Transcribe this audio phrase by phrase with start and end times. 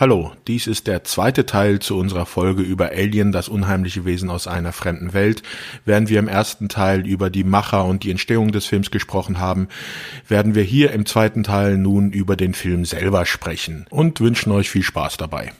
[0.00, 4.46] Hallo, dies ist der zweite Teil zu unserer Folge über Alien, das unheimliche Wesen aus
[4.46, 5.42] einer fremden Welt.
[5.84, 9.66] Während wir im ersten Teil über die Macher und die Entstehung des Films gesprochen haben,
[10.28, 14.70] werden wir hier im zweiten Teil nun über den Film selber sprechen und wünschen euch
[14.70, 15.50] viel Spaß dabei.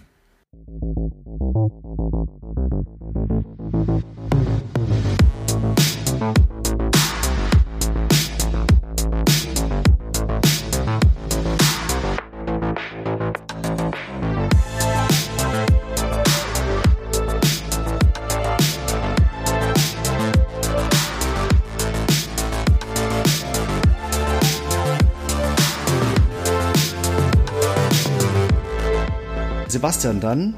[29.79, 30.57] Sebastian, dann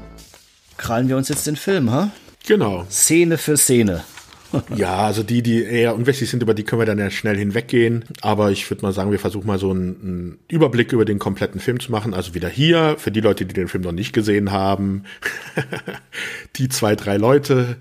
[0.77, 2.09] krallen wir uns jetzt den Film, ha?
[2.47, 2.87] Genau.
[2.89, 4.03] Szene für Szene.
[4.75, 8.03] ja, also die, die eher unwichtig sind, über die können wir dann ja schnell hinweggehen.
[8.21, 11.61] Aber ich würde mal sagen, wir versuchen mal so einen, einen, Überblick über den kompletten
[11.61, 12.15] Film zu machen.
[12.15, 15.03] Also wieder hier, für die Leute, die den Film noch nicht gesehen haben,
[16.55, 17.75] die zwei, drei Leute,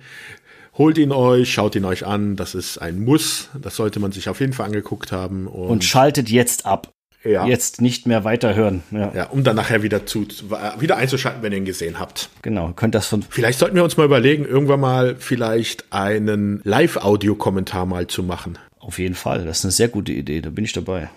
[0.76, 2.36] holt ihn euch, schaut ihn euch an.
[2.36, 3.48] Das ist ein Muss.
[3.58, 5.46] Das sollte man sich auf jeden Fall angeguckt haben.
[5.46, 6.92] Und, und schaltet jetzt ab
[7.24, 7.46] ja.
[7.46, 8.82] jetzt nicht mehr weiterhören.
[8.90, 9.12] Ja.
[9.14, 10.26] ja, um dann nachher wieder zu
[10.78, 12.30] wieder einzuschalten, wenn ihr ihn gesehen habt.
[12.42, 13.22] Genau, könnt das von.
[13.28, 18.58] Vielleicht sollten wir uns mal überlegen, irgendwann mal vielleicht einen Live-Audio-Kommentar mal zu machen.
[18.78, 21.10] Auf jeden Fall, das ist eine sehr gute Idee, da bin ich dabei.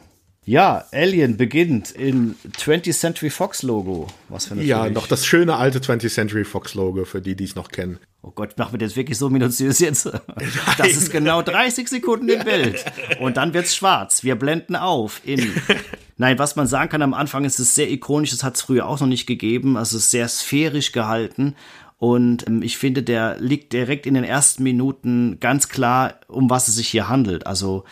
[0.46, 4.08] Ja, Alien beginnt in 20th Century Fox Logo.
[4.28, 7.46] Was für eine Ja, noch das schöne alte 20th Century Fox Logo, für die, die
[7.46, 7.98] es noch kennen.
[8.22, 10.06] Oh Gott, machen wir das wirklich so minutiös jetzt?
[10.78, 12.84] Das ist genau 30 Sekunden im Bild.
[13.20, 14.24] Und dann wird's schwarz.
[14.24, 15.54] Wir blenden auf in.
[16.18, 18.32] Nein, was man sagen kann am Anfang ist es sehr ikonisch.
[18.32, 19.78] Das hat es früher auch noch nicht gegeben.
[19.78, 21.56] Also es ist sehr sphärisch gehalten.
[21.98, 26.68] Und ähm, ich finde, der liegt direkt in den ersten Minuten ganz klar, um was
[26.68, 27.48] es sich hier handelt.
[27.48, 27.86] Also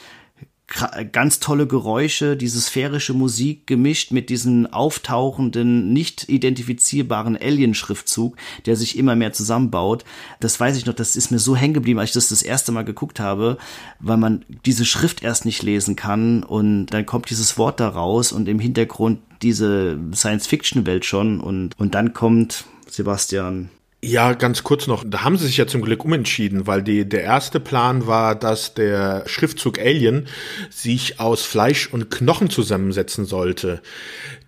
[1.12, 8.98] ganz tolle Geräusche, diese sphärische Musik gemischt mit diesem auftauchenden, nicht identifizierbaren Alien-Schriftzug, der sich
[8.98, 10.06] immer mehr zusammenbaut.
[10.40, 12.72] Das weiß ich noch, das ist mir so hängen geblieben, als ich das das erste
[12.72, 13.58] Mal geguckt habe,
[14.00, 18.32] weil man diese Schrift erst nicht lesen kann und dann kommt dieses Wort da raus
[18.32, 23.70] und im Hintergrund diese Science-Fiction-Welt schon und, und dann kommt Sebastian
[24.04, 25.04] ja, ganz kurz noch.
[25.06, 28.74] Da haben sie sich ja zum Glück umentschieden, weil die, der erste Plan war, dass
[28.74, 30.28] der Schriftzug Alien
[30.72, 33.82] sich aus Fleisch und Knochen zusammensetzen sollte.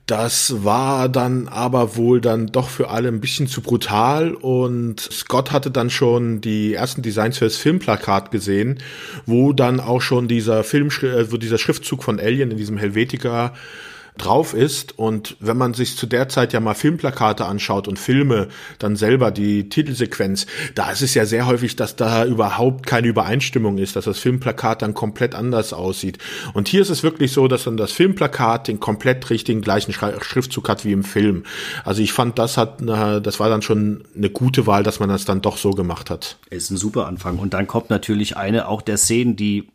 [0.08, 5.52] Das war dann aber wohl dann doch für alle ein bisschen zu brutal und Scott
[5.52, 8.80] hatte dann schon die ersten Designs für das Filmplakat gesehen,
[9.25, 13.53] wo dann auch schon dieser Film, äh, wo dieser Schriftzug von Alien in diesem Helvetica
[14.18, 14.97] drauf ist.
[14.97, 18.47] Und wenn man sich zu der Zeit ja mal Filmplakate anschaut und Filme,
[18.79, 23.78] dann selber die Titelsequenz, da ist es ja sehr häufig, dass da überhaupt keine Übereinstimmung
[23.78, 26.19] ist, dass das Filmplakat dann komplett anders aussieht.
[26.53, 30.69] Und hier ist es wirklich so, dass dann das Filmplakat den komplett richtigen gleichen Schriftzug
[30.69, 31.44] hat wie im Film.
[31.84, 35.25] Also ich fand, das hat, das war dann schon eine gute Wahl, dass man das
[35.25, 36.38] dann doch so gemacht hat.
[36.50, 37.40] Ist ein super Anfang.
[37.40, 39.69] Und dann kommt natürlich eine auch der Szenen, die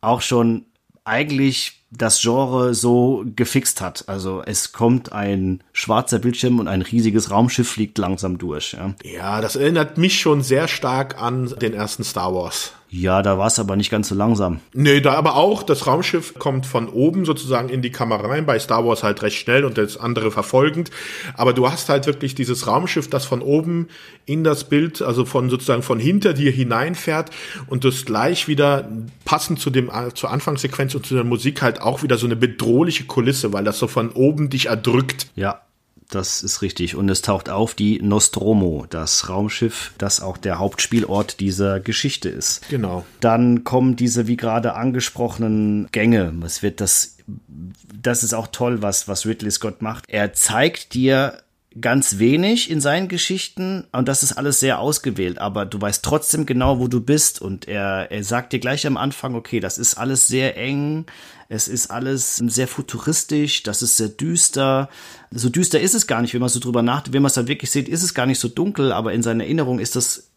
[0.00, 0.66] auch schon
[1.04, 4.04] eigentlich das Genre so gefixt hat.
[4.08, 8.72] Also es kommt ein schwarzer Bildschirm und ein riesiges Raumschiff fliegt langsam durch.
[8.72, 12.72] Ja, ja das erinnert mich schon sehr stark an den ersten Star Wars.
[12.90, 14.60] Ja, da war es aber nicht ganz so langsam.
[14.72, 18.58] Nee, da aber auch, das Raumschiff kommt von oben sozusagen in die Kamera rein, bei
[18.58, 20.90] Star Wars halt recht schnell und das andere verfolgend.
[21.36, 23.88] Aber du hast halt wirklich dieses Raumschiff, das von oben
[24.24, 27.30] in das Bild, also von sozusagen von hinter dir hineinfährt
[27.66, 28.88] und das gleich wieder
[29.26, 33.04] passend zu dem, zur Anfangssequenz und zu der Musik halt auch wieder so eine bedrohliche
[33.04, 35.28] Kulisse, weil das so von oben dich erdrückt.
[35.36, 35.60] Ja,
[36.08, 36.96] das ist richtig.
[36.96, 42.68] Und es taucht auf die Nostromo, das Raumschiff, das auch der Hauptspielort dieser Geschichte ist.
[42.68, 43.04] Genau.
[43.20, 46.32] Dann kommen diese, wie gerade angesprochenen Gänge.
[46.44, 50.04] Es wird das, das ist auch toll, was, was Ridley Scott macht.
[50.08, 51.42] Er zeigt dir
[51.80, 56.46] ganz wenig in seinen Geschichten und das ist alles sehr ausgewählt, aber du weißt trotzdem
[56.46, 59.94] genau, wo du bist und er, er sagt dir gleich am Anfang, okay, das ist
[59.94, 61.04] alles sehr eng,
[61.48, 64.88] es ist alles sehr futuristisch, das ist sehr düster.
[65.30, 67.48] So düster ist es gar nicht, wenn man so drüber nachdenkt, wenn man es dann
[67.48, 70.27] wirklich sieht, ist es gar nicht so dunkel, aber in seiner Erinnerung ist das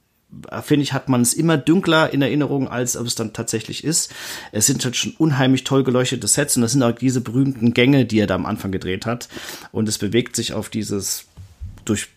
[0.63, 4.13] finde ich, hat man es immer dunkler in Erinnerung, als ob es dann tatsächlich ist.
[4.51, 8.05] Es sind halt schon unheimlich toll geleuchtete Sets und das sind auch diese berühmten Gänge,
[8.05, 9.27] die er da am Anfang gedreht hat.
[9.71, 11.25] Und es bewegt sich auf dieses
[11.85, 12.09] durch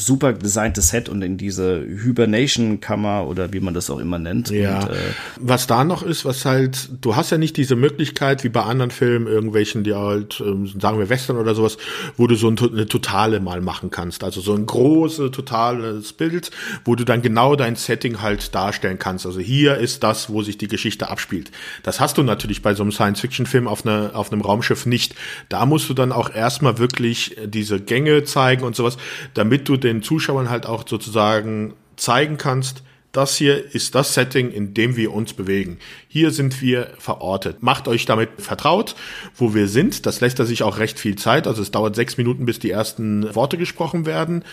[0.00, 4.50] super designtes Set und in diese Hibernation-Kammer oder wie man das auch immer nennt.
[4.50, 4.80] Ja.
[4.80, 4.96] Und, äh,
[5.36, 8.90] was da noch ist, was halt, du hast ja nicht diese Möglichkeit wie bei anderen
[8.90, 11.78] Filmen, irgendwelchen, die halt, ähm, sagen wir Western oder sowas,
[12.16, 14.24] wo du so eine totale mal machen kannst.
[14.24, 16.50] Also so ein großes, totales Bild,
[16.84, 19.26] wo du dann genau dein Setting halt darstellen kannst.
[19.26, 21.50] Also hier ist das, wo sich die Geschichte abspielt.
[21.82, 25.14] Das hast du natürlich bei so einem Science-Fiction-Film auf, einer auf einem Raumschiff nicht.
[25.48, 28.96] Da musst du dann auch erstmal wirklich diese Gänge zeigen und sowas,
[29.34, 32.82] damit du den Zuschauern halt auch sozusagen zeigen kannst,
[33.12, 35.78] das hier ist das Setting, in dem wir uns bewegen.
[36.08, 37.62] Hier sind wir verortet.
[37.62, 38.94] Macht euch damit vertraut,
[39.34, 40.04] wo wir sind.
[40.04, 41.46] Das lässt er sich auch recht viel Zeit.
[41.46, 44.44] Also es dauert sechs Minuten, bis die ersten Worte gesprochen werden.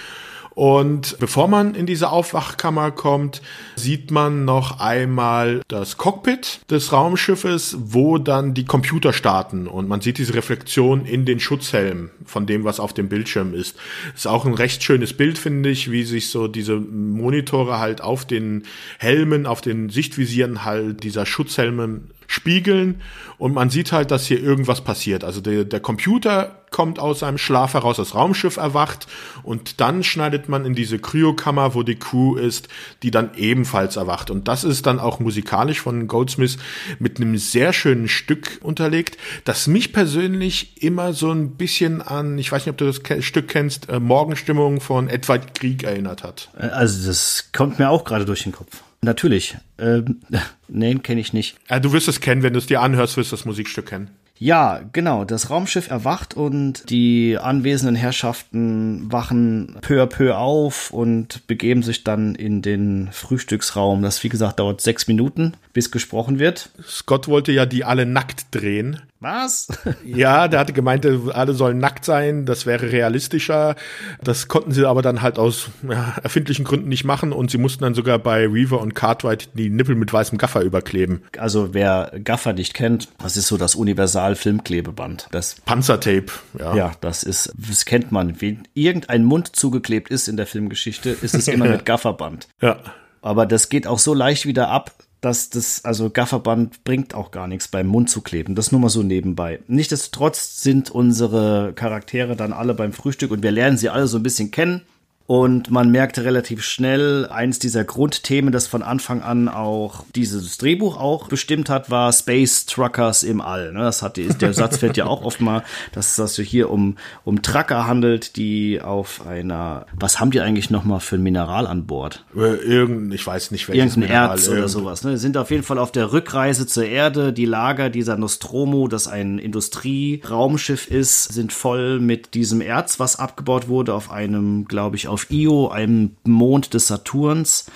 [0.56, 3.42] Und bevor man in diese Aufwachkammer kommt,
[3.76, 10.00] sieht man noch einmal das Cockpit des Raumschiffes, wo dann die Computer starten und man
[10.00, 13.76] sieht diese Reflexion in den Schutzhelm von dem, was auf dem Bildschirm ist.
[14.16, 18.24] Ist auch ein recht schönes Bild, finde ich, wie sich so diese Monitore halt auf
[18.24, 18.64] den
[18.98, 22.00] Helmen, auf den Sichtvisieren halt dieser Schutzhelme
[22.36, 23.02] spiegeln
[23.38, 25.24] und man sieht halt, dass hier irgendwas passiert.
[25.24, 29.08] Also der, der Computer kommt aus seinem Schlaf heraus, das Raumschiff erwacht
[29.44, 32.68] und dann schneidet man in diese Kryokammer, wo die Crew ist,
[33.02, 34.30] die dann ebenfalls erwacht.
[34.30, 36.58] Und das ist dann auch musikalisch von Goldsmith
[37.00, 42.52] mit einem sehr schönen Stück unterlegt, das mich persönlich immer so ein bisschen an, ich
[42.52, 46.50] weiß nicht, ob du das Stück kennst, äh, Morgenstimmung von Edward Krieg erinnert hat.
[46.56, 48.85] Also das kommt mir auch gerade durch den Kopf.
[49.06, 49.56] Natürlich.
[49.78, 50.20] Ähm,
[50.68, 51.58] nein, kenne ich nicht.
[51.82, 54.10] Du wirst es kennen, wenn du es dir anhörst, wirst du das Musikstück kennen.
[54.38, 55.24] Ja, genau.
[55.24, 62.04] Das Raumschiff erwacht und die anwesenden Herrschaften wachen peu à peu auf und begeben sich
[62.04, 64.02] dann in den Frühstücksraum.
[64.02, 66.70] Das, wie gesagt, dauert sechs Minuten, bis gesprochen wird.
[66.86, 69.02] Scott wollte ja die alle nackt drehen.
[69.26, 69.68] Was?
[70.06, 73.76] ja, der hatte gemeint, alle sollen nackt sein, das wäre realistischer.
[74.24, 77.84] Das konnten sie aber dann halt aus ja, erfindlichen Gründen nicht machen und sie mussten
[77.84, 81.24] dann sogar bei Reaver und Cartwright die Nippel mit weißem Gaffer überkleben.
[81.40, 85.28] Also wer Gaffer nicht kennt, das ist so das Universal-Filmklebeband.
[85.32, 86.28] Das Panzertape,
[86.60, 86.76] ja.
[86.76, 88.40] Ja, das ist, das kennt man.
[88.42, 92.48] Wie irgendein Mund zugeklebt ist in der Filmgeschichte, ist es immer mit Gafferband.
[92.62, 92.78] Ja.
[93.24, 97.48] Aber das geht auch so leicht wieder ab, dass das, also Gafferband bringt auch gar
[97.48, 98.56] nichts beim Mund zu kleben.
[98.56, 99.60] Das nur mal so nebenbei.
[99.68, 104.24] Nichtsdestotrotz sind unsere Charaktere dann alle beim Frühstück und wir lernen sie alle so ein
[104.24, 104.82] bisschen kennen.
[105.28, 110.98] Und man merkte relativ schnell, eins dieser Grundthemen, das von Anfang an auch dieses Drehbuch
[110.98, 113.74] auch bestimmt hat, war Space Truckers im All.
[113.74, 113.80] Ne?
[113.80, 115.64] Das hat der Satz fällt ja auch oft mal,
[115.94, 120.70] dass es also hier um, um Trucker handelt, die auf einer, was haben die eigentlich
[120.70, 122.24] nochmal für ein Mineral an Bord?
[122.36, 125.04] Äh, irgend, ich weiß nicht welches Irgendein Mineral, Erz oder sowas.
[125.04, 125.18] Ne?
[125.18, 127.34] Sind auf jeden Fall auf der Rückreise zur Erde.
[127.34, 133.68] Die Lager dieser Nostromo, das ein Industrieraumschiff ist, sind voll mit diesem Erz, was abgebaut
[133.68, 137.68] wurde auf einem, glaube ich, auf Io, einem Mond des Saturns.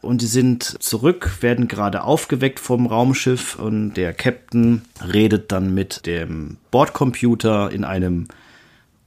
[0.00, 4.80] Und die sind zurück, werden gerade aufgeweckt vom Raumschiff und der Captain
[5.12, 8.28] redet dann mit dem Bordcomputer in einem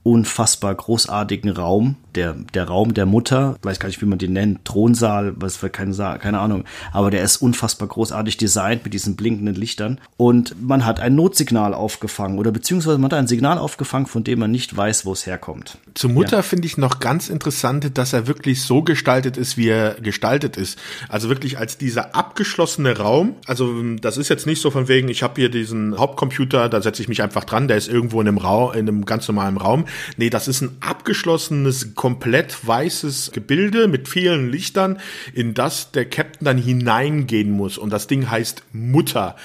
[0.04, 4.64] unfassbar großartigen Raum, der, der Raum der Mutter, weiß gar nicht, wie man den nennt,
[4.64, 9.54] Thronsaal, was für keine, keine Ahnung, aber der ist unfassbar großartig designt mit diesen blinkenden
[9.54, 14.24] Lichtern und man hat ein Notsignal aufgefangen oder beziehungsweise man hat ein Signal aufgefangen, von
[14.24, 15.78] dem man nicht weiß, wo es herkommt.
[15.94, 16.42] Zur Mutter ja.
[16.42, 20.78] finde ich noch ganz interessant, dass er wirklich so gestaltet ist, wie er gestaltet ist.
[21.08, 25.22] Also wirklich als dieser abgeschlossene Raum, also das ist jetzt nicht so von wegen, ich
[25.22, 28.38] habe hier diesen Hauptcomputer, da setze ich mich einfach dran, der ist irgendwo in einem
[28.38, 29.86] Raum, in einem ganz normalen Raum,
[30.16, 34.98] Nee, das ist ein abgeschlossenes, komplett weißes Gebilde mit vielen Lichtern,
[35.32, 37.78] in das der Captain dann hineingehen muss.
[37.78, 39.36] Und das Ding heißt Mutter.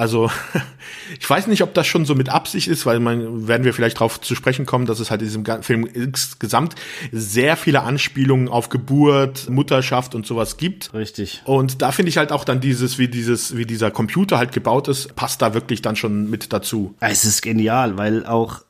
[0.00, 0.30] Also,
[1.20, 3.96] ich weiß nicht, ob das schon so mit Absicht ist, weil man, werden wir vielleicht
[3.96, 6.74] darauf zu sprechen kommen, dass es halt in diesem Film insgesamt
[7.12, 10.94] sehr viele Anspielungen auf Geburt, Mutterschaft und sowas gibt.
[10.94, 11.42] Richtig.
[11.44, 14.88] Und da finde ich halt auch dann dieses, wie dieses, wie dieser Computer halt gebaut
[14.88, 16.94] ist, passt da wirklich dann schon mit dazu.
[17.00, 18.62] Es ist genial, weil auch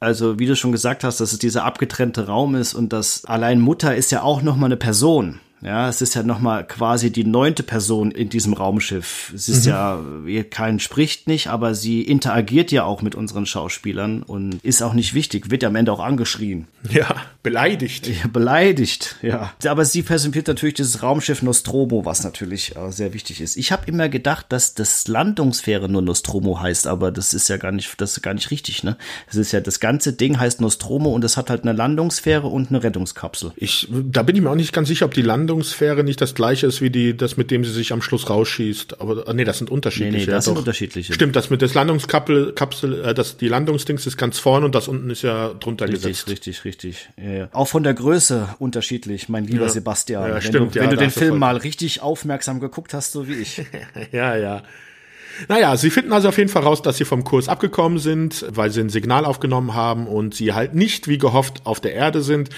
[0.00, 3.60] also wie du schon gesagt hast, dass es dieser abgetrennte Raum ist und dass allein
[3.60, 5.40] Mutter ist ja auch noch mal eine Person.
[5.60, 9.32] Ja, es ist ja nochmal quasi die neunte Person in diesem Raumschiff.
[9.34, 10.28] Es ist mhm.
[10.28, 14.94] ja, kein spricht nicht, aber sie interagiert ja auch mit unseren Schauspielern und ist auch
[14.94, 16.68] nicht wichtig, wird ja am Ende auch angeschrien.
[16.90, 18.06] Ja, beleidigt.
[18.06, 19.52] Ja, beleidigt, ja.
[19.66, 23.56] Aber sie personifiziert natürlich dieses Raumschiff Nostromo, was natürlich äh, sehr wichtig ist.
[23.56, 27.72] Ich habe immer gedacht, dass das Landungsfähre nur Nostromo heißt, aber das ist ja gar
[27.72, 28.96] nicht, das ist gar nicht richtig, ne?
[29.28, 32.70] Es ist ja, das ganze Ding heißt Nostromo und es hat halt eine Landungsfähre und
[32.70, 33.52] eine Rettungskapsel.
[33.56, 36.34] Ich, da bin ich mir auch nicht ganz sicher, ob die Landungsfähre Landungssphäre nicht das
[36.34, 39.00] gleiche ist wie die, das mit dem sie sich am Schluss rausschießt.
[39.00, 40.12] Aber nee, das sind unterschiedliche.
[40.12, 41.12] Nee, nee, das ja, sind unterschiedliche.
[41.12, 44.88] Stimmt, das mit des Landungskapsel, Kapsel, äh, das die Landungsdings ist ganz vorne und das
[44.88, 46.28] unten ist ja drunter richtig, gesetzt.
[46.28, 47.38] Richtig, richtig, richtig.
[47.38, 49.68] Ja, Auch von der Größe unterschiedlich, mein lieber ja.
[49.68, 50.28] Sebastian.
[50.28, 53.34] Ja, wenn stimmt, du, wenn du den Film mal richtig aufmerksam geguckt hast, so wie
[53.34, 53.62] ich.
[54.12, 54.62] ja, ja.
[55.46, 58.70] Naja, sie finden also auf jeden Fall raus, dass sie vom Kurs abgekommen sind, weil
[58.70, 62.50] sie ein Signal aufgenommen haben und sie halt nicht wie gehofft auf der Erde sind.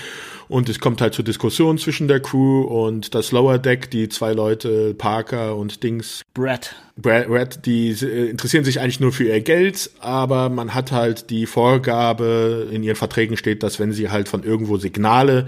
[0.50, 4.33] Und es kommt halt zur Diskussion zwischen der Crew und das Lower Deck, die zwei
[4.33, 6.23] Leute, Parker und Dings.
[6.35, 6.75] Brad.
[6.97, 11.30] Brad, Brad die äh, interessieren sich eigentlich nur für ihr Geld, aber man hat halt
[11.30, 15.47] die Vorgabe, in ihren Verträgen steht, dass wenn sie halt von irgendwo Signale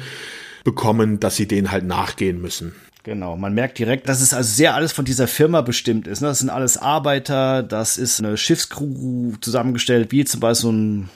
[0.63, 2.73] bekommen, dass sie denen halt nachgehen müssen.
[3.03, 6.21] Genau, man merkt direkt, dass es also sehr alles von dieser Firma bestimmt ist.
[6.21, 6.29] Ne?
[6.29, 11.09] Das sind alles Arbeiter, das ist eine Schiffscrew zusammengestellt, wie zum Beispiel so ein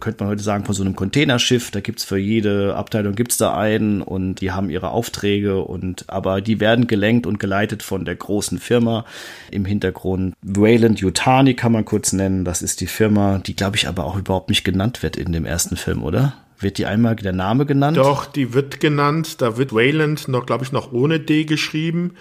[0.00, 1.70] könnte man heute sagen, von so einem Containerschiff.
[1.70, 6.40] Da gibt's für jede Abteilung gibt's da einen und die haben ihre Aufträge und aber
[6.40, 9.04] die werden gelenkt und geleitet von der großen Firma
[9.50, 10.34] im Hintergrund.
[10.42, 12.44] Wayland Yutani kann man kurz nennen.
[12.44, 15.44] Das ist die Firma, die glaube ich aber auch überhaupt nicht genannt wird in dem
[15.44, 16.34] ersten Film, oder?
[16.60, 17.96] Wird die einmal der Name genannt?
[17.96, 19.40] Doch, die wird genannt.
[19.40, 22.14] Da wird Wayland noch, glaube ich, noch ohne D geschrieben.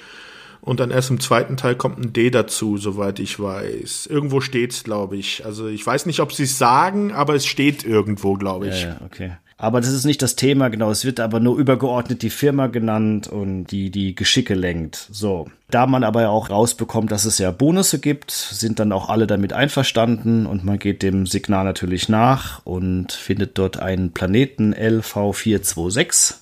[0.62, 4.08] Und dann erst im zweiten Teil kommt ein D dazu, soweit ich weiß.
[4.08, 5.46] Irgendwo steht's, glaube ich.
[5.46, 8.82] Also ich weiß nicht, ob sie es sagen, aber es steht irgendwo, glaube ich.
[8.82, 9.32] Ja, ja, okay.
[9.60, 10.92] Aber das ist nicht das Thema, genau.
[10.92, 15.08] Es wird aber nur übergeordnet die Firma genannt und die die Geschicke lenkt.
[15.12, 15.48] So.
[15.72, 19.26] Da man aber ja auch rausbekommt, dass es ja Bonusse gibt, sind dann auch alle
[19.26, 26.36] damit einverstanden und man geht dem Signal natürlich nach und findet dort einen Planeten LV426,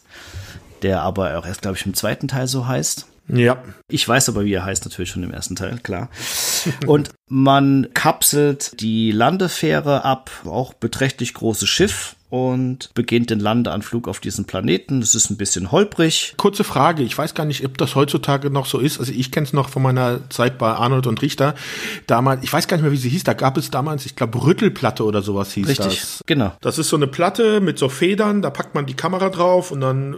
[0.81, 3.07] der aber auch erst, glaube ich, im zweiten Teil so heißt.
[3.27, 3.63] Ja.
[3.89, 6.09] Ich weiß aber, wie er heißt, natürlich schon im ersten Teil, klar.
[6.85, 14.19] Und man kapselt die Landefähre ab, auch beträchtlich großes Schiff und beginnt den Landeanflug auf
[14.19, 14.99] diesen Planeten.
[14.99, 16.33] Das ist ein bisschen holprig.
[16.35, 18.99] Kurze Frage, ich weiß gar nicht, ob das heutzutage noch so ist.
[18.99, 21.55] Also ich kenne es noch von meiner Zeit bei Arnold und Richter.
[22.07, 24.43] Damals, ich weiß gar nicht mehr, wie sie hieß, da gab es damals, ich glaube,
[24.43, 26.23] Rüttelplatte oder sowas hieß Richtig, das.
[26.25, 26.51] genau.
[26.59, 29.79] Das ist so eine Platte mit so Federn, da packt man die Kamera drauf und
[29.79, 30.17] dann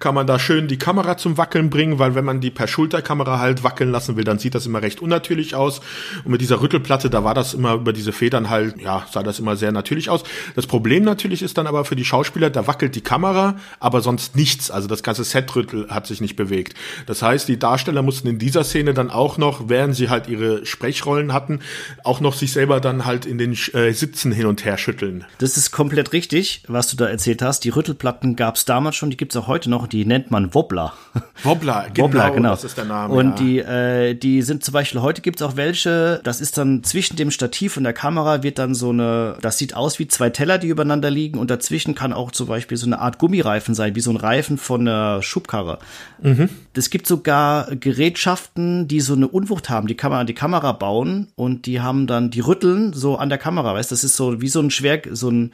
[0.00, 3.38] kann man da schön die Kamera zum Wackeln bringen, weil wenn man die per Schulterkamera
[3.38, 5.80] halt wackeln lassen will, dann sieht das immer recht unnatürlich aus.
[6.24, 9.38] Und mit dieser Rüttelplatte, da war das immer über diese Federn halt, ja, sah das
[9.38, 10.24] immer sehr natürlich aus.
[10.56, 14.36] Das Problem natürlich ist dann aber für die Schauspieler, da wackelt die Kamera, aber sonst
[14.36, 14.70] nichts.
[14.70, 16.74] Also das ganze Setrüttel hat sich nicht bewegt.
[17.06, 20.64] Das heißt, die Darsteller mussten in dieser Szene dann auch noch, während sie halt ihre
[20.66, 21.60] Sprechrollen hatten,
[22.04, 25.24] auch noch sich selber dann halt in den äh, Sitzen hin und her schütteln.
[25.38, 27.64] Das ist komplett richtig, was du da erzählt hast.
[27.64, 29.86] Die Rüttelplatten gab es damals schon, die gibt es auch heute noch.
[29.86, 30.94] Die nennt man Wobbler.
[31.42, 32.50] Wobbler, genau, Wobbler, genau.
[32.50, 33.14] das ist der Name.
[33.14, 33.44] Und ja.
[33.44, 37.16] die, äh, die sind zum Beispiel, heute gibt es auch welche, das ist dann zwischen
[37.16, 40.58] dem Stativ und der Kamera wird dann so eine, das sieht aus wie zwei Teller,
[40.58, 44.00] die übereinander liegen und dazwischen kann auch zum Beispiel so eine Art Gummireifen sein, wie
[44.00, 45.78] so ein Reifen von einer Schubkarre.
[46.20, 46.48] Mhm.
[46.74, 50.72] Es gibt sogar Gerätschaften, die so eine Unwucht haben, die kann man an die Kamera
[50.72, 54.40] bauen und die haben dann, die rütteln so an der Kamera, weißt, das ist so
[54.40, 55.52] wie so ein Schwer, so ein,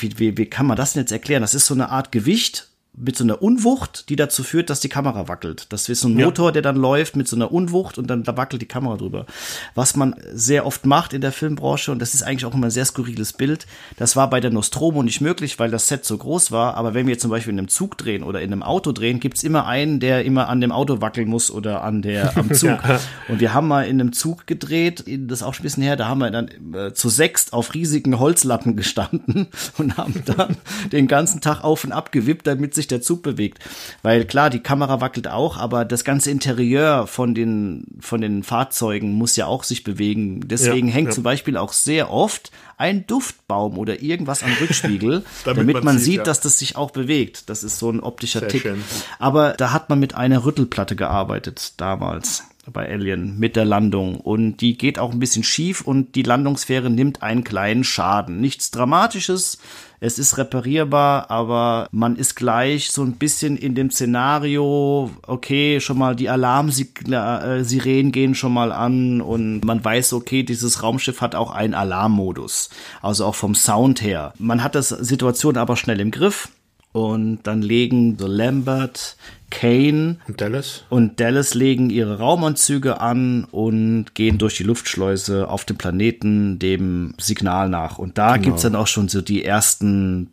[0.00, 1.42] wie, wie, wie kann man das denn jetzt erklären?
[1.42, 4.88] Das ist so eine Art Gewicht, mit so einer Unwucht, die dazu führt, dass die
[4.88, 5.66] Kamera wackelt.
[5.70, 6.52] Das ist so ein Motor, ja.
[6.52, 9.26] der dann läuft mit so einer Unwucht und dann da wackelt die Kamera drüber.
[9.74, 12.70] Was man sehr oft macht in der Filmbranche, und das ist eigentlich auch immer ein
[12.70, 13.66] sehr skurriles Bild,
[13.98, 17.06] das war bei der Nostromo nicht möglich, weil das Set so groß war, aber wenn
[17.06, 20.00] wir zum Beispiel in einem Zug drehen oder in einem Auto drehen, gibt's immer einen,
[20.00, 22.82] der immer an dem Auto wackeln muss oder an der, am Zug.
[22.82, 23.00] ja.
[23.28, 26.08] Und wir haben mal in einem Zug gedreht, das auch schon ein bisschen her, da
[26.08, 29.48] haben wir dann äh, zu sechst auf riesigen Holzlatten gestanden
[29.78, 30.56] und haben dann
[30.92, 33.58] den ganzen Tag auf und ab gewippt, damit sich sich der Zug bewegt.
[34.02, 39.12] Weil klar, die Kamera wackelt auch, aber das ganze Interieur von den, von den Fahrzeugen
[39.12, 40.46] muss ja auch sich bewegen.
[40.46, 41.14] Deswegen ja, hängt ja.
[41.14, 45.98] zum Beispiel auch sehr oft ein Duftbaum oder irgendwas am Rückspiegel, damit, damit, man, man
[45.98, 46.22] sieht, ja.
[46.22, 47.48] dass das sich auch bewegt.
[47.48, 48.62] Das ist so ein optischer sehr Tick.
[48.62, 48.82] Schön.
[49.18, 54.56] Aber da hat man mit einer Rüttelplatte gearbeitet damals bei Alien mit der Landung und
[54.56, 58.40] die geht auch ein bisschen schief und die Landungsfähre nimmt einen kleinen Schaden.
[58.40, 59.58] Nichts Dramatisches,
[60.00, 65.98] es ist reparierbar, aber man ist gleich so ein bisschen in dem Szenario, okay, schon
[65.98, 71.50] mal die Alarmsirenen gehen schon mal an und man weiß, okay, dieses Raumschiff hat auch
[71.50, 72.70] einen Alarmmodus,
[73.02, 74.32] also auch vom Sound her.
[74.38, 76.48] Man hat das Situation aber schnell im Griff
[76.96, 79.18] und dann legen so Lambert,
[79.50, 80.84] Kane und Dallas.
[80.88, 87.12] und Dallas legen ihre Raumanzüge an und gehen durch die Luftschleuse auf dem Planeten dem
[87.18, 87.98] Signal nach.
[87.98, 88.44] Und da genau.
[88.46, 90.32] gibt's dann auch schon so die ersten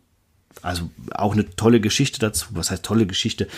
[0.64, 2.46] Also auch eine tolle Geschichte dazu.
[2.52, 3.48] Was heißt tolle Geschichte?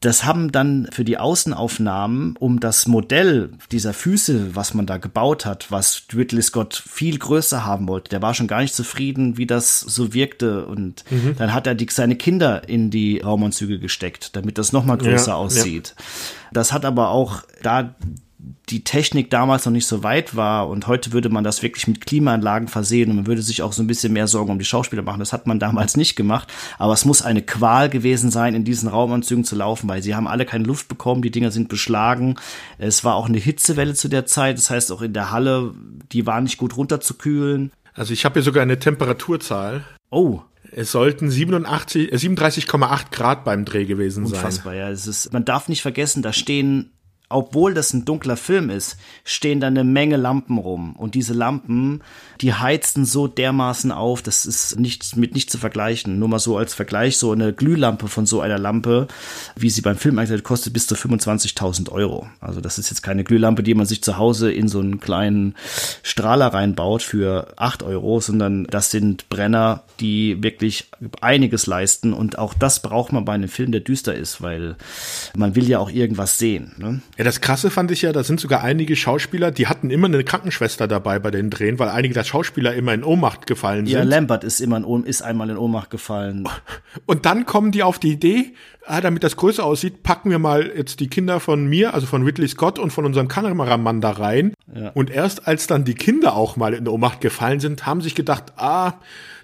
[0.00, 5.46] Das haben dann für die Außenaufnahmen, um das Modell dieser Füße, was man da gebaut
[5.46, 9.46] hat, was Ridley Scott viel größer haben wollte, der war schon gar nicht zufrieden, wie
[9.46, 10.66] das so wirkte.
[10.66, 11.36] Und mhm.
[11.38, 15.32] dann hat er die, seine Kinder in die Raumanzüge gesteckt, damit das noch mal größer
[15.32, 15.94] ja, aussieht.
[15.96, 16.04] Ja.
[16.52, 17.94] Das hat aber auch da
[18.68, 22.06] die Technik damals noch nicht so weit war und heute würde man das wirklich mit
[22.06, 25.02] Klimaanlagen versehen und man würde sich auch so ein bisschen mehr Sorgen um die Schauspieler
[25.02, 25.18] machen.
[25.18, 28.88] Das hat man damals nicht gemacht, aber es muss eine Qual gewesen sein, in diesen
[28.88, 32.36] Raumanzügen zu laufen, weil sie haben alle keine Luft bekommen, die Dinger sind beschlagen.
[32.78, 35.74] Es war auch eine Hitzewelle zu der Zeit, das heißt auch in der Halle,
[36.12, 37.72] die war nicht gut runterzukühlen.
[37.94, 39.84] Also ich habe hier sogar eine Temperaturzahl.
[40.10, 40.40] Oh.
[40.72, 44.50] Es sollten 87, 37,8 Grad beim Dreh gewesen Unfassbar, sein.
[44.50, 44.90] Unfassbar, ja.
[44.90, 46.90] Es ist, man darf nicht vergessen, da stehen
[47.28, 50.94] obwohl das ein dunkler Film ist, stehen da eine Menge Lampen rum.
[50.94, 52.02] Und diese Lampen,
[52.40, 56.20] die heizten so dermaßen auf, das ist nicht, mit nicht zu vergleichen.
[56.20, 59.08] Nur mal so als Vergleich, so eine Glühlampe von so einer Lampe,
[59.56, 62.28] wie sie beim Film eingesetzt kostet bis zu 25.000 Euro.
[62.40, 65.56] Also das ist jetzt keine Glühlampe, die man sich zu Hause in so einen kleinen
[66.04, 70.90] Strahler reinbaut für 8 Euro, sondern das sind Brenner, die wirklich
[71.20, 72.12] einiges leisten.
[72.12, 74.76] Und auch das braucht man bei einem Film, der düster ist, weil
[75.34, 76.72] man will ja auch irgendwas sehen.
[76.78, 77.00] Ne?
[77.16, 80.22] Ja, das Krasse fand ich ja, da sind sogar einige Schauspieler, die hatten immer eine
[80.22, 83.94] Krankenschwester dabei bei den Drehen, weil einige der Schauspieler immer in Ohnmacht gefallen sind.
[83.94, 86.46] Ja, Lambert ist immer in Ohm, ist einmal in Ohnmacht gefallen.
[87.06, 88.52] Und dann kommen die auf die Idee,
[88.84, 92.22] ah, damit das größer aussieht, packen wir mal jetzt die Kinder von mir, also von
[92.22, 94.52] Ridley Scott und von unserem Kameramann da rein.
[94.74, 94.90] Ja.
[94.90, 98.52] Und erst als dann die Kinder auch mal in Ohnmacht gefallen sind, haben sich gedacht,
[98.56, 98.94] ah,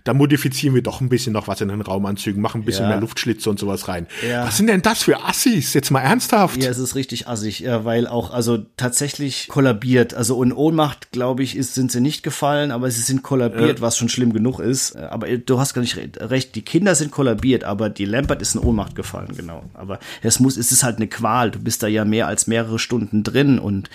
[0.05, 2.91] da modifizieren wir doch ein bisschen noch was in den Raumanzügen, machen ein bisschen ja.
[2.91, 4.07] mehr Luftschlitze und sowas rein.
[4.29, 4.47] Ja.
[4.47, 5.75] Was sind denn das für Assis?
[5.75, 6.63] Jetzt mal ernsthaft.
[6.63, 10.15] Ja, es ist richtig assig, ja, weil auch, also tatsächlich kollabiert.
[10.15, 13.97] Also in Ohnmacht, glaube ich, ist, sind sie nicht gefallen, aber sie sind kollabiert, was
[13.97, 14.97] schon schlimm genug ist.
[14.97, 16.55] Aber du hast gar nicht recht.
[16.55, 19.65] Die Kinder sind kollabiert, aber die Lambert ist in Ohnmacht gefallen, genau.
[19.75, 21.51] Aber es muss, es ist halt eine Qual.
[21.51, 23.91] Du bist da ja mehr als mehrere Stunden drin und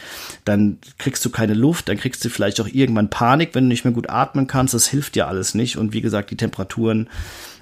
[0.46, 3.84] dann kriegst du keine Luft, dann kriegst du vielleicht auch irgendwann Panik, wenn du nicht
[3.84, 4.74] mehr gut atmen kannst.
[4.74, 5.78] Das hilft dir alles nicht.
[5.78, 7.10] Und wie gesagt, die Temperaturen,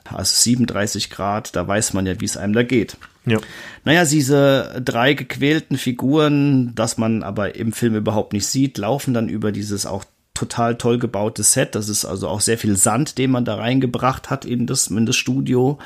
[0.04, 2.98] also 37 Grad, da weiß man ja, wie es einem da geht.
[3.26, 3.40] Ja.
[3.86, 9.30] Naja, diese drei gequälten Figuren, das man aber im Film überhaupt nicht sieht, laufen dann
[9.30, 11.76] über dieses auch total toll gebautes Set.
[11.76, 15.06] Das ist also auch sehr viel Sand, den man da reingebracht hat in das, in
[15.06, 15.80] das Studio.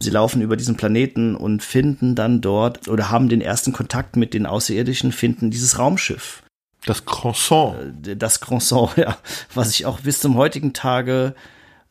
[0.00, 4.32] Sie laufen über diesen Planeten und finden dann dort oder haben den ersten Kontakt mit
[4.32, 6.42] den Außerirdischen, finden dieses Raumschiff.
[6.86, 8.06] Das Croissant.
[8.08, 9.18] Äh, das Croissant, ja.
[9.54, 11.34] Was ich auch bis zum heutigen Tage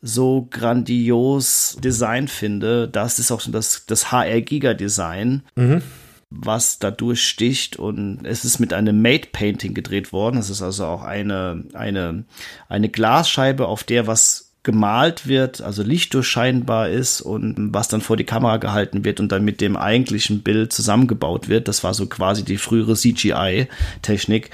[0.02, 2.88] so grandios Design finde.
[2.88, 5.42] Das ist auch das, das HR-Giga-Design.
[5.56, 5.82] Mhm
[6.30, 10.38] was da durchsticht und es ist mit einem Made Painting gedreht worden.
[10.38, 12.24] Es ist also auch eine, eine,
[12.68, 18.24] eine Glasscheibe, auf der was gemalt wird, also lichtdurchscheinbar ist und was dann vor die
[18.24, 21.66] Kamera gehalten wird und dann mit dem eigentlichen Bild zusammengebaut wird.
[21.66, 24.50] Das war so quasi die frühere CGI-Technik.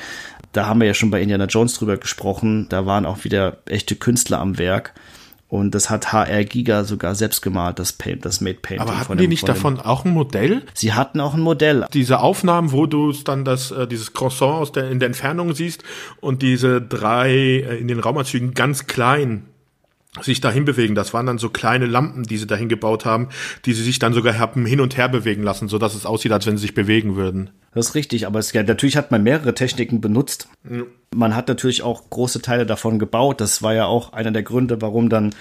[0.53, 2.68] Da haben wir ja schon bei Indiana Jones drüber gesprochen.
[2.70, 4.94] Da waren auch wieder echte Künstler am Werk.
[5.57, 8.87] Und das hat HR Giga sogar selbst gemalt, das Paint, das Made Painting.
[8.87, 10.62] Aber hatten die nicht davon auch ein Modell?
[10.75, 11.87] Sie hatten auch ein Modell.
[11.95, 15.83] Diese Aufnahmen, wo du dann das, äh, dieses Croissant aus der, in der Entfernung siehst
[16.21, 19.47] und diese drei äh, in den Raumanzügen ganz klein
[20.22, 20.94] sich dahin bewegen.
[20.94, 23.29] Das waren dann so kleine Lampen, die sie dahin gebaut haben,
[23.64, 26.46] die sie sich dann sogar hin und her bewegen lassen, so dass es aussieht, als
[26.46, 27.50] wenn sie sich bewegen würden.
[27.74, 30.48] Das ist richtig, aber es, ja, natürlich hat man mehrere Techniken benutzt.
[30.68, 30.83] Ja.
[31.14, 33.40] Man hat natürlich auch große Teile davon gebaut.
[33.40, 35.35] Das war ja auch einer der Gründe, warum dann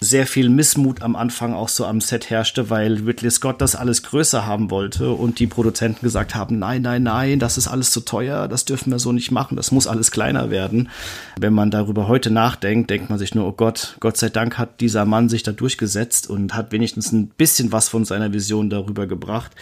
[0.00, 4.02] sehr viel Missmut am Anfang auch so am Set herrschte, weil Ridley Scott das alles
[4.02, 8.00] größer haben wollte und die Produzenten gesagt haben, nein, nein, nein, das ist alles zu
[8.00, 10.88] teuer, das dürfen wir so nicht machen, das muss alles kleiner werden.
[11.38, 14.80] Wenn man darüber heute nachdenkt, denkt man sich nur, oh Gott, Gott sei Dank hat
[14.80, 19.06] dieser Mann sich da durchgesetzt und hat wenigstens ein bisschen was von seiner Vision darüber
[19.06, 19.52] gebracht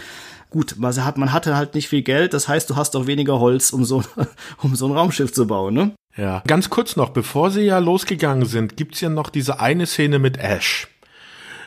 [0.54, 3.84] gut, man hatte halt nicht viel Geld, das heißt, du hast auch weniger Holz, um
[3.84, 4.04] so,
[4.62, 5.90] um so ein Raumschiff zu bauen, ne?
[6.16, 6.42] Ja.
[6.46, 10.38] Ganz kurz noch, bevor sie ja losgegangen sind, gibt's ja noch diese eine Szene mit
[10.38, 10.86] Ash,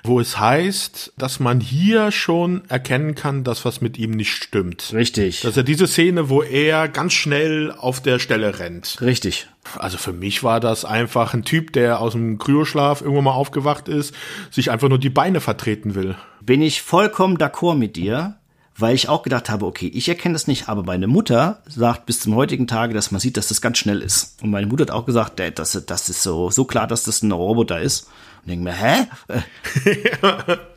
[0.03, 4.93] wo es heißt, dass man hier schon erkennen kann, dass was mit ihm nicht stimmt.
[4.93, 5.41] Richtig.
[5.41, 9.01] Das ist ja diese Szene, wo er ganz schnell auf der Stelle rennt.
[9.01, 9.47] Richtig.
[9.75, 13.89] Also für mich war das einfach ein Typ, der aus dem Kryoschlaf irgendwann mal aufgewacht
[13.89, 14.15] ist,
[14.49, 16.15] sich einfach nur die Beine vertreten will.
[16.39, 18.36] Bin ich vollkommen d'accord mit dir
[18.77, 22.19] weil ich auch gedacht habe, okay, ich erkenne das nicht, aber meine Mutter sagt bis
[22.19, 24.41] zum heutigen Tage, dass man sieht, dass das ganz schnell ist.
[24.41, 27.31] Und meine Mutter hat auch gesagt, das, das ist so, so klar, dass das ein
[27.31, 28.07] Roboter ist.
[28.43, 29.07] Und denke mir, hä?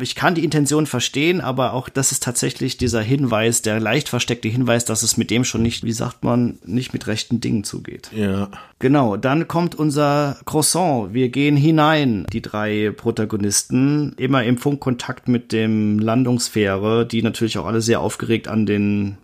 [0.00, 4.48] Ich kann die Intention verstehen, aber auch das ist tatsächlich dieser Hinweis, der leicht versteckte
[4.48, 8.10] Hinweis, dass es mit dem schon nicht, wie sagt man, nicht mit rechten Dingen zugeht.
[8.14, 8.50] Ja.
[8.78, 11.14] Genau, dann kommt unser Croissant.
[11.14, 17.66] Wir gehen hinein, die drei Protagonisten, immer im Funkkontakt mit dem Landungsfähre, die natürlich auch
[17.66, 19.18] alle sehr aufgeregt an den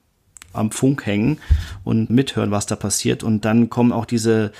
[0.53, 1.39] am Funk hängen
[1.85, 3.23] und mithören, was da passiert.
[3.23, 4.53] Und dann kommen auch diese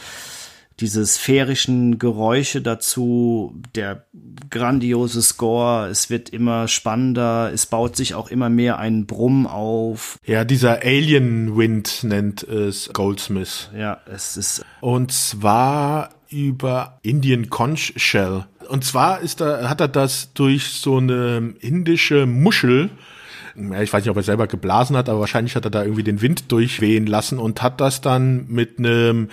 [0.81, 4.05] diese sphärischen Geräusche dazu, der
[4.51, 10.19] grandiose Score, es wird immer spannender, es baut sich auch immer mehr ein Brumm auf.
[10.25, 13.71] Ja, dieser Alien Wind nennt es Goldsmith.
[13.77, 14.65] Ja, es ist.
[14.81, 18.45] Und zwar über Indian Conch Shell.
[18.69, 22.91] Und zwar ist da, hat er das durch so eine indische Muschel
[23.81, 26.23] ich weiß nicht, ob er selber geblasen hat, aber wahrscheinlich hat er da irgendwie den
[26.23, 29.29] Wind durchwehen lassen und hat das dann mit einem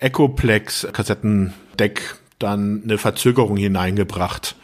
[0.00, 4.56] Echoplex-Kassettendeck dann eine Verzögerung hineingebracht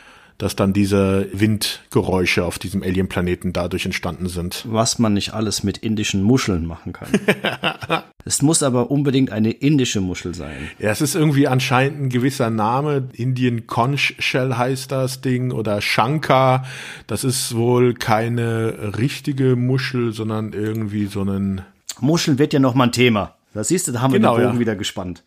[0.45, 4.67] dass dann diese Windgeräusche auf diesem Alien-Planeten dadurch entstanden sind.
[4.69, 7.09] Was man nicht alles mit indischen Muscheln machen kann.
[8.27, 10.69] es muss aber unbedingt eine indische Muschel sein.
[10.79, 13.09] Ja, es ist irgendwie anscheinend ein gewisser Name.
[13.15, 16.67] Indian Conch Shell heißt das Ding oder Shankar.
[17.07, 21.63] Das ist wohl keine richtige Muschel, sondern irgendwie so ein
[22.01, 23.35] Muscheln wird ja noch mal ein Thema.
[23.55, 24.61] Das siehst du, da haben genau, wir den Bogen ja.
[24.61, 25.23] wieder gespannt.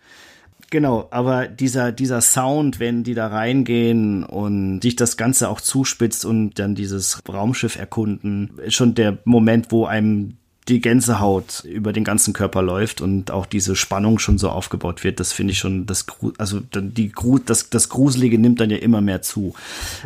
[0.69, 6.25] Genau, aber dieser, dieser Sound, wenn die da reingehen und sich das Ganze auch zuspitzt
[6.25, 12.03] und dann dieses Raumschiff erkunden, ist schon der Moment, wo einem die Gänsehaut über den
[12.03, 15.86] ganzen Körper läuft und auch diese Spannung schon so aufgebaut wird, das finde ich schon,
[15.86, 16.06] das,
[16.38, 17.13] also die,
[17.45, 19.53] das, das Gruselige nimmt dann ja immer mehr zu.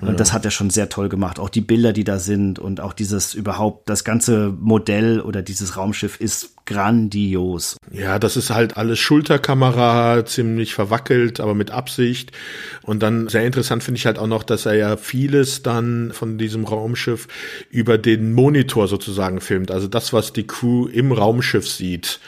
[0.02, 0.13] Und ja.
[0.13, 1.39] das hat er schon sehr toll gemacht.
[1.39, 5.78] Auch die Bilder, die da sind und auch dieses überhaupt, das ganze Modell oder dieses
[5.78, 7.78] Raumschiff ist grandios.
[7.91, 12.32] Ja, das ist halt alles Schulterkamera, ziemlich verwackelt, aber mit Absicht.
[12.84, 16.38] Und dann sehr interessant finde ich halt auch noch, dass er ja vieles dann von
[16.38, 17.28] diesem Raumschiff
[17.69, 19.71] über den Monitor sozusagen filmt.
[19.71, 22.19] Also das, was die Crew im Raumschiff sieht,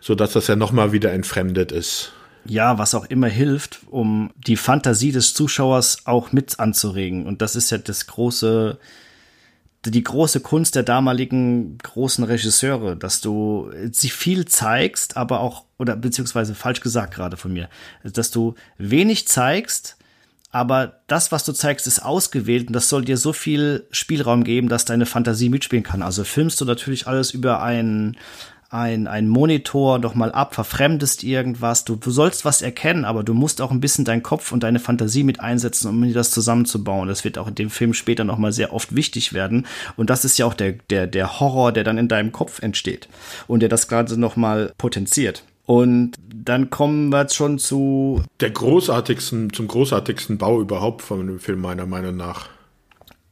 [0.00, 2.12] so dass das ja nochmal wieder entfremdet ist.
[2.44, 7.26] Ja, was auch immer hilft, um die Fantasie des Zuschauers auch mit anzuregen.
[7.26, 8.78] Und das ist ja das große,
[9.90, 15.96] die große Kunst der damaligen großen Regisseure, dass du sie viel zeigst, aber auch, oder
[15.96, 17.68] beziehungsweise falsch gesagt gerade von mir,
[18.02, 19.96] dass du wenig zeigst,
[20.50, 24.68] aber das, was du zeigst, ist ausgewählt und das soll dir so viel Spielraum geben,
[24.68, 26.02] dass deine Fantasie mitspielen kann.
[26.02, 28.16] Also filmst du natürlich alles über einen
[28.70, 31.84] ein, ein Monitor nochmal ab, verfremdest irgendwas.
[31.84, 34.78] Du, du sollst was erkennen, aber du musst auch ein bisschen deinen Kopf und deine
[34.78, 37.08] Fantasie mit einsetzen, um dir das zusammenzubauen.
[37.08, 39.66] Das wird auch in dem Film später nochmal sehr oft wichtig werden.
[39.96, 43.08] Und das ist ja auch der, der, der Horror, der dann in deinem Kopf entsteht
[43.46, 45.44] und der das Ganze nochmal potenziert.
[45.64, 51.40] Und dann kommen wir jetzt schon zu der großartigsten, zum großartigsten Bau überhaupt von dem
[51.40, 52.48] Film meiner Meinung nach.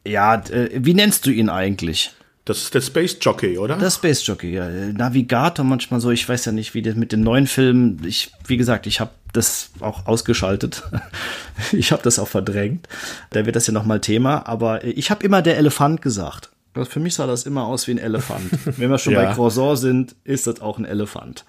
[0.06, 2.12] Ja, äh, wie nennst du ihn eigentlich?
[2.46, 3.76] Das ist der Space Jockey, oder?
[3.76, 4.68] Der Space Jockey, ja.
[4.68, 6.12] Navigator manchmal so.
[6.12, 8.00] Ich weiß ja nicht, wie das mit den neuen Filmen.
[8.06, 10.84] Ich, wie gesagt, ich habe das auch ausgeschaltet.
[11.72, 12.88] ich habe das auch verdrängt.
[13.30, 14.46] Da wird das ja nochmal Thema.
[14.46, 16.50] Aber ich habe immer der Elefant gesagt.
[16.84, 18.48] Für mich sah das immer aus wie ein Elefant.
[18.64, 19.24] Wenn wir schon ja.
[19.24, 21.44] bei Croissant sind, ist das auch ein Elefant.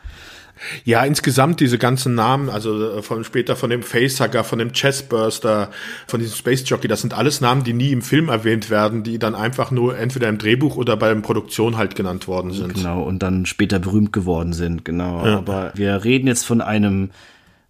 [0.84, 5.70] Ja, insgesamt diese ganzen Namen, also äh, von später von dem Facehugger, von dem Chestburster,
[6.08, 9.20] von diesem Space Jockey, das sind alles Namen, die nie im Film erwähnt werden, die
[9.20, 12.76] dann einfach nur entweder im Drehbuch oder bei der Produktion halt genannt worden sind.
[12.76, 15.26] Genau, und dann später berühmt geworden sind, genau.
[15.26, 15.38] Ja.
[15.38, 17.10] Aber wir reden jetzt von einem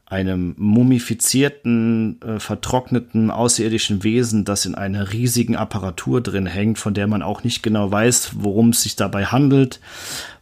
[0.10, 7.08] einem mumifizierten, äh, vertrockneten außerirdischen Wesen, das in einer riesigen Apparatur drin hängt, von der
[7.08, 9.82] man auch nicht genau weiß, worum es sich dabei handelt.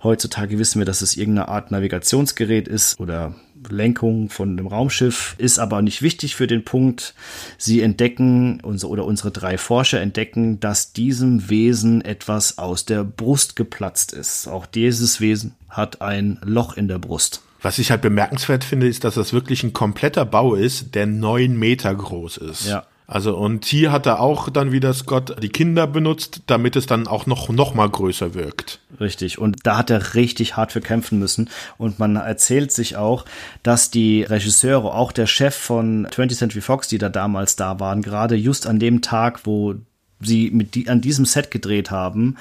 [0.04, 3.34] Heutzutage wissen wir, dass es irgendeine Art Navigationsgerät ist oder
[3.68, 7.16] Lenkung von dem Raumschiff, ist aber nicht wichtig für den Punkt.
[7.58, 14.14] Sie entdecken, oder unsere drei Forscher entdecken, dass diesem Wesen etwas aus der Brust geplatzt
[14.14, 14.48] ist.
[14.48, 17.45] Auch dieses Wesen hat ein Loch in der Brust.
[17.66, 21.58] Was ich halt bemerkenswert finde, ist, dass das wirklich ein kompletter Bau ist, der neun
[21.58, 22.68] Meter groß ist.
[22.68, 22.86] Ja.
[23.08, 27.08] Also und hier hat er auch dann wieder Scott die Kinder benutzt, damit es dann
[27.08, 28.82] auch noch noch mal größer wirkt.
[29.00, 31.50] Richtig und da hat er richtig hart für kämpfen müssen
[31.80, 33.26] und man erzählt sich auch,
[33.64, 38.04] dass die Regisseure, auch der Chef von 20th Century Fox, die da damals da waren,
[38.04, 39.74] gerade just an dem Tag, wo
[40.22, 42.38] sie mit die, an diesem Set gedreht haben,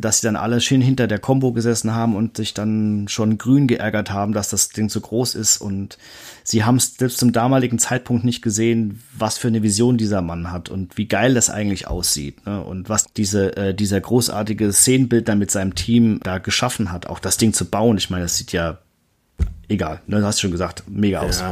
[0.00, 3.66] dass sie dann alle schön hinter der Combo gesessen haben und sich dann schon grün
[3.66, 5.98] geärgert haben, dass das Ding zu groß ist und
[6.44, 10.52] sie haben es selbst zum damaligen Zeitpunkt nicht gesehen, was für eine Vision dieser Mann
[10.52, 12.62] hat und wie geil das eigentlich aussieht ne?
[12.62, 17.36] und was diese äh, dieser großartige Szenenbildner mit seinem Team da geschaffen hat, auch das
[17.36, 17.98] Ding zu bauen.
[17.98, 18.78] Ich meine, das sieht ja
[19.68, 21.42] egal, ne, du hast schon gesagt, mega aus.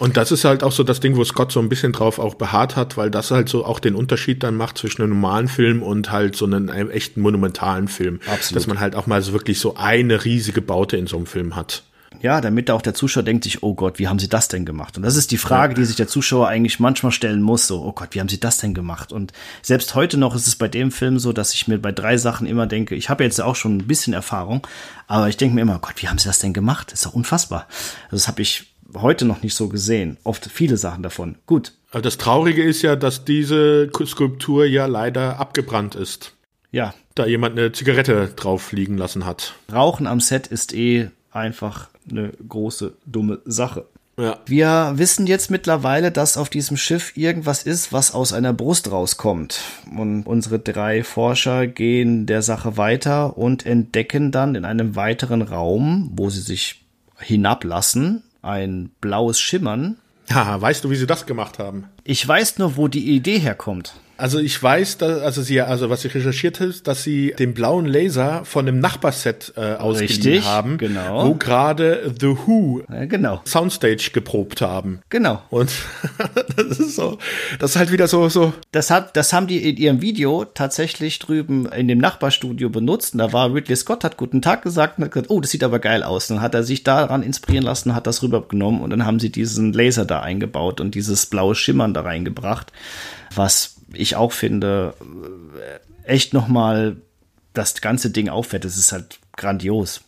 [0.00, 2.34] Und das ist halt auch so das Ding, wo Scott so ein bisschen drauf auch
[2.34, 5.82] beharrt hat, weil das halt so auch den Unterschied dann macht zwischen einem normalen Film
[5.82, 8.18] und halt so einem, einem echten monumentalen Film.
[8.26, 8.56] Absolut.
[8.56, 11.54] Dass man halt auch mal so wirklich so eine riesige Baute in so einem Film
[11.54, 11.82] hat.
[12.22, 14.96] Ja, damit auch der Zuschauer denkt sich, oh Gott, wie haben sie das denn gemacht?
[14.96, 17.92] Und das ist die Frage, die sich der Zuschauer eigentlich manchmal stellen muss, so, oh
[17.92, 19.12] Gott, wie haben sie das denn gemacht?
[19.12, 19.32] Und
[19.62, 22.46] selbst heute noch ist es bei dem Film so, dass ich mir bei drei Sachen
[22.46, 24.66] immer denke, ich habe jetzt auch schon ein bisschen Erfahrung,
[25.06, 26.90] aber ich denke mir immer, Gott, wie haben sie das denn gemacht?
[26.90, 27.66] Das ist doch unfassbar.
[28.10, 30.16] Also das habe ich heute noch nicht so gesehen.
[30.24, 31.36] Oft viele Sachen davon.
[31.46, 31.72] Gut.
[31.90, 36.34] Aber das Traurige ist ja, dass diese Skulptur ja leider abgebrannt ist.
[36.70, 36.94] Ja.
[37.14, 39.54] Da jemand eine Zigarette drauf liegen lassen hat.
[39.72, 43.86] Rauchen am Set ist eh einfach eine große, dumme Sache.
[44.18, 44.38] Ja.
[44.44, 49.60] Wir wissen jetzt mittlerweile, dass auf diesem Schiff irgendwas ist, was aus einer Brust rauskommt.
[49.96, 56.10] Und unsere drei Forscher gehen der Sache weiter und entdecken dann in einem weiteren Raum,
[56.12, 56.84] wo sie sich
[57.18, 59.98] hinablassen, ein blaues Schimmern.
[60.32, 61.86] Haha, weißt du, wie sie das gemacht haben?
[62.04, 63.94] Ich weiß nur, wo die Idee herkommt.
[64.20, 67.86] Also ich weiß, dass, also sie, also was ich recherchiert habe, dass sie den blauen
[67.86, 71.26] Laser von einem Nachbarset äh, ausgeliehen Richtig, haben, genau.
[71.26, 73.40] wo gerade The Who Ja, genau.
[73.46, 75.00] Soundstage geprobt haben.
[75.08, 75.40] Genau.
[75.48, 75.70] Und
[76.56, 77.16] das ist so,
[77.58, 78.52] das ist halt wieder so, so.
[78.72, 83.14] Das, hat, das haben die in ihrem Video tatsächlich drüben in dem Nachbarstudio benutzt.
[83.14, 85.64] Und da war Ridley Scott, hat guten Tag gesagt und hat gesagt, oh, das sieht
[85.64, 86.26] aber geil aus.
[86.26, 89.72] Dann hat er sich daran inspirieren lassen, hat das rübergenommen und dann haben sie diesen
[89.72, 92.70] Laser da eingebaut und dieses blaue Schimmern da reingebracht,
[93.34, 94.94] was ich auch finde,
[96.04, 96.96] äh, echt nochmal
[97.52, 98.70] das ganze Ding aufwertet.
[98.70, 100.02] Es ist halt grandios.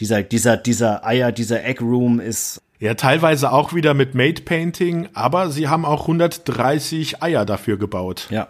[0.00, 5.08] Dieser, dieser, dieser Eier, dieser Egg Room ist Ja, teilweise auch wieder mit Made Painting,
[5.14, 8.28] aber sie haben auch 130 Eier dafür gebaut.
[8.30, 8.48] Ja,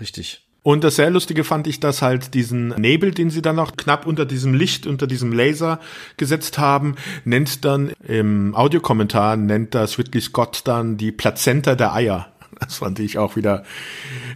[0.00, 0.44] richtig.
[0.64, 4.06] Und das sehr Lustige fand ich, dass halt diesen Nebel, den sie dann noch knapp
[4.06, 5.78] unter diesem Licht, unter diesem Laser
[6.16, 6.94] gesetzt haben,
[7.26, 12.32] nennt dann im Audiokommentar, nennt das Ridley Scott dann die Plazenta der Eier.
[12.64, 13.64] Das fand ich auch wieder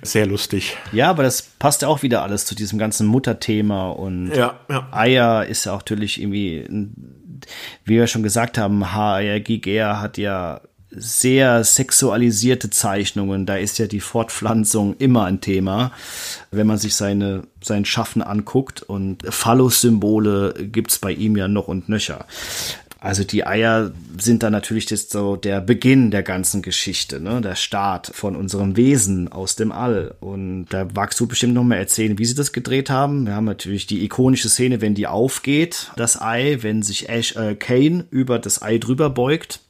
[0.03, 0.77] sehr lustig.
[0.93, 4.89] Ja, aber das passt ja auch wieder alles zu diesem ganzen Mutterthema und Ja, ja.
[4.91, 6.67] Eier ist ja auch natürlich irgendwie,
[7.85, 10.61] wie wir schon gesagt haben, HR Giger hat ja
[10.91, 13.47] sehr sexualisierte Zeichnungen.
[13.47, 15.93] Da ist ja die Fortpflanzung immer ein Thema,
[16.51, 18.83] wenn man sich seine, sein Schaffen anguckt.
[18.83, 22.27] Und Phallus-Symbole gibt's bei ihm ja noch und nöcher.
[23.01, 27.41] Also die Eier sind dann natürlich jetzt so der Beginn der ganzen Geschichte, ne?
[27.41, 30.17] der Start von unserem Wesen aus dem All.
[30.19, 33.25] Und da magst du bestimmt noch mal erzählen, wie sie das gedreht haben.
[33.27, 37.55] Wir haben natürlich die ikonische Szene, wenn die aufgeht, das Ei, wenn sich Ash, äh,
[37.55, 39.61] Kane über das Ei drüber beugt.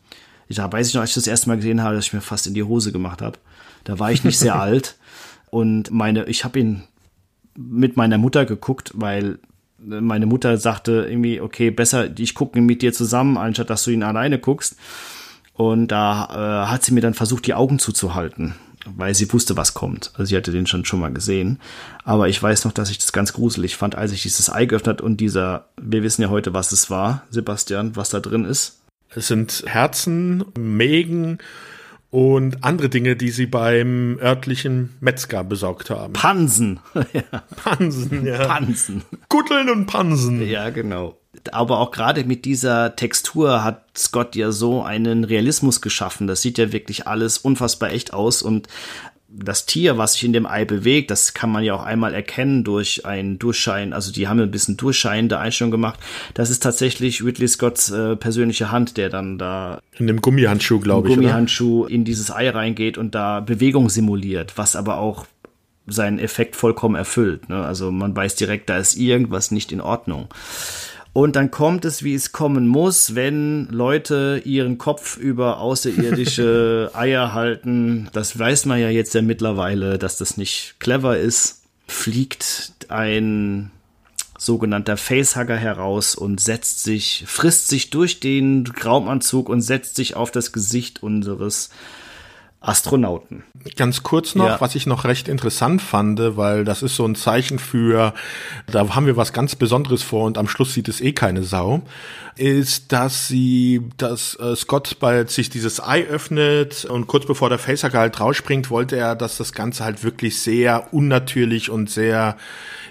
[0.48, 2.46] Da weiß ich noch, als ich das erste Mal gesehen habe, dass ich mir fast
[2.46, 3.38] in die Hose gemacht habe.
[3.84, 4.96] Da war ich nicht sehr alt.
[5.50, 6.84] Und meine, ich habe ihn
[7.54, 9.38] mit meiner Mutter geguckt, weil
[9.88, 14.02] meine Mutter sagte irgendwie, okay, besser, ich gucke mit dir zusammen, anstatt dass du ihn
[14.02, 14.76] alleine guckst.
[15.54, 18.54] Und da äh, hat sie mir dann versucht, die Augen zuzuhalten,
[18.86, 20.12] weil sie wusste, was kommt.
[20.14, 21.58] Also sie hatte den schon schon mal gesehen.
[22.04, 25.00] Aber ich weiß noch, dass ich das ganz gruselig fand, als ich dieses Ei geöffnet
[25.00, 28.78] und dieser, wir wissen ja heute, was es war, Sebastian, was da drin ist.
[29.10, 31.38] Es sind Herzen, Mägen
[32.10, 36.14] und andere Dinge, die sie beim örtlichen Metzger besorgt haben.
[36.14, 36.80] Pansen.
[37.12, 37.22] ja,
[37.56, 38.46] Pansen, ja.
[38.46, 39.02] Pansen.
[39.28, 40.46] Kutteln und Pansen.
[40.46, 41.18] Ja, genau.
[41.52, 46.26] Aber auch gerade mit dieser Textur hat Scott ja so einen Realismus geschaffen.
[46.26, 48.68] Das sieht ja wirklich alles unfassbar echt aus und
[49.30, 52.64] das Tier, was sich in dem Ei bewegt, das kann man ja auch einmal erkennen
[52.64, 53.92] durch ein Durchschein.
[53.92, 56.00] Also die haben ein bisschen durchscheinende Einstellung gemacht.
[56.32, 61.08] Das ist tatsächlich Ridley Scotts äh, persönliche Hand, der dann da In dem Gummihandschuh, glaube
[61.08, 61.12] ich.
[61.12, 61.22] Oder?
[61.22, 65.26] Gummihandschuh in dieses Ei reingeht und da Bewegung simuliert, was aber auch
[65.86, 67.50] seinen Effekt vollkommen erfüllt.
[67.50, 67.64] Ne?
[67.64, 70.28] Also man weiß direkt, da ist irgendwas nicht in Ordnung.
[71.18, 77.34] Und dann kommt es, wie es kommen muss, wenn Leute ihren Kopf über außerirdische Eier
[77.34, 78.08] halten.
[78.12, 81.62] Das weiß man ja jetzt ja mittlerweile, dass das nicht clever ist.
[81.88, 83.72] Fliegt ein
[84.38, 90.30] sogenannter Facehugger heraus und setzt sich, frisst sich durch den Raumanzug und setzt sich auf
[90.30, 91.70] das Gesicht unseres
[92.60, 93.44] Astronauten.
[93.76, 94.60] Ganz kurz noch, Ja.
[94.60, 98.12] was ich noch recht interessant fand, weil das ist so ein Zeichen für,
[98.66, 101.82] da haben wir was ganz Besonderes vor und am Schluss sieht es eh keine Sau,
[102.36, 107.58] ist, dass sie, dass äh, Scott bei sich dieses Ei öffnet und kurz bevor der
[107.58, 112.36] Facehacker halt rausspringt, wollte er, dass das Ganze halt wirklich sehr unnatürlich und sehr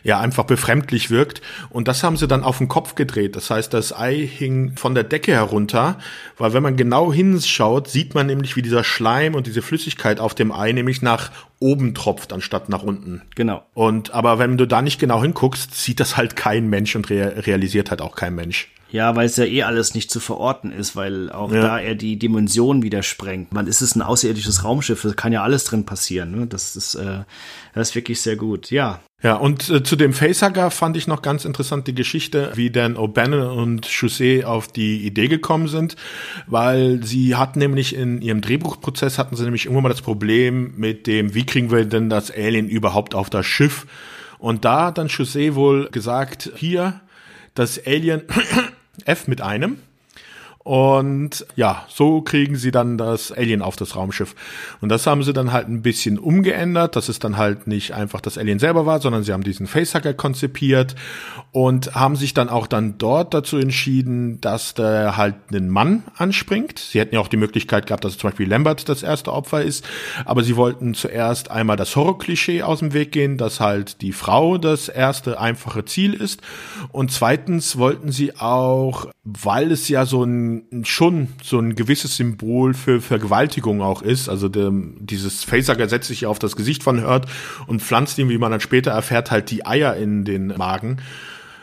[0.07, 1.41] ja einfach befremdlich wirkt.
[1.69, 3.35] Und das haben sie dann auf den Kopf gedreht.
[3.35, 5.99] Das heißt, das Ei hing von der Decke herunter,
[6.37, 10.33] weil wenn man genau hinschaut, sieht man nämlich, wie dieser Schleim und diese Flüssigkeit auf
[10.33, 13.21] dem Ei nämlich nach oben tropft, anstatt nach unten.
[13.35, 13.63] Genau.
[13.73, 17.27] Und aber wenn du da nicht genau hinguckst, sieht das halt kein Mensch und rea
[17.27, 18.69] realisiert halt auch kein Mensch.
[18.89, 21.61] Ja, weil es ja eh alles nicht zu verorten ist, weil auch ja.
[21.61, 23.51] da er die Dimension wieder sprengt.
[23.51, 26.31] Man ist es ein außerirdisches Raumschiff, da kann ja alles drin passieren.
[26.31, 26.47] Ne?
[26.47, 27.23] Das ist, äh,
[27.73, 28.71] das ist wirklich sehr gut.
[28.71, 29.01] Ja.
[29.23, 32.95] Ja, und äh, zu dem Facehugger fand ich noch ganz interessant die Geschichte, wie Dan
[32.95, 35.95] O'Bannon und Chaussee auf die Idee gekommen sind,
[36.45, 41.07] weil sie hatten nämlich in ihrem Drehbuchprozess hatten sie nämlich irgendwann mal das Problem mit
[41.07, 43.87] dem, wie kriegen wir denn das Alien überhaupt auf das Schiff?
[44.37, 47.01] Und da hat dann Chaussee wohl gesagt, hier,
[47.55, 48.21] das Alien
[49.05, 49.79] F mit einem.
[50.67, 54.35] Und ja, so kriegen sie dann das Alien auf das Raumschiff.
[54.81, 58.19] Und das haben sie dann halt ein bisschen umgeändert, dass es dann halt nicht einfach
[58.19, 60.95] das Alien selber war, sondern sie haben diesen Facehacker konzipiert
[61.53, 66.79] und haben sich dann auch dann dort dazu entschieden, dass da halt ein Mann anspringt.
[66.79, 69.87] Sie hätten ja auch die Möglichkeit gehabt, dass zum Beispiel Lambert das erste Opfer ist,
[70.25, 74.57] aber sie wollten zuerst einmal das Horror-Klischee aus dem Weg gehen, dass halt die Frau
[74.57, 76.41] das erste einfache Ziel ist.
[76.91, 82.73] Und zweitens wollten sie auch, weil es ja so ein schon so ein gewisses Symbol
[82.73, 84.29] für Vergewaltigung auch ist.
[84.29, 87.25] Also der, dieses Facehacker setzt sich auf das Gesicht von Hurt
[87.67, 90.97] und pflanzt ihm, wie man dann später erfährt, halt die Eier in den Magen.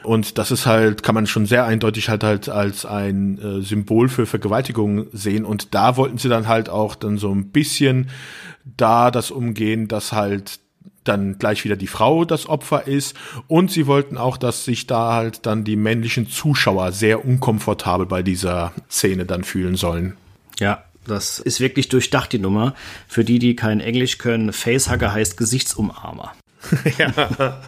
[0.05, 4.09] Und das ist halt, kann man schon sehr eindeutig halt halt als ein äh, Symbol
[4.09, 5.47] für Vergewaltigung sehen.
[5.47, 8.11] Und da wollten sie dann halt auch dann so ein bisschen
[8.65, 10.61] da das umgehen, dass halt
[11.05, 13.15] dann gleich wieder die Frau das Opfer ist.
[13.47, 18.23] Und sie wollten auch, dass sich da halt dann die männlichen Zuschauer sehr unkomfortabel bei
[18.23, 20.17] dieser Szene dann fühlen sollen.
[20.59, 22.75] Ja, das ist wirklich durchdacht, die Nummer.
[23.09, 26.33] Für die, die kein Englisch können, Facehugger heißt Gesichtsumarmer.
[26.99, 27.61] ja.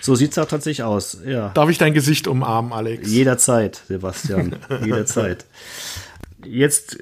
[0.00, 1.50] So sieht's auch tatsächlich aus, ja.
[1.50, 3.10] Darf ich dein Gesicht umarmen, Alex?
[3.10, 4.56] Jederzeit, Sebastian.
[4.82, 5.44] Jederzeit.
[6.44, 6.98] Jetzt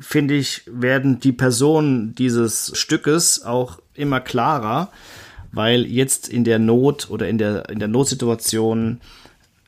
[0.00, 4.90] finde ich, werden die Personen dieses Stückes auch immer klarer,
[5.52, 9.00] weil jetzt in der Not oder in der, in der Notsituation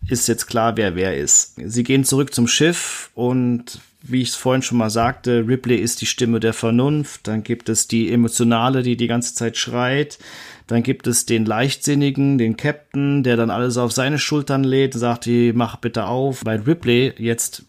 [0.09, 1.55] ist jetzt klar, wer wer ist.
[1.57, 6.01] Sie gehen zurück zum Schiff und wie ich es vorhin schon mal sagte, Ripley ist
[6.01, 10.19] die Stimme der Vernunft, dann gibt es die emotionale, die die ganze Zeit schreit,
[10.67, 15.27] dann gibt es den leichtsinnigen, den Captain, der dann alles auf seine Schultern lädt, sagt,
[15.27, 17.65] die mach bitte auf, weil Ripley jetzt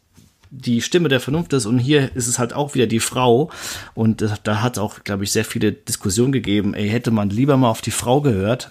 [0.55, 3.49] die Stimme der Vernunft ist und hier ist es halt auch wieder die Frau
[3.95, 6.73] und da, da hat auch, glaube ich, sehr viele Diskussionen gegeben.
[6.75, 8.69] Ey, hätte man lieber mal auf die Frau gehört,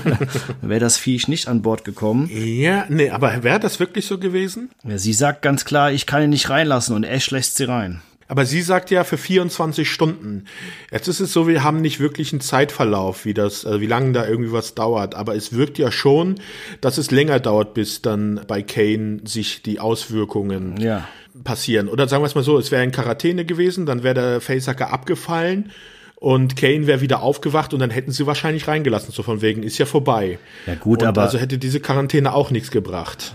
[0.62, 2.30] wäre das Viech nicht an Bord gekommen.
[2.32, 4.70] Ja, nee, aber wäre das wirklich so gewesen?
[4.84, 8.00] Ja, sie sagt ganz klar, ich kann ihn nicht reinlassen und Ash lässt sie rein.
[8.28, 10.44] Aber sie sagt ja für 24 Stunden.
[10.92, 14.12] Jetzt ist es so, wir haben nicht wirklich einen Zeitverlauf, wie das, also wie lange
[14.12, 15.14] da irgendwie was dauert.
[15.14, 16.36] Aber es wirkt ja schon,
[16.82, 21.08] dass es länger dauert, bis dann bei Kane sich die Auswirkungen ja.
[21.42, 21.88] passieren.
[21.88, 24.92] Oder sagen wir es mal so, es wäre in Quarantäne gewesen, dann wäre der Facehacker
[24.92, 25.72] abgefallen
[26.16, 29.78] und Kane wäre wieder aufgewacht und dann hätten sie wahrscheinlich reingelassen, so von wegen, ist
[29.78, 30.38] ja vorbei.
[30.66, 31.22] Ja gut, und aber.
[31.22, 33.34] Also hätte diese Quarantäne auch nichts gebracht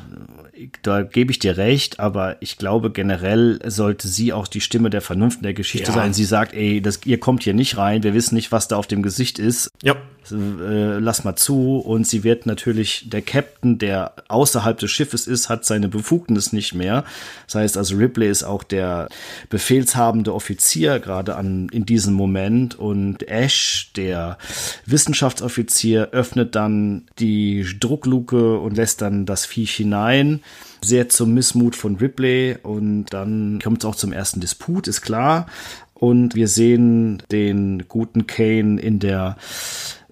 [0.81, 5.01] da gebe ich dir recht, aber ich glaube generell sollte sie auch die Stimme der
[5.01, 5.93] Vernunft in der Geschichte ja.
[5.93, 6.13] sein.
[6.13, 8.87] Sie sagt, ey, das, ihr kommt hier nicht rein, wir wissen nicht, was da auf
[8.87, 9.69] dem Gesicht ist.
[9.81, 9.95] Ja.
[10.31, 11.77] Äh, lass mal zu.
[11.77, 16.73] Und sie wird natürlich, der Captain, der außerhalb des Schiffes ist, hat seine Befugnis nicht
[16.73, 17.03] mehr.
[17.47, 19.09] Das heißt also, Ripley ist auch der
[19.49, 22.77] befehlshabende Offizier gerade an, in diesem Moment.
[22.77, 24.37] Und Ash, der
[24.85, 30.41] Wissenschaftsoffizier, öffnet dann die Druckluke und lässt dann das Viech hinein
[30.83, 35.47] sehr zum Missmut von Ripley und dann kommt es auch zum ersten Disput, ist klar.
[35.93, 39.37] Und wir sehen den guten Kane in der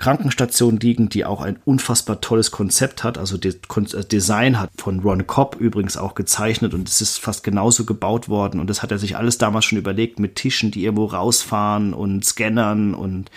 [0.01, 3.19] Krankenstation liegen, die auch ein unfassbar tolles Konzept hat.
[3.19, 3.55] Also das
[3.93, 8.27] äh, Design hat von Ron Cobb übrigens auch gezeichnet und es ist fast genauso gebaut
[8.27, 8.59] worden.
[8.59, 12.25] Und das hat er sich alles damals schon überlegt mit Tischen, die irgendwo rausfahren und
[12.25, 13.29] Scannern und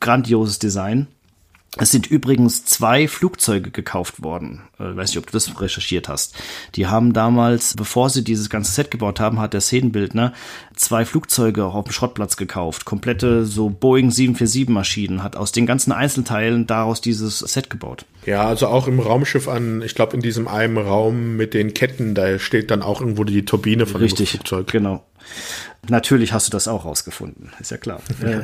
[0.00, 1.06] grandioses Design.
[1.76, 4.62] Es sind übrigens zwei Flugzeuge gekauft worden.
[4.74, 6.34] Ich äh, weiß nicht, ob du das recherchiert hast.
[6.74, 10.32] Die haben damals, bevor sie dieses ganze Set gebaut haben, hat der Szenenbildner
[10.74, 12.86] zwei Flugzeuge auf dem Schrottplatz gekauft.
[12.86, 18.04] Komplette so Boeing 747 Maschinen, hat aus den ganzen Einzelteilen daraus dieses Set gebaut.
[18.26, 22.14] Ja, also auch im Raumschiff an, ich glaube in diesem einen Raum mit den Ketten,
[22.14, 24.66] da steht dann auch irgendwo die Turbine von Richtig, dem Flugzeug.
[24.72, 25.04] Genau.
[25.88, 28.00] Natürlich hast du das auch rausgefunden, ist ja klar.
[28.22, 28.42] äh,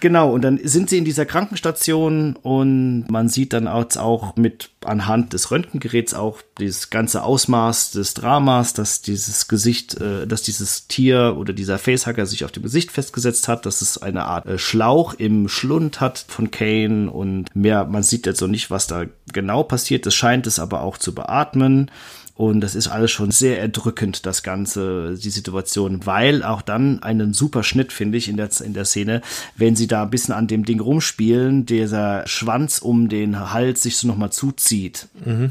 [0.00, 5.32] genau, und dann sind sie in dieser Krankenstation und man sieht dann auch mit anhand
[5.32, 11.36] des Röntgengeräts auch dieses ganze Ausmaß des Dramas, dass dieses Gesicht, äh, dass dieses Tier
[11.38, 15.14] oder dieser Facehacker sich auf dem Gesicht festgesetzt hat, dass es eine Art äh, Schlauch
[15.14, 19.62] im Schlund hat von Kane und mehr, man sieht jetzt so nicht, was da genau
[19.62, 21.90] passiert, es scheint es aber auch zu beatmen.
[22.34, 27.34] Und das ist alles schon sehr erdrückend, das Ganze, die Situation, weil auch dann einen
[27.34, 29.20] super Schnitt, finde ich, in der, in der Szene,
[29.56, 33.96] wenn sie da ein bisschen an dem Ding rumspielen, dieser Schwanz um den Hals sich
[33.96, 35.08] so nochmal zuzieht.
[35.24, 35.50] Mhm.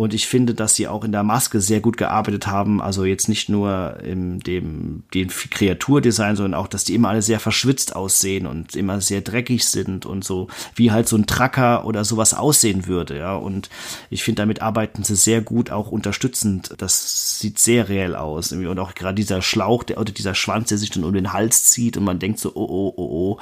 [0.00, 2.80] Und ich finde, dass sie auch in der Maske sehr gut gearbeitet haben.
[2.80, 7.38] Also jetzt nicht nur in dem, dem Kreaturdesign, sondern auch, dass die immer alle sehr
[7.38, 12.06] verschwitzt aussehen und immer sehr dreckig sind und so, wie halt so ein Tracker oder
[12.06, 13.34] sowas aussehen würde, ja.
[13.34, 13.68] Und
[14.08, 16.76] ich finde, damit arbeiten sie sehr gut, auch unterstützend.
[16.78, 18.52] Das sieht sehr reell aus.
[18.52, 21.64] Und auch gerade dieser Schlauch, der, oder dieser Schwanz, der sich dann um den Hals
[21.66, 23.38] zieht und man denkt so, oh, oh, oh, oh,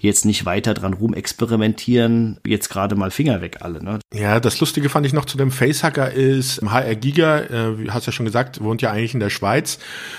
[0.00, 3.98] jetzt nicht weiter dran rumexperimentieren, jetzt gerade mal Finger weg alle, ne?
[4.14, 8.06] Ja, das Lustige fand ich noch zu dem Face Hacker ist HR Giga, äh, hast
[8.06, 9.78] ja schon gesagt, wohnt ja eigentlich in der Schweiz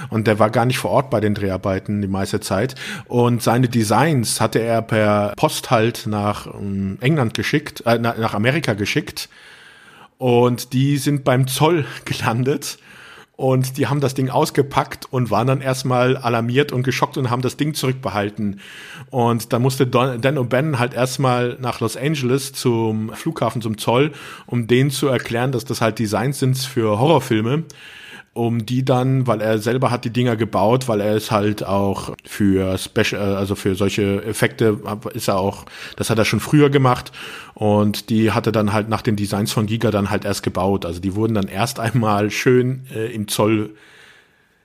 [0.10, 2.76] und der war gar nicht vor Ort bei den Dreharbeiten die meiste Zeit.
[3.06, 8.74] Und seine Designs hatte er per Post halt nach ähm, England geschickt, äh, nach Amerika
[8.74, 9.30] geschickt.
[10.18, 12.78] Und die sind beim Zoll gelandet
[13.40, 17.42] und die haben das Ding ausgepackt und waren dann erstmal alarmiert und geschockt und haben
[17.42, 18.60] das Ding zurückbehalten.
[19.12, 23.78] Und dann musste Don, Dan und Ben halt erstmal nach Los Angeles zum Flughafen, zum
[23.78, 24.12] Zoll,
[24.46, 27.64] um denen zu erklären, dass das halt Designs sind für Horrorfilme
[28.34, 32.16] um die dann, weil er selber hat die Dinger gebaut, weil er es halt auch
[32.26, 34.80] für Special, also für solche Effekte
[35.14, 35.66] ist er auch,
[35.98, 37.12] das hat er schon früher gemacht
[37.54, 40.86] und die hat er dann halt nach den Designs von Giga dann halt erst gebaut.
[40.86, 43.72] Also die wurden dann erst einmal schön äh, im Zoll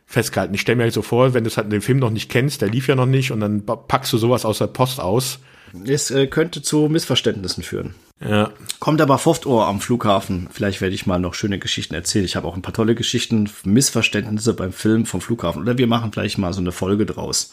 [0.07, 0.55] festgehalten.
[0.55, 2.61] Ich stelle mir halt so vor, wenn du es halt den Film noch nicht kennst,
[2.61, 5.41] der lief ja noch nicht und dann packst du sowas aus der Post aus.
[5.87, 7.95] Es äh, könnte zu Missverständnissen führen.
[8.21, 8.51] Ja.
[8.81, 10.49] Kommt aber oft Ohr am Flughafen.
[10.53, 12.25] Vielleicht werde ich mal noch schöne Geschichten erzählen.
[12.25, 15.63] Ich habe auch ein paar tolle Geschichten, Missverständnisse beim Film vom Flughafen.
[15.63, 17.53] Oder wir machen vielleicht mal so eine Folge draus.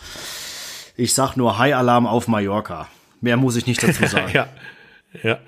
[0.95, 2.87] Ich sag nur High Alarm auf Mallorca.
[3.21, 4.31] Mehr muss ich nicht dazu sagen.
[4.33, 4.47] ja.
[5.23, 5.39] Ja.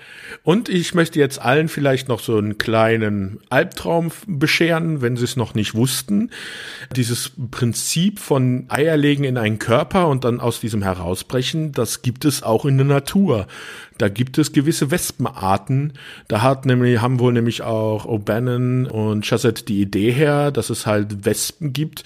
[0.43, 5.37] Und ich möchte jetzt allen vielleicht noch so einen kleinen Albtraum bescheren, wenn sie es
[5.37, 6.31] noch nicht wussten.
[6.93, 12.43] Dieses Prinzip von Eierlegen in einen Körper und dann aus diesem herausbrechen, das gibt es
[12.43, 13.47] auch in der Natur.
[13.97, 15.93] Da gibt es gewisse Wespenarten.
[16.27, 20.85] Da hat nämlich, haben wohl nämlich auch O'Bannon und Chazette die Idee her, dass es
[20.85, 22.03] halt Wespen gibt,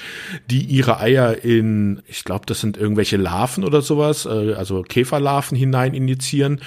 [0.51, 5.57] die ihre Eier in, ich glaube, das sind irgendwelche Larven oder sowas, äh, also Käferlarven
[5.57, 6.61] hinein injizieren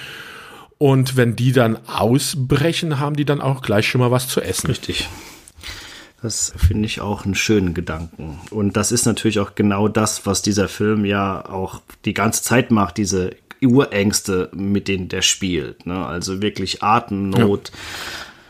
[0.81, 4.65] und wenn die dann ausbrechen, haben die dann auch gleich schon mal was zu essen.
[4.65, 5.07] Richtig.
[6.23, 8.39] Das finde ich auch einen schönen Gedanken.
[8.49, 12.71] Und das ist natürlich auch genau das, was dieser Film ja auch die ganze Zeit
[12.71, 13.29] macht, diese
[13.61, 15.85] Urängste, mit denen der spielt.
[15.85, 16.03] Ne?
[16.03, 17.69] Also wirklich Atemnot.
[17.69, 17.79] Ja.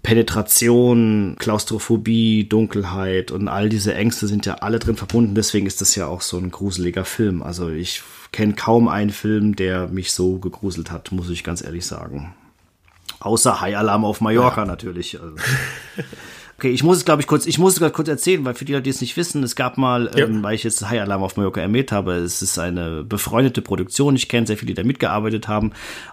[0.01, 5.35] Penetration, Klaustrophobie, Dunkelheit und all diese Ängste sind ja alle drin verbunden.
[5.35, 7.43] Deswegen ist das ja auch so ein gruseliger Film.
[7.43, 8.01] Also ich
[8.31, 12.33] kenne kaum einen Film, der mich so gegruselt hat, muss ich ganz ehrlich sagen.
[13.19, 14.67] Außer High Alarm auf Mallorca ja.
[14.67, 15.19] natürlich.
[15.21, 15.35] Also.
[16.61, 18.73] Okay, ich muss es, glaube ich, kurz, ich muss es kurz erzählen, weil für die
[18.73, 20.25] Leute, die es nicht wissen, es gab mal, ja.
[20.25, 24.15] ähm, weil ich jetzt High Alarm auf Mallorca ermäht habe, es ist eine befreundete Produktion.
[24.15, 25.71] Ich kenne sehr viele, die da mitgearbeitet haben.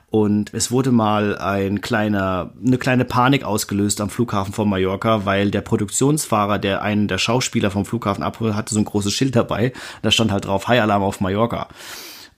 [0.09, 5.51] Und es wurde mal ein kleiner, eine kleine Panik ausgelöst am Flughafen von Mallorca, weil
[5.51, 9.75] der Produktionsfahrer, der einen der Schauspieler vom Flughafen abholt, hatte so ein großes Schild dabei.
[10.01, 11.69] Da stand halt drauf High Alarm auf Mallorca.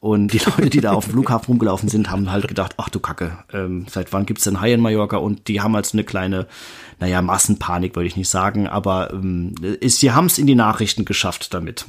[0.01, 3.01] Und die Leute, die da auf dem Flughafen rumgelaufen sind, haben halt gedacht, ach du
[3.01, 5.19] Kacke, ähm, seit wann gibt's denn Hai in Mallorca?
[5.19, 6.47] Und die haben halt so eine kleine,
[7.01, 11.05] naja, Massenpanik würde ich nicht sagen, aber ähm, ist, sie haben es in die Nachrichten
[11.05, 11.85] geschafft damit.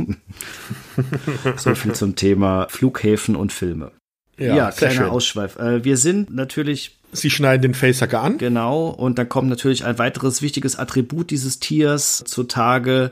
[1.55, 3.91] so viel zum Thema Flughäfen und Filme.
[4.38, 5.09] Ja, ja kleiner.
[5.12, 5.57] Ausschweif.
[5.57, 8.38] Äh, wir sind natürlich Sie schneiden den Facehacker an.
[8.38, 13.12] Genau, und dann kommt natürlich ein weiteres wichtiges Attribut dieses Tiers zutage,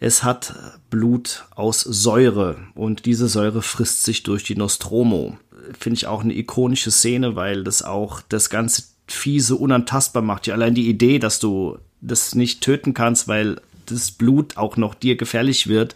[0.00, 0.54] es hat
[0.90, 5.38] Blut aus Säure und diese Säure frisst sich durch die Nostromo.
[5.78, 10.46] Finde ich auch eine ikonische Szene, weil das auch das ganze Fiese unantastbar macht.
[10.46, 14.94] Ja, allein die Idee, dass du das nicht töten kannst, weil das Blut auch noch
[14.94, 15.94] dir gefährlich wird,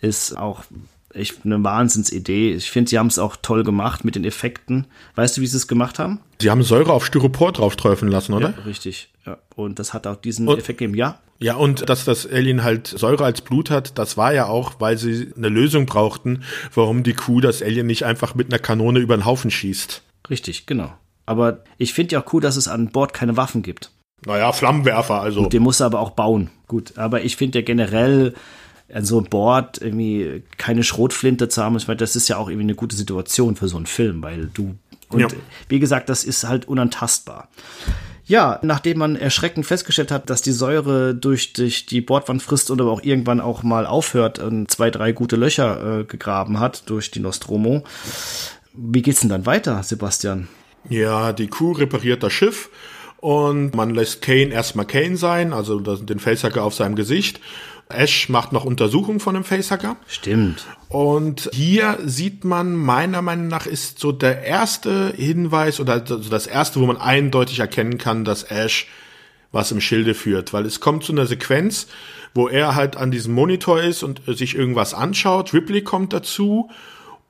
[0.00, 0.64] ist auch
[1.14, 2.54] echt eine Wahnsinnsidee.
[2.54, 4.86] Ich finde, sie haben es auch toll gemacht mit den Effekten.
[5.14, 6.20] Weißt du, wie sie es gemacht haben?
[6.40, 8.54] Sie haben Säure auf Styropor drauf träufeln lassen, oder?
[8.56, 9.10] Ja, richtig.
[9.26, 9.38] Ja.
[9.54, 10.96] Und das hat auch diesen und, Effekt gegeben.
[10.96, 11.18] Ja.
[11.38, 14.96] Ja, und dass das Alien halt Säure als Blut hat, das war ja auch, weil
[14.96, 19.16] sie eine Lösung brauchten, warum die Kuh das Alien nicht einfach mit einer Kanone über
[19.16, 20.02] den Haufen schießt.
[20.30, 20.92] Richtig, genau.
[21.26, 23.90] Aber ich finde ja auch cool, dass es an Bord keine Waffen gibt.
[24.24, 25.40] Naja, Flammenwerfer, also.
[25.40, 26.50] Und den muss er aber auch bauen.
[26.68, 28.34] Gut, aber ich finde ja generell,
[28.92, 32.74] an so einem Board irgendwie keine Schrotflinte zu haben, das ist ja auch irgendwie eine
[32.74, 34.76] gute Situation für so einen Film, weil du
[35.12, 35.28] und ja.
[35.68, 37.48] wie gesagt, das ist halt unantastbar.
[38.24, 42.80] Ja, nachdem man erschreckend festgestellt hat, dass die Säure durch, durch die Bordwand frisst und
[42.80, 47.10] aber auch irgendwann auch mal aufhört und zwei, drei gute Löcher äh, gegraben hat durch
[47.10, 47.82] die Nostromo.
[48.72, 50.48] Wie geht's denn dann weiter, Sebastian?
[50.88, 52.70] Ja, die Kuh repariert das Schiff
[53.18, 57.40] Und man lässt Kane erstmal Kane sein, also den Facehacker auf seinem Gesicht.
[57.94, 59.96] Ash macht noch Untersuchungen von dem Facehacker.
[60.06, 60.66] Stimmt.
[60.88, 66.80] Und hier sieht man, meiner Meinung nach, ist so der erste Hinweis oder das erste,
[66.80, 68.88] wo man eindeutig erkennen kann, dass Ash
[69.52, 70.52] was im Schilde führt.
[70.52, 71.86] Weil es kommt zu einer Sequenz,
[72.34, 75.52] wo er halt an diesem Monitor ist und sich irgendwas anschaut.
[75.52, 76.70] Ripley kommt dazu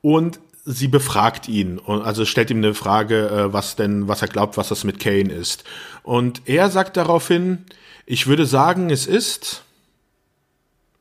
[0.01, 4.29] und sie befragt ihn und also stellt ihm eine Frage, äh, was denn, was er
[4.29, 5.65] glaubt, was das mit Kane ist.
[6.03, 7.65] Und er sagt daraufhin,
[8.05, 9.63] ich würde sagen, es ist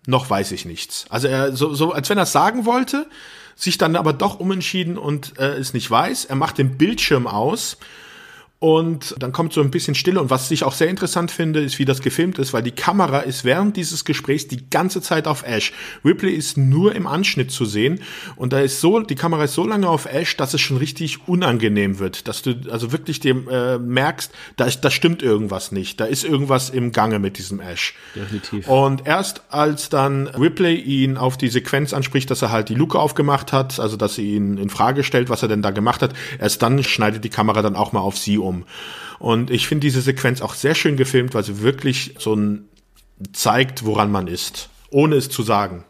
[0.07, 1.07] noch weiß ich nichts.
[1.09, 3.07] Also er so, so als wenn er es sagen wollte,
[3.55, 6.25] sich dann aber doch umentschieden und äh, es nicht weiß.
[6.25, 7.77] Er macht den Bildschirm aus
[8.63, 10.21] und dann kommt so ein bisschen Stille.
[10.21, 13.19] Und was ich auch sehr interessant finde, ist, wie das gefilmt ist, weil die Kamera
[13.19, 15.73] ist während dieses Gesprächs die ganze Zeit auf Ash.
[16.05, 18.03] Ripley ist nur im Anschnitt zu sehen.
[18.37, 21.27] Und da ist so, die Kamera ist so lange auf Ash, dass es schon richtig
[21.27, 22.29] unangenehm wird.
[22.29, 25.99] Dass du also wirklich dem äh, merkst, da, da stimmt irgendwas nicht.
[25.99, 27.95] Da ist irgendwas im Gange mit diesem Ash.
[28.15, 28.69] Definitiv.
[28.69, 32.97] Und erst als dann Ripley ihn auf die Sequenz anspricht, dass er halt die Luke
[32.97, 36.15] aufgemacht hat, also dass sie ihn in Frage stellt, was er denn da gemacht hat,
[36.39, 38.65] erst dann schneidet die Kamera dann auch mal auf sie um um.
[39.19, 42.69] Und ich finde diese Sequenz auch sehr schön gefilmt, weil sie wirklich so ein
[43.33, 45.85] zeigt, woran man ist, ohne es zu sagen.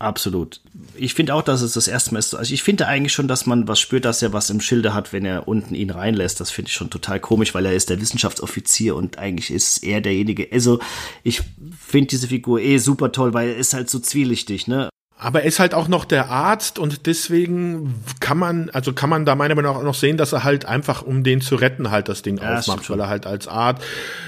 [0.00, 0.60] Absolut.
[0.94, 2.32] Ich finde auch, dass es das erste Mal ist.
[2.32, 5.12] Also ich finde eigentlich schon, dass man was spürt, dass er was im Schilde hat,
[5.12, 6.38] wenn er unten ihn reinlässt.
[6.38, 10.00] Das finde ich schon total komisch, weil er ist der Wissenschaftsoffizier und eigentlich ist er
[10.00, 10.48] derjenige.
[10.52, 10.78] Also
[11.24, 11.42] ich
[11.80, 14.88] finde diese Figur eh super toll, weil er ist halt so zwielichtig, ne?
[15.20, 19.24] Aber er ist halt auch noch der Arzt und deswegen kann man, also kann man
[19.24, 21.90] da meiner Meinung nach auch noch sehen, dass er halt einfach, um den zu retten,
[21.90, 23.82] halt das Ding ja, aufmacht, weil er halt als Arzt.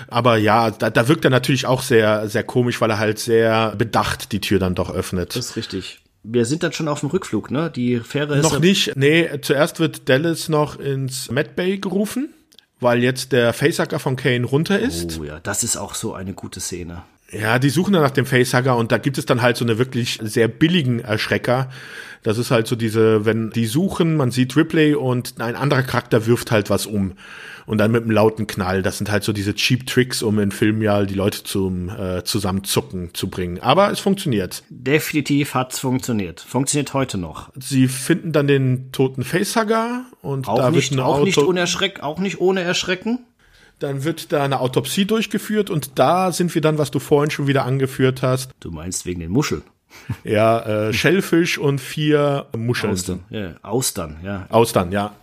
[0.08, 3.74] Aber ja, da, da wirkt er natürlich auch sehr, sehr komisch, weil er halt sehr
[3.76, 5.36] bedacht die Tür dann doch öffnet.
[5.36, 6.00] Das ist richtig.
[6.24, 7.70] Wir sind dann schon auf dem Rückflug, ne?
[7.70, 8.42] Die Fähre ist.
[8.42, 8.96] Noch nicht.
[8.96, 12.34] Nee, zuerst wird Dallas noch ins Medbay gerufen,
[12.80, 15.20] weil jetzt der Facehacker von Kane runter ist.
[15.20, 17.04] Oh ja, das ist auch so eine gute Szene.
[17.32, 19.78] Ja, die suchen dann nach dem Facehugger und da gibt es dann halt so eine
[19.78, 21.70] wirklich sehr billigen Erschrecker.
[22.22, 26.26] Das ist halt so diese, wenn die suchen, man sieht Ripley und ein anderer Charakter
[26.26, 27.12] wirft halt was um.
[27.66, 28.82] Und dann mit einem lauten Knall.
[28.82, 32.24] Das sind halt so diese Cheap Tricks, um in Filmen ja die Leute zum äh,
[32.24, 33.60] Zusammenzucken zu bringen.
[33.60, 34.64] Aber es funktioniert.
[34.70, 36.40] Definitiv hat's funktioniert.
[36.40, 37.50] Funktioniert heute noch.
[37.58, 42.18] Sie finden dann den toten Facehugger und auch da nicht, wird auch nicht unerschreck, auch
[42.18, 43.20] nicht ohne Erschrecken.
[43.80, 47.46] Dann wird da eine Autopsie durchgeführt und da sind wir dann, was du vorhin schon
[47.46, 48.50] wieder angeführt hast.
[48.60, 49.62] Du meinst wegen den Muscheln.
[50.22, 52.92] Ja, äh, Schellfisch und vier Muscheln.
[52.92, 53.54] Austern, ja.
[53.62, 54.46] Austern, ja.
[54.48, 55.14] Austern, ja.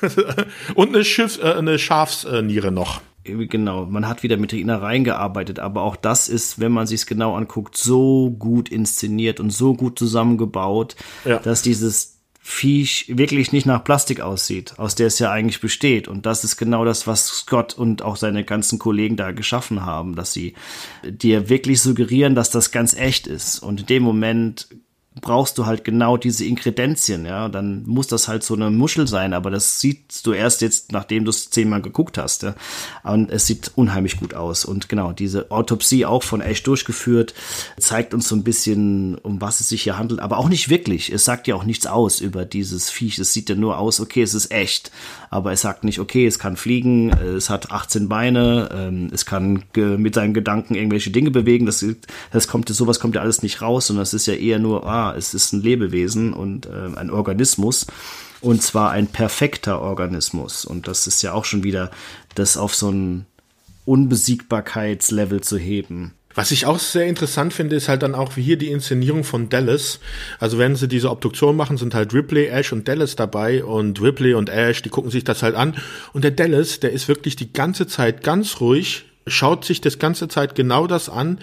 [0.76, 3.00] und eine, Schiffs-, äh, eine Schafsniere noch.
[3.24, 7.06] Genau, man hat wieder mit Innereien gearbeitet, aber auch das ist, wenn man sich es
[7.06, 11.38] genau anguckt, so gut inszeniert und so gut zusammengebaut, ja.
[11.40, 12.17] dass dieses
[12.50, 16.08] Viech wirklich nicht nach Plastik aussieht, aus der es ja eigentlich besteht.
[16.08, 20.16] Und das ist genau das, was Scott und auch seine ganzen Kollegen da geschaffen haben,
[20.16, 20.54] dass sie
[21.04, 23.58] dir wirklich suggerieren, dass das ganz echt ist.
[23.58, 24.68] Und in dem Moment
[25.20, 27.48] brauchst du halt genau diese Inkredenzien, ja.
[27.48, 31.24] Dann muss das halt so eine Muschel sein, aber das siehst du erst jetzt, nachdem
[31.24, 32.54] du es zehnmal geguckt hast, ja.
[33.02, 34.64] Und es sieht unheimlich gut aus.
[34.64, 37.34] Und genau, diese Autopsie auch von Ash durchgeführt,
[37.78, 41.12] zeigt uns so ein bisschen, um was es sich hier handelt, aber auch nicht wirklich.
[41.12, 43.18] Es sagt ja auch nichts aus über dieses Viech.
[43.18, 44.90] Es sieht ja nur aus, okay, es ist echt.
[45.30, 49.62] Aber es sagt nicht, okay, es kann fliegen, es hat 18 Beine, ähm, es kann
[49.74, 51.66] mit seinen Gedanken irgendwelche Dinge bewegen.
[51.66, 51.84] Das,
[52.30, 55.07] das kommt, sowas kommt ja alles nicht raus, sondern es ist ja eher nur, ah,
[55.16, 57.86] es ist ein Lebewesen und äh, ein Organismus.
[58.40, 60.64] Und zwar ein perfekter Organismus.
[60.64, 61.90] Und das ist ja auch schon wieder
[62.34, 63.26] das auf so ein
[63.84, 66.12] Unbesiegbarkeitslevel zu heben.
[66.34, 69.48] Was ich auch sehr interessant finde, ist halt dann auch wie hier die Inszenierung von
[69.48, 69.98] Dallas.
[70.38, 74.34] Also wenn sie diese Obduktion machen, sind halt Ripley, Ash und Dallas dabei und Ripley
[74.34, 75.74] und Ash, die gucken sich das halt an.
[76.12, 80.28] Und der Dallas, der ist wirklich die ganze Zeit ganz ruhig, schaut sich das ganze
[80.28, 81.40] Zeit genau das an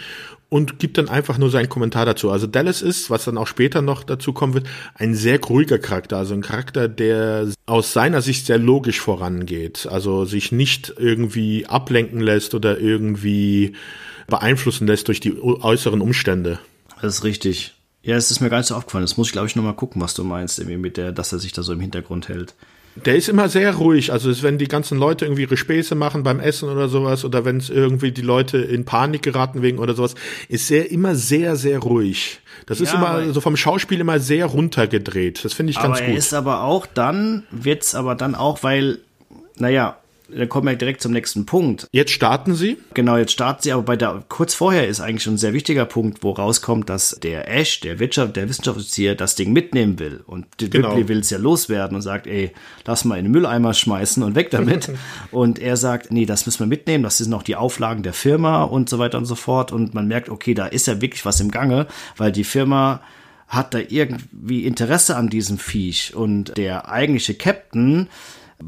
[0.50, 2.30] und gibt dann einfach nur seinen Kommentar dazu.
[2.32, 6.18] Also Dallas ist, was dann auch später noch dazu kommen wird, ein sehr ruhiger Charakter,
[6.18, 12.20] also ein Charakter, der aus seiner Sicht sehr logisch vorangeht, also sich nicht irgendwie ablenken
[12.20, 13.74] lässt oder irgendwie
[14.28, 16.60] beeinflussen lässt durch die äußeren Umstände.
[17.02, 17.74] Das ist richtig.
[18.04, 19.04] Ja, es ist mir gar nicht so aufgefallen.
[19.04, 21.39] Das muss ich, glaube ich, nochmal gucken, was du meinst, irgendwie mit der, dass er
[21.39, 22.54] sich da so im Hintergrund hält.
[23.04, 24.14] Der ist immer sehr ruhig.
[24.14, 27.58] Also wenn die ganzen Leute irgendwie ihre Späße machen beim Essen oder sowas oder wenn
[27.58, 30.16] es irgendwie die Leute in Panik geraten wegen oder sowas,
[30.48, 32.39] ist er immer sehr, sehr ruhig.
[32.68, 35.43] Das ja, ist immer so vom Schauspiel immer sehr runtergedreht.
[35.43, 36.16] Das finde ich ganz aber gut.
[36.16, 39.00] Er ist aber auch dann, wird's aber dann auch, weil,
[39.58, 39.98] naja,
[40.30, 41.88] dann kommen wir direkt zum nächsten Punkt.
[41.91, 42.78] Jetzt starten sie?
[42.93, 45.86] Genau, jetzt starten sie, aber bei der, kurz vorher ist eigentlich schon ein sehr wichtiger
[45.86, 50.23] Punkt, wo rauskommt, dass der Ash, der Wirtschaft, der Wissenschaftsoffizier, das Ding mitnehmen will.
[50.26, 50.89] Und genau.
[50.89, 52.51] Ripley will es ja loswerden und sagt, ey,
[52.86, 54.91] lass mal in den Mülleimer schmeißen und weg damit.
[55.32, 58.63] und er sagt, nee, das müssen wir mitnehmen, das sind noch die Auflagen der Firma
[58.63, 59.71] und so weiter und so fort.
[59.71, 63.01] Und man merkt, okay, da ist ja wirklich was im Gange, weil die Firma
[63.47, 68.09] hat da irgendwie Interesse an diesem Viech und der eigentliche Captain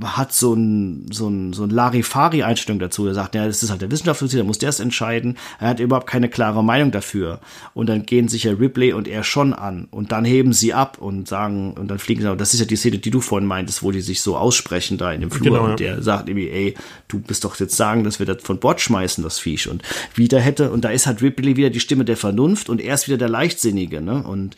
[0.04, 3.08] hat so ein, so ein, so ein Larifari-Einstellung dazu.
[3.08, 5.38] Er sagt, ja, das ist halt der Wissenschaftler, der muss der es entscheiden.
[5.60, 7.40] Er hat überhaupt keine klare Meinung dafür.
[7.74, 9.88] Und dann gehen sich ja Ripley und er schon an.
[9.90, 12.76] Und dann heben sie ab und sagen, und dann fliegen sie, das ist ja die
[12.76, 15.46] Szene, die du vorhin meintest, wo die sich so aussprechen da in dem Flur.
[15.46, 15.72] Genau, ja.
[15.72, 16.76] Und der sagt irgendwie, ey,
[17.08, 19.70] du bist doch jetzt sagen, dass wir das von Bord schmeißen, das Viech.
[19.70, 19.84] Und
[20.16, 23.08] wieder hätte, und da ist halt Ripley wieder die Stimme der Vernunft und er ist
[23.08, 24.22] wieder der Leichtsinnige, ne?
[24.22, 24.58] Und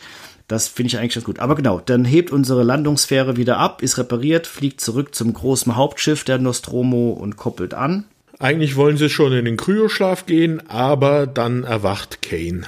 [0.49, 1.39] das finde ich eigentlich ganz gut.
[1.39, 6.25] Aber genau, dann hebt unsere Landungsfähre wieder ab, ist repariert, fliegt zurück zum großen Hauptschiff
[6.25, 8.03] der Nostromo und koppelt an.
[8.39, 12.63] Eigentlich wollen sie schon in den Kryoschlaf gehen, aber dann erwacht Kane.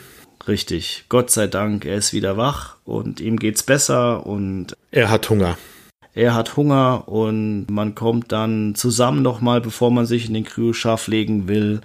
[0.48, 1.06] Richtig.
[1.10, 5.58] Gott sei Dank, er ist wieder wach und ihm geht's besser und er hat Hunger.
[6.14, 11.08] Er hat Hunger und man kommt dann zusammen nochmal, bevor man sich in den Kryoschlaf
[11.08, 11.82] legen will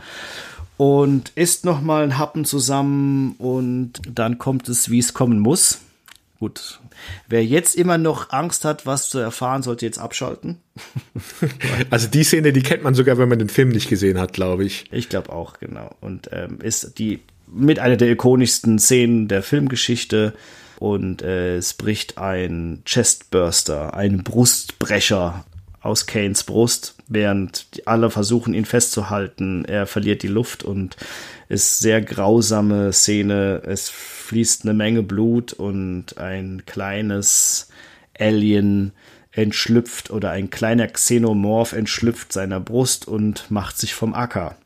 [0.77, 5.81] und isst nochmal einen Happen zusammen und dann kommt es, wie es kommen muss.
[6.39, 6.81] Gut.
[7.29, 10.59] Wer jetzt immer noch Angst hat, was zu erfahren, sollte jetzt abschalten.
[11.91, 14.65] also die Szene, die kennt man sogar, wenn man den Film nicht gesehen hat, glaube
[14.65, 14.85] ich.
[14.93, 15.95] Ich glaube auch, genau.
[16.01, 20.35] Und ähm, ist die mit einer der ikonischsten Szenen der Filmgeschichte.
[20.79, 25.47] Und äh, es bricht ein Chestburster, ein Brustbrecher
[25.87, 29.65] aus Kanes Brust, während alle versuchen, ihn festzuhalten.
[29.65, 30.97] Er verliert die Luft und
[31.49, 33.63] ist sehr grausame Szene.
[33.65, 37.69] Es fließt eine Menge Blut und ein kleines
[38.19, 38.93] Alien
[39.33, 44.57] entschlüpft oder ein kleiner Xenomorph entschlüpft seiner Brust und macht sich vom Acker.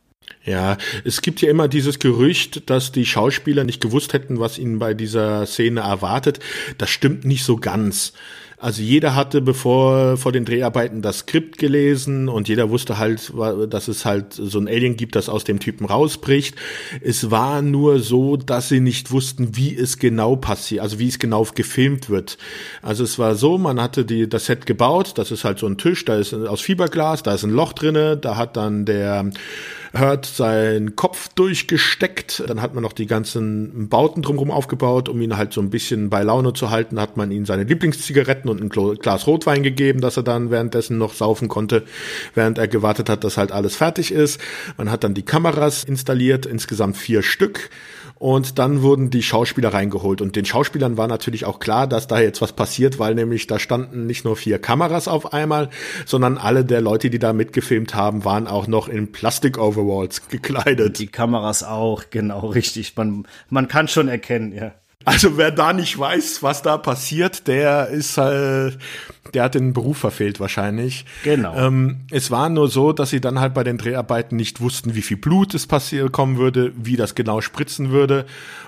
[0.45, 4.79] Ja, es gibt ja immer dieses Gerücht, dass die Schauspieler nicht gewusst hätten, was ihnen
[4.79, 6.39] bei dieser Szene erwartet.
[6.79, 8.15] Das stimmt nicht so ganz.
[8.63, 13.33] Also jeder hatte bevor vor den Dreharbeiten das Skript gelesen und jeder wusste halt,
[13.71, 16.57] dass es halt so ein Alien gibt, das aus dem Typen rausbricht.
[17.01, 21.19] Es war nur so, dass sie nicht wussten, wie es genau passiert, also wie es
[21.19, 22.37] genau gefilmt wird.
[22.83, 25.79] Also es war so, man hatte die, das Set gebaut, das ist halt so ein
[25.79, 29.31] Tisch, da ist aus Fiberglas, da ist ein Loch drinne, da hat dann der
[29.93, 32.45] hört seinen Kopf durchgesteckt.
[32.47, 36.11] Dann hat man noch die ganzen Bauten drumherum aufgebaut, um ihn halt so ein bisschen
[36.11, 37.01] bei Laune zu halten.
[37.01, 41.15] Hat man ihm seine Lieblingszigaretten und ein Glas Rotwein gegeben, dass er dann währenddessen noch
[41.15, 41.85] saufen konnte,
[42.35, 44.41] während er gewartet hat, dass halt alles fertig ist.
[44.77, 47.71] Man hat dann die Kameras installiert, insgesamt vier Stück.
[48.21, 50.21] Und dann wurden die Schauspieler reingeholt.
[50.21, 53.59] Und den Schauspielern war natürlich auch klar, dass da jetzt was passiert, weil nämlich da
[53.59, 55.71] standen nicht nur vier Kameras auf einmal,
[56.05, 60.99] sondern alle der Leute, die da mitgefilmt haben, waren auch noch in Plastik-Overalls gekleidet.
[60.99, 62.95] Die Kameras auch, genau, richtig.
[62.95, 64.75] Man, man kann schon erkennen, ja.
[65.07, 68.73] Also wer da nicht weiß, was da passiert, der ist äh,
[69.35, 71.05] der hat den Beruf verfehlt wahrscheinlich.
[71.25, 71.55] Genau.
[71.57, 75.03] Ähm, es war nur so, dass sie dann halt bei den Dreharbeiten nicht wussten, wie
[75.03, 78.27] viel Blut es passieren kommen würde, wie das genau spritzen würde.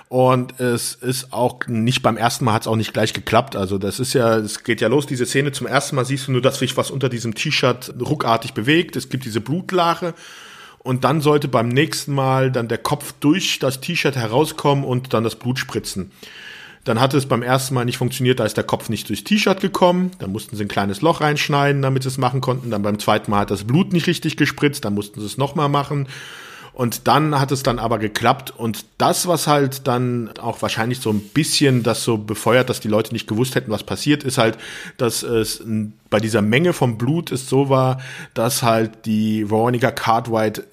[0.09, 3.55] Und es ist auch nicht beim ersten Mal hat es auch nicht gleich geklappt.
[3.55, 5.51] Also das ist ja, es geht ja los, diese Szene.
[5.51, 8.95] Zum ersten Mal siehst du nur, dass sich was unter diesem T-Shirt ruckartig bewegt.
[8.95, 10.13] Es gibt diese Blutlache
[10.79, 15.23] und dann sollte beim nächsten Mal dann der Kopf durch das T-Shirt herauskommen und dann
[15.23, 16.11] das Blut spritzen.
[16.83, 19.61] Dann hatte es beim ersten Mal nicht funktioniert, da ist der Kopf nicht durchs T-Shirt
[19.61, 20.11] gekommen.
[20.19, 22.71] Dann mussten sie ein kleines Loch reinschneiden, damit sie es machen konnten.
[22.71, 25.69] Dann beim zweiten Mal hat das Blut nicht richtig gespritzt, dann mussten sie es nochmal
[25.69, 26.07] machen.
[26.73, 28.51] Und dann hat es dann aber geklappt.
[28.51, 32.87] Und das, was halt dann auch wahrscheinlich so ein bisschen das so befeuert, dass die
[32.87, 34.57] Leute nicht gewusst hätten, was passiert, ist halt,
[34.97, 35.63] dass es
[36.09, 38.01] bei dieser Menge vom Blut es so war,
[38.33, 40.63] dass halt die Veronica Cartwright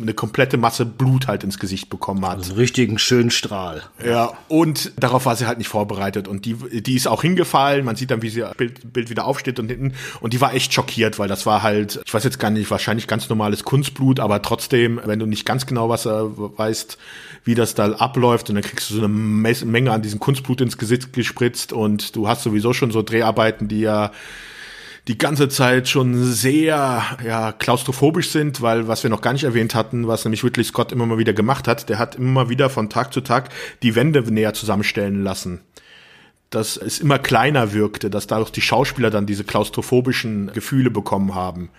[0.00, 2.38] eine komplette Masse Blut halt ins Gesicht bekommen hat.
[2.38, 3.82] Also einen richtigen schönen Strahl.
[4.04, 6.28] Ja, und darauf war sie halt nicht vorbereitet.
[6.28, 7.84] Und die, die ist auch hingefallen.
[7.84, 9.94] Man sieht dann, wie sie Bild, Bild wieder aufsteht und hinten.
[10.20, 13.06] Und die war echt schockiert, weil das war halt, ich weiß jetzt gar nicht, wahrscheinlich
[13.06, 16.98] ganz normales Kunstblut, aber trotzdem, wenn du nicht ganz genau was äh, weißt,
[17.44, 20.78] wie das da abläuft, und dann kriegst du so eine Menge an diesem Kunstblut ins
[20.78, 24.12] Gesicht gespritzt und du hast sowieso schon so Dreharbeiten, die ja
[25.08, 29.74] die ganze Zeit schon sehr ja, klaustrophobisch sind, weil was wir noch gar nicht erwähnt
[29.74, 32.70] hatten, was nämlich Ridley Scott immer mal wieder gemacht hat, der hat immer mal wieder
[32.70, 33.48] von Tag zu Tag
[33.82, 35.60] die Wände näher zusammenstellen lassen
[36.54, 41.70] dass es immer kleiner wirkte, dass dadurch die Schauspieler dann diese klaustrophobischen Gefühle bekommen haben.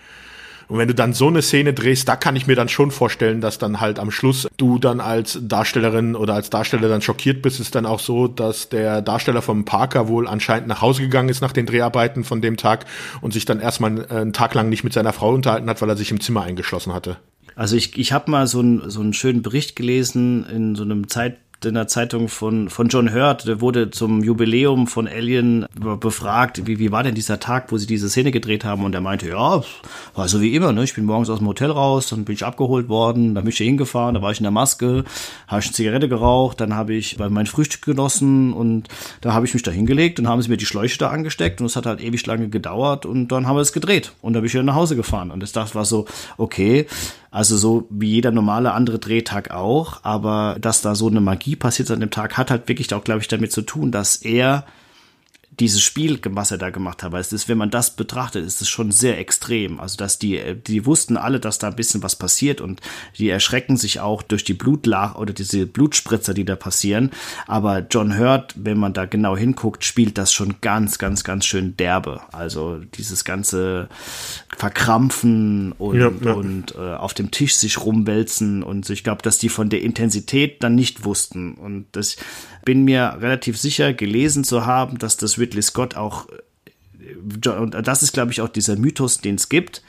[0.68, 3.40] Und wenn du dann so eine Szene drehst, da kann ich mir dann schon vorstellen,
[3.40, 7.60] dass dann halt am Schluss du dann als Darstellerin oder als Darsteller dann schockiert bist.
[7.60, 11.40] Ist dann auch so, dass der Darsteller vom Parker wohl anscheinend nach Hause gegangen ist
[11.40, 12.86] nach den Dreharbeiten von dem Tag
[13.20, 15.96] und sich dann erstmal einen Tag lang nicht mit seiner Frau unterhalten hat, weil er
[15.96, 17.16] sich im Zimmer eingeschlossen hatte.
[17.56, 21.08] Also ich, ich habe mal so, ein, so einen schönen Bericht gelesen in so einem
[21.08, 25.66] Zeit, in der Zeitung von, von John Hurt, der wurde zum Jubiläum von Alien
[26.00, 28.84] befragt, wie, wie war denn dieser Tag, wo sie diese Szene gedreht haben?
[28.84, 29.62] Und er meinte, ja,
[30.14, 30.84] war so wie immer, ne?
[30.84, 33.58] ich bin morgens aus dem Hotel raus, dann bin ich abgeholt worden, dann bin ich
[33.58, 35.04] hier hingefahren, da war ich in der Maske,
[35.46, 38.88] habe ich eine Zigarette geraucht, dann habe ich mein Frühstück genossen und
[39.20, 41.66] da habe ich mich da hingelegt und haben sie mir die Schläuche da angesteckt und
[41.66, 44.12] es hat halt ewig lange gedauert und dann haben wir es gedreht.
[44.22, 45.30] Und dann bin ich wieder nach Hause gefahren.
[45.30, 46.06] Und das war so,
[46.36, 46.86] okay,
[47.34, 51.90] also so wie jeder normale andere Drehtag auch, aber dass da so eine Magie passiert
[51.90, 54.64] an dem Tag, hat halt wirklich auch, glaube ich, damit zu tun, dass er
[55.60, 58.60] dieses Spiel, was er da gemacht hat, weil es ist, wenn man das betrachtet, ist
[58.60, 59.80] es schon sehr extrem.
[59.80, 62.80] Also, dass die, die wussten alle, dass da ein bisschen was passiert und
[63.18, 67.10] die erschrecken sich auch durch die Blutlach oder diese Blutspritzer, die da passieren.
[67.46, 71.76] Aber John Hurt, wenn man da genau hinguckt, spielt das schon ganz, ganz, ganz schön
[71.76, 72.22] derbe.
[72.32, 73.88] Also, dieses ganze
[74.56, 76.32] Verkrampfen und, ja, ja.
[76.32, 80.62] und äh, auf dem Tisch sich rumwälzen und ich glaube, dass die von der Intensität
[80.62, 82.16] dann nicht wussten und das
[82.64, 86.28] bin mir relativ sicher gelesen zu haben, dass das Ridley Scott auch,
[86.98, 89.82] äh, und das ist glaube ich auch dieser Mythos, den es gibt,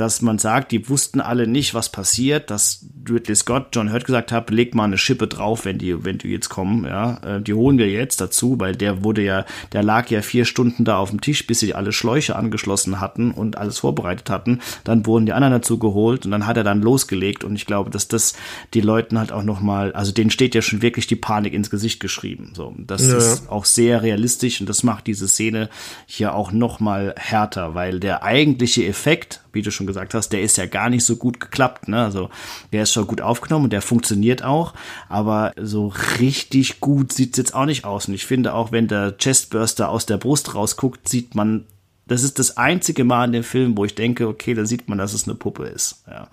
[0.00, 4.32] dass man sagt, die wussten alle nicht, was passiert, dass Ridley Scott John Hurt gesagt
[4.32, 7.52] hat, leg mal eine Schippe drauf, wenn die, wenn die jetzt kommen, ja, äh, die
[7.52, 11.10] holen wir jetzt dazu, weil der wurde ja, der lag ja vier Stunden da auf
[11.10, 14.60] dem Tisch, bis sie alle Schläuche angeschlossen hatten und alles vorbereitet hatten.
[14.84, 17.90] Dann wurden die anderen dazu geholt und dann hat er dann losgelegt und ich glaube,
[17.90, 18.32] dass das
[18.72, 21.68] die Leuten halt auch noch mal, also denen steht ja schon wirklich die Panik ins
[21.68, 22.52] Gesicht geschrieben.
[22.54, 23.18] So, das ja.
[23.18, 25.68] ist auch sehr realistisch und das macht diese Szene
[26.06, 30.42] hier auch noch mal härter, weil der eigentliche Effekt wie du schon gesagt hast, der
[30.42, 31.88] ist ja gar nicht so gut geklappt.
[31.88, 32.02] Ne?
[32.02, 32.30] Also
[32.72, 34.74] der ist schon gut aufgenommen und der funktioniert auch,
[35.08, 38.08] aber so richtig gut sieht's jetzt auch nicht aus.
[38.08, 41.66] Und ich finde auch, wenn der Chestburster aus der Brust rausguckt, sieht man
[42.10, 44.98] das ist das einzige Mal in dem Film, wo ich denke, okay, da sieht man,
[44.98, 46.02] dass es eine Puppe ist.
[46.08, 46.28] Ja.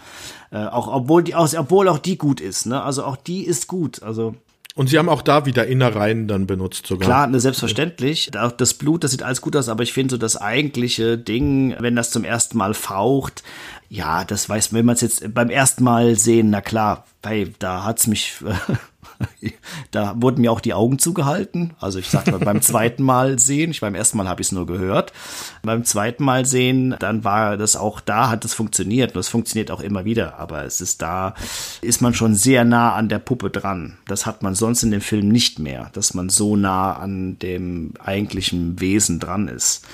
[0.50, 2.66] Äh, auch obwohl die, obwohl auch die gut ist.
[2.66, 2.82] Ne?
[2.82, 4.02] Also auch die ist gut.
[4.02, 4.34] Also
[4.78, 7.08] und sie haben auch da wieder Innereien dann benutzt sogar.
[7.08, 8.30] Klar, ne, selbstverständlich.
[8.58, 11.96] Das Blut, das sieht alles gut aus, aber ich finde so das eigentliche Ding, wenn
[11.96, 13.42] das zum ersten Mal faucht,
[13.90, 17.86] ja, das weiß, wenn man es jetzt beim ersten Mal sehen, na klar, weil da
[17.86, 18.36] hat's mich
[19.92, 21.74] da wurden mir auch die Augen zugehalten.
[21.80, 24.66] Also ich sagte beim zweiten Mal sehen, ich beim ersten Mal habe ich es nur
[24.66, 25.14] gehört.
[25.64, 29.16] Beim zweiten Mal sehen, dann war das auch da, hat es funktioniert.
[29.16, 30.40] Und es funktioniert auch immer wieder.
[30.40, 31.34] Aber es ist da,
[31.82, 33.98] ist man schon sehr nah an der Puppe dran.
[34.08, 37.94] Das hat man sonst in dem Film nicht mehr, dass man so nah an dem
[38.04, 39.86] eigentlichen Wesen dran ist.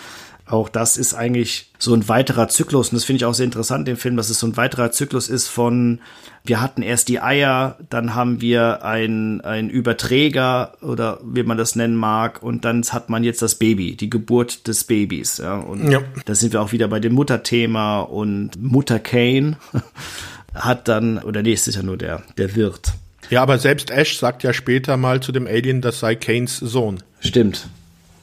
[0.46, 3.88] Auch das ist eigentlich so ein weiterer Zyklus, und das finde ich auch sehr interessant
[3.88, 6.00] im Film, dass es so ein weiterer Zyklus ist von,
[6.44, 11.78] wir hatten erst die Eier, dann haben wir ein, ein Überträger oder wie man das
[11.78, 15.38] nennen mag, und dann hat man jetzt das Baby, die Geburt des Babys.
[15.38, 16.02] Ja, und ja.
[16.26, 19.56] da sind wir auch wieder bei dem Mutterthema und Mutter Kane
[20.54, 22.94] hat dann, oder nee, ist ja nur der, der Wirt.
[23.30, 27.02] Ja, aber selbst Ash sagt ja später mal zu dem Alien, das sei Kanes Sohn.
[27.22, 27.68] Stimmt.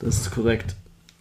[0.00, 0.74] Das ist korrekt.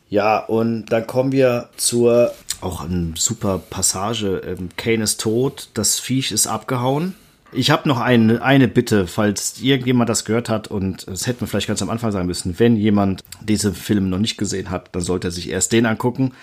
[0.10, 4.42] Ja, und dann kommen wir zur auch eine super Passage.
[4.46, 7.16] Ähm, Kane ist tot, das Viech ist abgehauen.
[7.52, 11.48] Ich habe noch eine, eine Bitte, falls irgendjemand das gehört hat und das hätten wir
[11.48, 12.60] vielleicht ganz am Anfang sagen müssen.
[12.60, 16.34] Wenn jemand diese Filme noch nicht gesehen hat, dann sollte er sich erst den angucken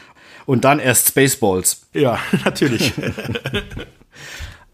[0.47, 1.83] und dann erst Spaceballs.
[1.93, 2.93] Ja, natürlich.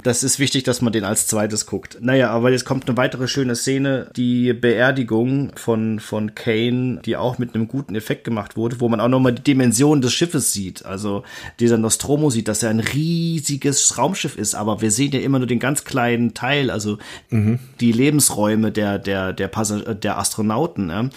[0.03, 1.99] Das ist wichtig, dass man den als zweites guckt.
[2.01, 7.39] Naja, aber jetzt kommt eine weitere schöne Szene, die Beerdigung von, von Kane, die auch
[7.39, 10.85] mit einem guten Effekt gemacht wurde, wo man auch nochmal die Dimension des Schiffes sieht.
[10.85, 11.23] Also
[11.61, 15.49] dieser Nostromo sieht, dass er ein riesiges Raumschiff ist, aber wir sehen ja immer nur
[15.49, 16.99] den ganz kleinen Teil, also
[17.31, 17.59] mhm.
[17.81, 20.91] die Lebensräume der, der, der, Passag der Astronauten.
[20.91, 21.09] Ja?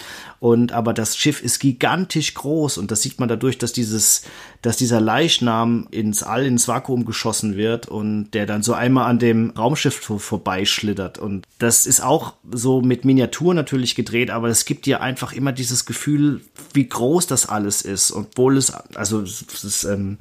[0.45, 4.21] Und aber das Schiff ist gigantisch groß und das sieht man dadurch, dass dieses,
[4.61, 9.17] dass dieser Leichnam ins All, ins Vakuum geschossen wird und der dann so einmal an
[9.17, 11.17] dem Raumschiff vorbeischlittert.
[11.17, 15.51] Und das ist auch so mit Miniatur natürlich gedreht, aber es gibt dir einfach immer
[15.51, 16.41] dieses Gefühl,
[16.75, 20.19] wie groß das alles ist, obwohl es, also es ist, ähm,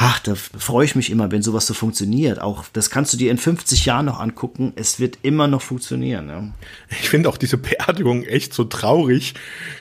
[0.00, 2.40] ach, da freue ich mich immer, wenn sowas so funktioniert.
[2.40, 4.72] Auch das kannst du dir in 50 Jahren noch angucken.
[4.76, 6.28] Es wird immer noch funktionieren.
[6.28, 6.48] Ja.
[6.88, 9.34] Ich finde auch diese Beerdigung echt so traurig.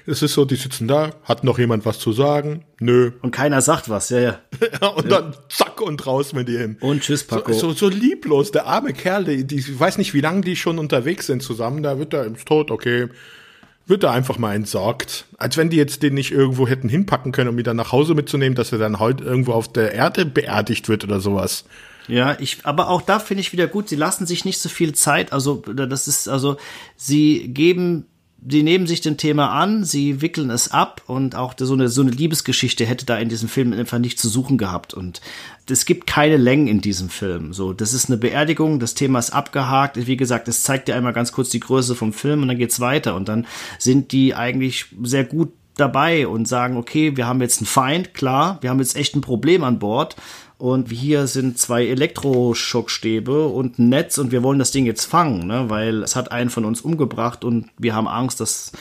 [0.07, 2.65] Es ist so, die sitzen da, hat noch jemand was zu sagen?
[2.79, 3.11] Nö.
[3.21, 4.39] Und keiner sagt was, ja, ja.
[4.95, 6.77] und dann zack und raus mit ihm.
[6.79, 7.53] Und tschüss, Paco.
[7.53, 10.55] So, so, so lieblos, der arme Kerl, die, die, ich weiß nicht, wie lange die
[10.55, 13.07] schon unterwegs sind zusammen, da wird er ins Tod, okay
[13.87, 15.25] wird da einfach mal entsorgt.
[15.37, 18.13] Als wenn die jetzt den nicht irgendwo hätten hinpacken können, um ihn dann nach Hause
[18.13, 21.63] mitzunehmen, dass er dann heute irgendwo auf der Erde beerdigt wird oder sowas.
[22.07, 24.93] Ja, ich, aber auch da finde ich wieder gut, sie lassen sich nicht so viel
[24.93, 26.55] Zeit, also das ist, also
[26.95, 28.05] sie geben
[28.45, 32.01] sie nehmen sich dem Thema an, sie wickeln es ab und auch so eine, so
[32.01, 35.21] eine Liebesgeschichte hätte da in diesem Film einfach nicht zu suchen gehabt und
[35.69, 37.51] es gibt keine Längen in diesem Film.
[37.51, 40.07] So, das ist eine Beerdigung, das Thema ist abgehakt.
[40.07, 42.79] Wie gesagt, es zeigt dir einmal ganz kurz die Größe vom Film und dann geht's
[42.79, 43.45] weiter und dann
[43.79, 48.57] sind die eigentlich sehr gut dabei und sagen, okay, wir haben jetzt einen Feind, klar,
[48.61, 50.15] wir haben jetzt echt ein Problem an Bord
[50.57, 55.45] und hier sind zwei Elektroschockstäbe und ein Netz und wir wollen das Ding jetzt fangen,
[55.45, 55.69] ne?
[55.69, 58.71] weil es hat einen von uns umgebracht und wir haben Angst, dass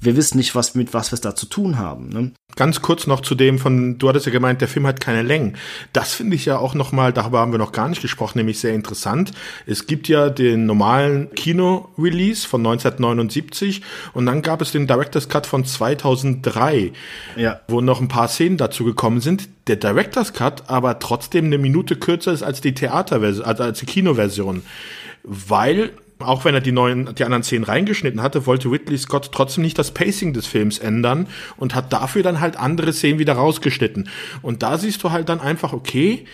[0.00, 2.08] wir wissen nicht, was mit was wir es da zu tun haben.
[2.08, 2.32] Ne?
[2.56, 5.56] Ganz kurz noch zu dem von, du hattest ja gemeint, der Film hat keine Längen.
[5.92, 8.74] Das finde ich ja auch nochmal, darüber haben wir noch gar nicht gesprochen, nämlich sehr
[8.74, 9.32] interessant.
[9.66, 13.82] Es gibt ja den normalen Kino-Release von 1979
[14.12, 16.92] und dann gab es den Director's Cut von 2003,
[17.36, 17.60] ja.
[17.68, 19.48] wo noch ein paar Szenen dazu gekommen sind.
[19.66, 23.86] Der Director's Cut aber trotzdem eine Minute kürzer ist als die Theaterversion, also als die
[23.86, 24.62] Kinoversion,
[25.24, 29.62] weil auch wenn er die neuen, die anderen Szenen reingeschnitten hatte, wollte Ridley Scott trotzdem
[29.62, 34.08] nicht das Pacing des Films ändern und hat dafür dann halt andere Szenen wieder rausgeschnitten.
[34.42, 36.24] Und da siehst du halt dann einfach, okay,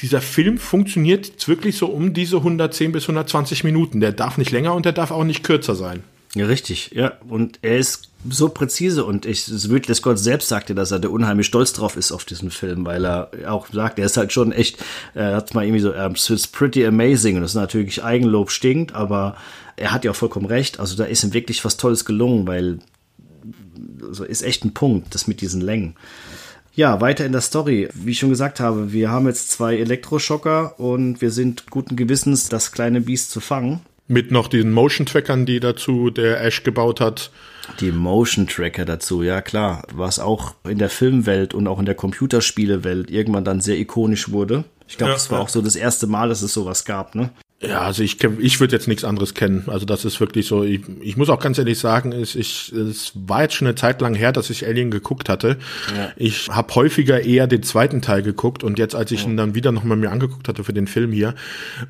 [0.00, 4.00] dieser Film funktioniert wirklich so um diese 110 bis 120 Minuten.
[4.00, 6.02] Der darf nicht länger und der darf auch nicht kürzer sein.
[6.34, 7.12] Ja, richtig, ja.
[7.28, 11.46] Und er ist so präzise und ich, Ridley Scott selbst sagte, dass er da unheimlich
[11.46, 14.82] stolz drauf ist auf diesen Film, weil er auch sagt, er ist halt schon echt,
[15.14, 19.36] er hat mal irgendwie so, it's pretty amazing und das ist natürlich Eigenlob stinkt, aber
[19.76, 22.78] er hat ja auch vollkommen recht, also da ist ihm wirklich was Tolles gelungen, weil
[24.10, 25.94] so ist echt ein Punkt, das mit diesen Längen.
[26.74, 27.88] Ja, weiter in der Story.
[27.94, 32.48] Wie ich schon gesagt habe, wir haben jetzt zwei Elektroschocker und wir sind guten Gewissens,
[32.48, 33.80] das kleine Biest zu fangen.
[34.06, 37.30] Mit noch diesen Motion-Trackern, die dazu der Ash gebaut hat.
[37.80, 41.94] Die Motion Tracker dazu, ja klar, was auch in der Filmwelt und auch in der
[41.94, 44.64] Computerspielewelt irgendwann dann sehr ikonisch wurde.
[44.86, 45.44] Ich glaube, ja, das war ja.
[45.44, 47.30] auch so das erste Mal, dass es sowas gab, ne?
[47.68, 49.64] Ja, also ich, ich würde jetzt nichts anderes kennen.
[49.68, 50.64] Also das ist wirklich so.
[50.64, 54.00] Ich, ich muss auch ganz ehrlich sagen, ich, ich, es war jetzt schon eine Zeit
[54.00, 55.58] lang her, dass ich Alien geguckt hatte.
[55.96, 56.12] Ja.
[56.16, 59.30] Ich habe häufiger eher den zweiten Teil geguckt und jetzt, als ich ja.
[59.30, 61.34] ihn dann wieder nochmal mir angeguckt hatte für den Film hier,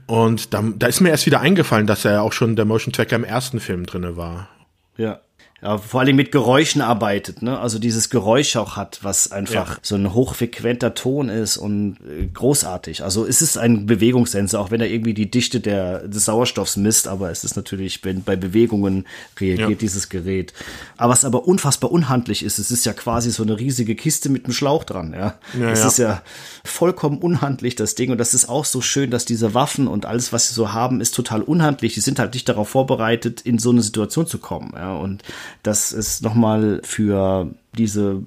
[0.07, 3.17] und da, da ist mir erst wieder eingefallen, dass er auch schon der Motion Tracker
[3.17, 4.49] im ersten Film drinne war.
[4.97, 5.21] Ja,
[5.65, 7.59] ja, vor allem mit Geräuschen arbeitet, ne?
[7.59, 9.77] Also dieses Geräusch auch hat, was einfach ja.
[9.81, 13.03] so ein hochfrequenter Ton ist und äh, großartig.
[13.03, 17.09] Also es ist ein Bewegungssensor, auch wenn er irgendwie die Dichte der, des Sauerstoffs misst,
[17.09, 19.07] aber es ist natürlich, wenn bei Bewegungen
[19.41, 19.77] reagiert ja.
[19.77, 20.53] dieses Gerät.
[20.99, 24.45] Aber was aber unfassbar unhandlich ist, es ist ja quasi so eine riesige Kiste mit
[24.45, 25.39] einem Schlauch dran, ja.
[25.59, 26.21] ja es ist ja
[26.63, 28.11] vollkommen unhandlich, das Ding.
[28.11, 31.01] Und das ist auch so schön, dass diese Waffen und alles, was sie so haben,
[31.01, 31.95] ist total unhandlich.
[31.95, 34.95] Die sind halt nicht darauf vorbereitet, in so eine Situation zu kommen, ja.
[34.95, 35.23] Und
[35.63, 38.23] das ist nochmal für diese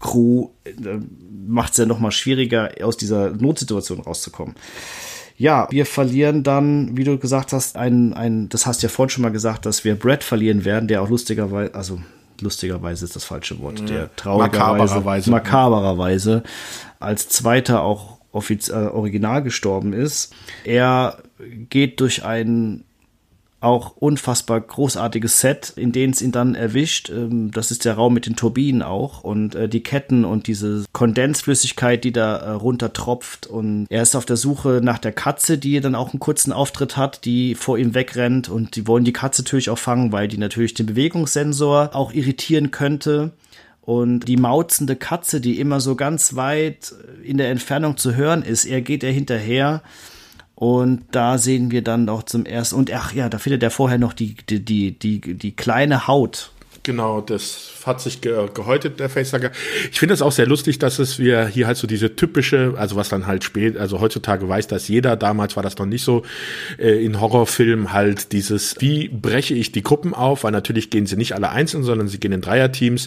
[0.00, 0.98] Crew, äh,
[1.46, 4.54] macht es ja nochmal schwieriger, aus dieser Notsituation rauszukommen.
[5.36, 9.10] Ja, wir verlieren dann, wie du gesagt hast, ein, ein, das hast du ja vorhin
[9.10, 12.00] schon mal gesagt, dass wir Brad verlieren werden, der auch lustigerweise, also
[12.40, 16.42] lustigerweise ist das falsche Wort, der traurigerweise, makabererweise, makabererweise
[16.98, 20.34] als Zweiter auch offiz äh, original gestorben ist.
[20.64, 21.18] Er
[21.68, 22.84] geht durch einen
[23.60, 27.10] auch unfassbar großartiges Set, in denen es ihn dann erwischt.
[27.10, 30.84] Ähm, das ist der Raum mit den Turbinen auch und äh, die Ketten und diese
[30.92, 33.46] Kondensflüssigkeit, die da äh, runter tropft.
[33.46, 36.96] Und er ist auf der Suche nach der Katze, die dann auch einen kurzen Auftritt
[36.96, 40.38] hat, die vor ihm wegrennt und die wollen die Katze natürlich auch fangen, weil die
[40.38, 43.32] natürlich den Bewegungssensor auch irritieren könnte.
[43.82, 46.92] Und die mauzende Katze, die immer so ganz weit
[47.24, 49.82] in der Entfernung zu hören ist, er geht er hinterher
[50.58, 53.96] und da sehen wir dann auch zum ersten, und ach ja, da findet er vorher
[53.96, 56.50] noch die, die, die, die, die kleine Haut.
[56.82, 59.52] Genau, das hat sich ge gehäutet, der Facehacker.
[59.92, 62.96] Ich finde es auch sehr lustig, dass es wir hier halt so diese typische, also
[62.96, 66.24] was dann halt spät, also heutzutage weiß das jeder, damals war das noch nicht so,
[66.76, 71.16] äh, in Horrorfilmen halt dieses, wie breche ich die Gruppen auf, weil natürlich gehen sie
[71.16, 73.06] nicht alle einzeln, sondern sie gehen in Dreierteams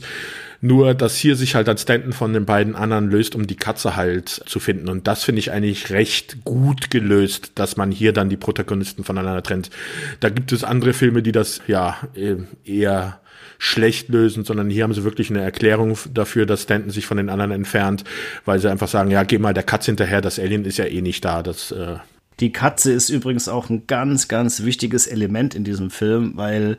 [0.62, 3.96] nur, dass hier sich halt als Stanton von den beiden anderen löst, um die Katze
[3.96, 4.90] halt zu finden.
[4.90, 9.42] Und das finde ich eigentlich recht gut gelöst, dass man hier dann die Protagonisten voneinander
[9.42, 9.72] trennt.
[10.20, 13.20] Da gibt es andere Filme, die das ja äh, eher
[13.58, 17.30] schlecht lösen, sondern hier haben sie wirklich eine Erklärung dafür, dass Stanton sich von den
[17.30, 18.04] anderen entfernt,
[18.46, 21.02] weil sie einfach sagen, ja, geh mal der Katze hinterher, das Alien ist ja eh
[21.02, 21.44] nicht da.
[21.44, 21.98] Das, äh
[22.40, 26.78] die Katze ist übrigens auch ein ganz, ganz wichtiges Element in diesem Film, weil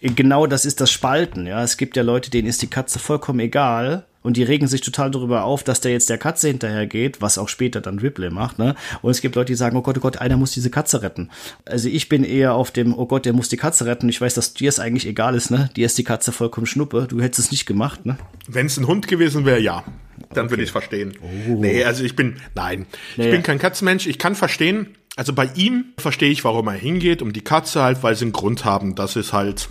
[0.00, 1.46] genau das ist das Spalten.
[1.46, 4.04] Ja, es gibt ja Leute, denen ist die Katze vollkommen egal.
[4.22, 7.38] und die regen sich total darüber auf, dass der jetzt der Katze hinterher geht, was
[7.38, 8.74] auch später dann Ripley macht, ne?
[9.00, 11.30] Und es gibt Leute, die sagen, oh Gott, oh Gott, einer muss diese Katze retten.
[11.64, 14.08] Also ich bin eher auf dem, oh Gott, der muss die Katze retten.
[14.08, 15.70] Ich weiß, dass dir es eigentlich egal ist, ne?
[15.76, 17.06] Dir ist die Katze vollkommen schnuppe.
[17.08, 18.18] Du hättest es nicht gemacht, ne?
[18.46, 19.84] Wenn es ein Hund gewesen wäre, ja.
[20.30, 20.50] Dann okay.
[20.50, 21.14] würde ich es verstehen.
[21.22, 21.54] Oh.
[21.60, 22.86] Nee, also ich bin, nein.
[23.12, 23.30] Ich nee.
[23.30, 24.06] bin kein Katzenmensch.
[24.06, 28.02] Ich kann verstehen, also bei ihm verstehe ich, warum er hingeht, um die Katze halt,
[28.02, 29.68] weil sie einen Grund haben, dass es halt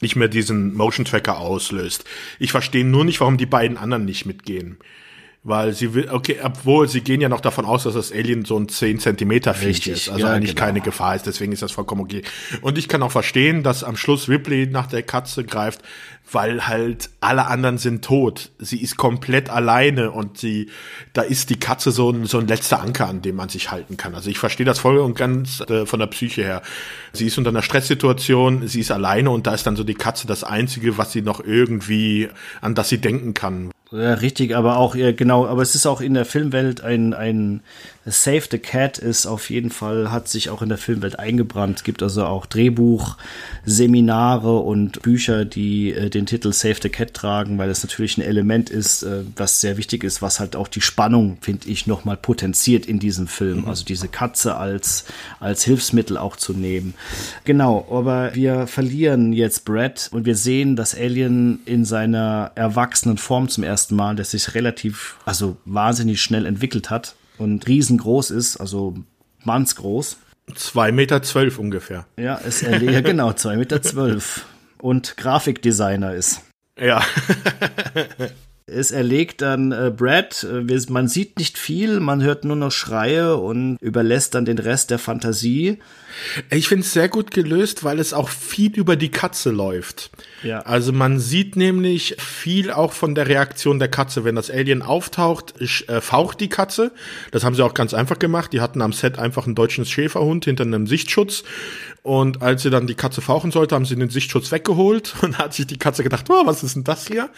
[0.00, 2.04] nicht mehr diesen Motion Tracker auslöst.
[2.38, 4.78] Ich verstehe nur nicht, warum die beiden anderen nicht mitgehen.
[5.44, 8.58] Weil sie will, okay, obwohl sie gehen ja noch davon aus, dass das Alien so
[8.58, 10.66] ein 10 Zentimeter Viech ist, also ja, eigentlich genau.
[10.66, 12.22] keine Gefahr ist, deswegen ist das vollkommen okay.
[12.60, 15.82] Und ich kann auch verstehen, dass am Schluss Ripley nach der Katze greift,
[16.32, 18.50] weil halt alle anderen sind tot.
[18.58, 20.70] Sie ist komplett alleine und sie,
[21.12, 23.96] da ist die Katze so ein, so ein letzter Anker, an dem man sich halten
[23.96, 24.14] kann.
[24.14, 26.62] Also ich verstehe das voll und ganz äh, von der Psyche her.
[27.12, 30.26] Sie ist unter einer Stresssituation, sie ist alleine und da ist dann so die Katze
[30.26, 32.28] das Einzige, was sie noch irgendwie,
[32.60, 33.70] an das sie denken kann.
[33.90, 37.62] Ja, richtig, aber auch, ja, genau, aber es ist auch in der Filmwelt ein, ein
[38.10, 41.78] Save the Cat ist auf jeden Fall, hat sich auch in der Filmwelt eingebrannt.
[41.78, 47.58] Es gibt also auch Drehbuchseminare und Bücher, die äh, den Titel Save the Cat tragen,
[47.58, 50.80] weil es natürlich ein Element ist, äh, was sehr wichtig ist, was halt auch die
[50.80, 53.62] Spannung, finde ich, nochmal potenziert in diesem Film.
[53.62, 53.68] Mhm.
[53.68, 55.04] Also diese Katze als,
[55.40, 56.94] als Hilfsmittel auch zu nehmen.
[57.44, 63.48] Genau, aber wir verlieren jetzt Brad und wir sehen das Alien in seiner erwachsenen Form
[63.48, 68.56] zum ersten ersten Mal, der sich relativ, also wahnsinnig schnell entwickelt hat und riesengroß ist,
[68.58, 68.96] also
[69.44, 70.18] mannsgroß.
[70.54, 72.06] Zwei Meter zwölf ungefähr.
[72.16, 74.46] Ja, es ja, genau, zwei Meter zwölf.
[74.80, 76.40] Und Grafikdesigner ist.
[76.78, 77.02] Ja.
[78.70, 80.44] Es erlegt dann äh, Brad.
[80.44, 84.90] Äh, man sieht nicht viel, man hört nur noch Schreie und überlässt dann den Rest
[84.90, 85.78] der Fantasie.
[86.50, 90.10] Ich finde es sehr gut gelöst, weil es auch viel über die Katze läuft.
[90.42, 90.60] Ja.
[90.60, 94.24] Also man sieht nämlich viel auch von der Reaktion der Katze.
[94.24, 96.92] Wenn das Alien auftaucht, äh, faucht die Katze.
[97.30, 98.52] Das haben sie auch ganz einfach gemacht.
[98.52, 101.44] Die hatten am Set einfach einen deutschen Schäferhund hinter einem Sichtschutz.
[102.02, 105.14] Und als sie dann die Katze fauchen sollte, haben sie den Sichtschutz weggeholt.
[105.22, 107.28] Und hat sich die Katze gedacht, oh, was ist denn das hier?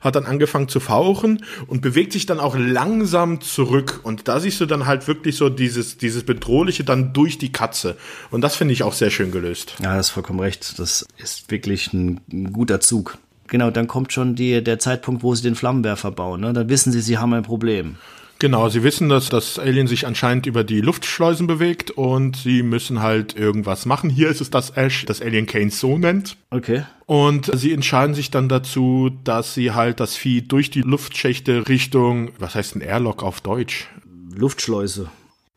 [0.00, 4.00] Hat dann angefangen zu fauchen und bewegt sich dann auch langsam zurück.
[4.02, 7.96] Und da siehst du dann halt wirklich so dieses, dieses Bedrohliche dann durch die Katze.
[8.30, 9.74] Und das finde ich auch sehr schön gelöst.
[9.82, 10.78] Ja, das ist vollkommen recht.
[10.78, 13.18] Das ist wirklich ein, ein guter Zug.
[13.48, 16.40] Genau, dann kommt schon die, der Zeitpunkt, wo sie den Flammenwerfer bauen.
[16.40, 16.52] Ne?
[16.52, 17.96] Dann wissen sie, sie haben ein Problem.
[18.40, 23.02] Genau, sie wissen, dass das Alien sich anscheinend über die Luftschleusen bewegt und sie müssen
[23.02, 24.08] halt irgendwas machen.
[24.08, 26.38] Hier ist es das Ash, das Alien Kane so nennt.
[26.48, 26.84] Okay.
[27.04, 32.30] Und sie entscheiden sich dann dazu, dass sie halt das Vieh durch die Luftschächte Richtung,
[32.38, 33.88] was heißt ein Airlock auf Deutsch?
[34.34, 35.10] Luftschleuse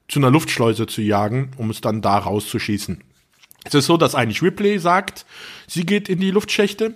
[0.10, 3.02] zu einer Luftschleuse zu jagen, um es dann da rauszuschießen.
[3.64, 5.26] Es ist so, dass eigentlich Ripley sagt,
[5.68, 6.96] sie geht in die Luftschächte,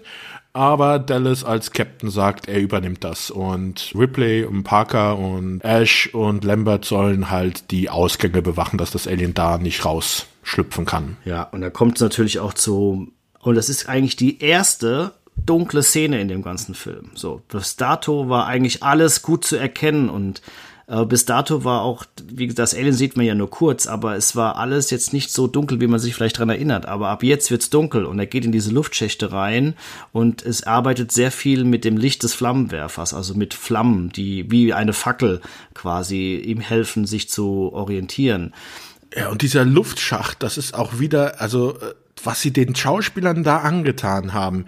[0.58, 3.30] aber Dallas als Captain sagt, er übernimmt das.
[3.30, 9.08] Und Ripley und Parker und Ash und Lambert sollen halt die Ausgänge bewachen, dass das
[9.08, 11.18] Alien da nicht rausschlüpfen kann.
[11.26, 15.14] Ja, und da kommt es natürlich auch zu, und das ist eigentlich die erste
[15.46, 17.12] dunkle Szene in dem ganzen Film.
[17.14, 20.42] So, bis dato war eigentlich alles gut zu erkennen und
[20.88, 24.16] äh, bis dato war auch, wie gesagt, das Alien sieht man ja nur kurz, aber
[24.16, 26.86] es war alles jetzt nicht so dunkel, wie man sich vielleicht dran erinnert.
[26.86, 29.76] Aber ab jetzt wird's dunkel und er geht in diese Luftschächte rein
[30.14, 34.74] und es arbeitet sehr viel mit dem Licht des Flammenwerfers, also mit Flammen, die wie
[34.74, 35.42] eine Fackel
[35.74, 38.54] quasi ihm helfen, sich zu orientieren.
[39.16, 43.58] Ja, und dieser Luftschacht, das ist auch wieder, also äh, was sie den Schauspielern da
[43.58, 44.66] angetan haben.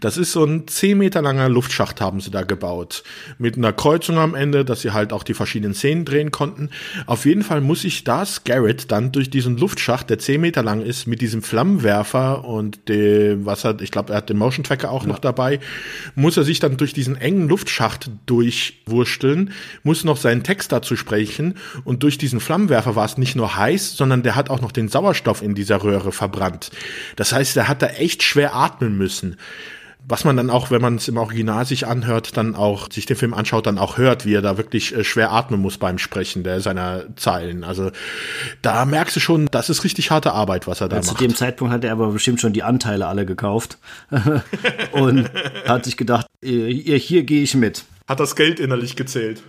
[0.00, 3.02] Das ist so ein 10 Meter langer Luftschacht haben sie da gebaut.
[3.38, 6.70] Mit einer Kreuzung am Ende, dass sie halt auch die verschiedenen Szenen drehen konnten.
[7.06, 10.82] Auf jeden Fall muss ich das Garrett dann durch diesen Luftschacht, der 10 Meter lang
[10.82, 14.90] ist, mit diesem Flammenwerfer und dem, was hat, ich glaube, er hat den Motion Tracker
[14.90, 15.08] auch ja.
[15.08, 15.60] noch dabei,
[16.14, 21.56] muss er sich dann durch diesen engen Luftschacht durchwursteln, muss noch seinen Text dazu sprechen
[21.84, 24.88] und durch diesen Flammenwerfer war es nicht nur heiß, sondern der hat auch noch den
[24.88, 26.70] Sauerstoff in dieser Röhre verbrannt.
[27.16, 29.36] Das heißt, er hat da echt schwer atmen müssen.
[30.08, 33.16] Was man dann auch, wenn man es im Original sich anhört, dann auch sich den
[33.16, 36.42] Film anschaut, dann auch hört, wie er da wirklich äh, schwer atmen muss beim Sprechen
[36.42, 37.64] der seiner Zeilen.
[37.64, 37.90] Also
[38.62, 41.18] da merkst du schon, das ist richtig harte Arbeit, was er da ja, macht.
[41.18, 43.78] Zu dem Zeitpunkt hat er aber bestimmt schon die Anteile alle gekauft
[44.92, 45.30] und
[45.66, 47.84] hat sich gedacht, hier, hier gehe ich mit.
[48.08, 49.42] Hat das Geld innerlich gezählt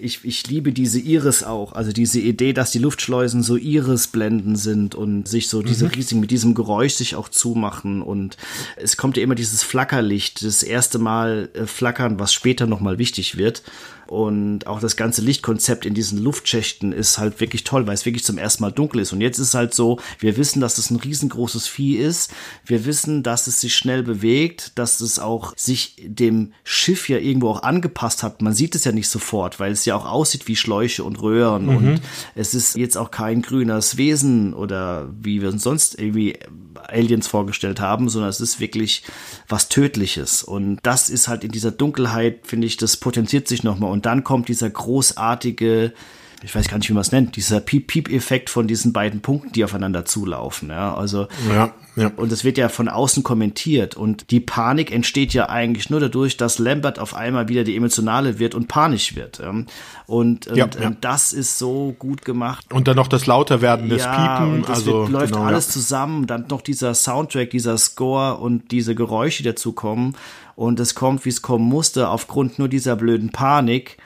[0.00, 1.72] ich, ich liebe diese Iris auch.
[1.72, 5.90] Also diese Idee, dass die Luftschleusen so Iris-Blenden sind und sich so diese mhm.
[5.92, 8.02] riesigen, mit diesem Geräusch sich auch zumachen.
[8.02, 8.36] Und
[8.76, 13.36] es kommt ja immer dieses Flackerlicht, das erste Mal äh, flackern, was später nochmal wichtig
[13.36, 13.62] wird.
[14.06, 18.24] Und auch das ganze Lichtkonzept in diesen Luftschächten ist halt wirklich toll, weil es wirklich
[18.24, 19.12] zum ersten Mal dunkel ist.
[19.12, 22.32] Und jetzt ist halt so, wir wissen, dass es ein riesengroßes Vieh ist.
[22.64, 27.50] Wir wissen, dass es sich schnell bewegt, dass es auch sich dem Schiff ja irgendwo
[27.50, 28.42] auch angepasst hat.
[28.42, 31.66] Man sieht es ja nicht sofort, weil es ja auch aussieht wie Schläuche und Röhren.
[31.66, 31.76] Mhm.
[31.76, 32.00] Und
[32.34, 36.38] es ist jetzt auch kein grünes Wesen oder wie wir uns sonst irgendwie
[36.88, 39.02] Aliens vorgestellt haben, sondern es ist wirklich
[39.48, 40.42] was Tödliches.
[40.42, 43.90] Und das ist halt in dieser Dunkelheit, finde ich, das potenziert sich nochmal.
[43.90, 45.92] Und dann kommt dieser großartige,
[46.42, 49.64] ich weiß gar nicht, wie man es nennt, dieser Piep-Piep-Effekt von diesen beiden Punkten, die
[49.64, 50.70] aufeinander zulaufen.
[50.70, 52.12] Ja, also, ja, ja.
[52.16, 53.96] und es wird ja von außen kommentiert.
[53.96, 58.38] Und die Panik entsteht ja eigentlich nur dadurch, dass Lambert auf einmal wieder die emotionale
[58.38, 59.40] wird und panisch wird.
[59.40, 59.68] Und,
[60.06, 60.92] und, ja, ja.
[61.00, 62.72] das ist so gut gemacht.
[62.72, 64.62] Und dann noch das Lauterwerden des Piepen.
[64.62, 66.26] Das also, wird, läuft genau, alles zusammen.
[66.26, 70.14] Dann noch dieser Soundtrack, dieser Score und diese Geräusche, die dazu kommen.
[70.54, 73.98] Und es kommt, wie es kommen musste, aufgrund nur dieser blöden Panik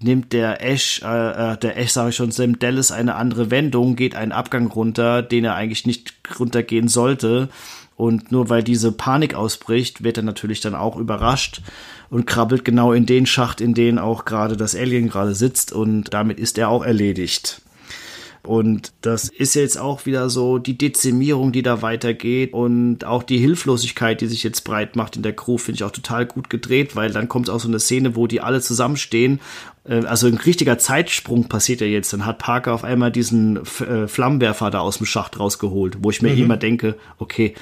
[0.00, 3.96] nimmt der Ash, äh, äh der Ash sage ich schon, Sam Dallas eine andere Wendung,
[3.96, 7.48] geht einen Abgang runter, den er eigentlich nicht runtergehen sollte.
[7.96, 11.62] Und nur weil diese Panik ausbricht, wird er natürlich dann auch überrascht
[12.10, 16.14] und krabbelt genau in den Schacht, in den auch gerade das Alien gerade sitzt und
[16.14, 17.60] damit ist er auch erledigt.
[18.44, 23.38] Und das ist jetzt auch wieder so die Dezimierung, die da weitergeht und auch die
[23.38, 26.96] Hilflosigkeit, die sich jetzt breit macht in der Crew, finde ich auch total gut gedreht,
[26.96, 29.40] weil dann kommt auch so eine Szene, wo die alle zusammenstehen.
[29.88, 32.12] Äh, also ein richtiger Zeitsprung passiert ja jetzt.
[32.12, 36.22] Dann hat Parker auf einmal diesen äh, Flammenwerfer da aus dem Schacht rausgeholt, wo ich
[36.22, 36.42] mir mhm.
[36.42, 37.54] immer denke, okay,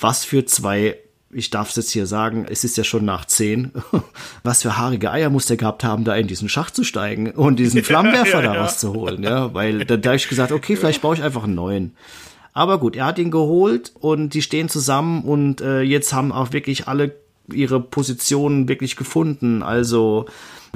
[0.00, 0.96] was für zwei
[1.30, 3.72] ich darf es jetzt hier sagen, es ist ja schon nach zehn,
[4.42, 7.58] was für haarige Eier muss der gehabt haben, da in diesen Schacht zu steigen und
[7.58, 11.02] diesen Flammenwerfer ja, ja, da rauszuholen, ja, weil da, da habe ich gesagt, okay, vielleicht
[11.02, 11.94] baue ich einfach einen neuen.
[12.54, 16.52] Aber gut, er hat ihn geholt und die stehen zusammen und äh, jetzt haben auch
[16.52, 17.14] wirklich alle
[17.52, 19.62] ihre Positionen wirklich gefunden.
[19.62, 20.26] Also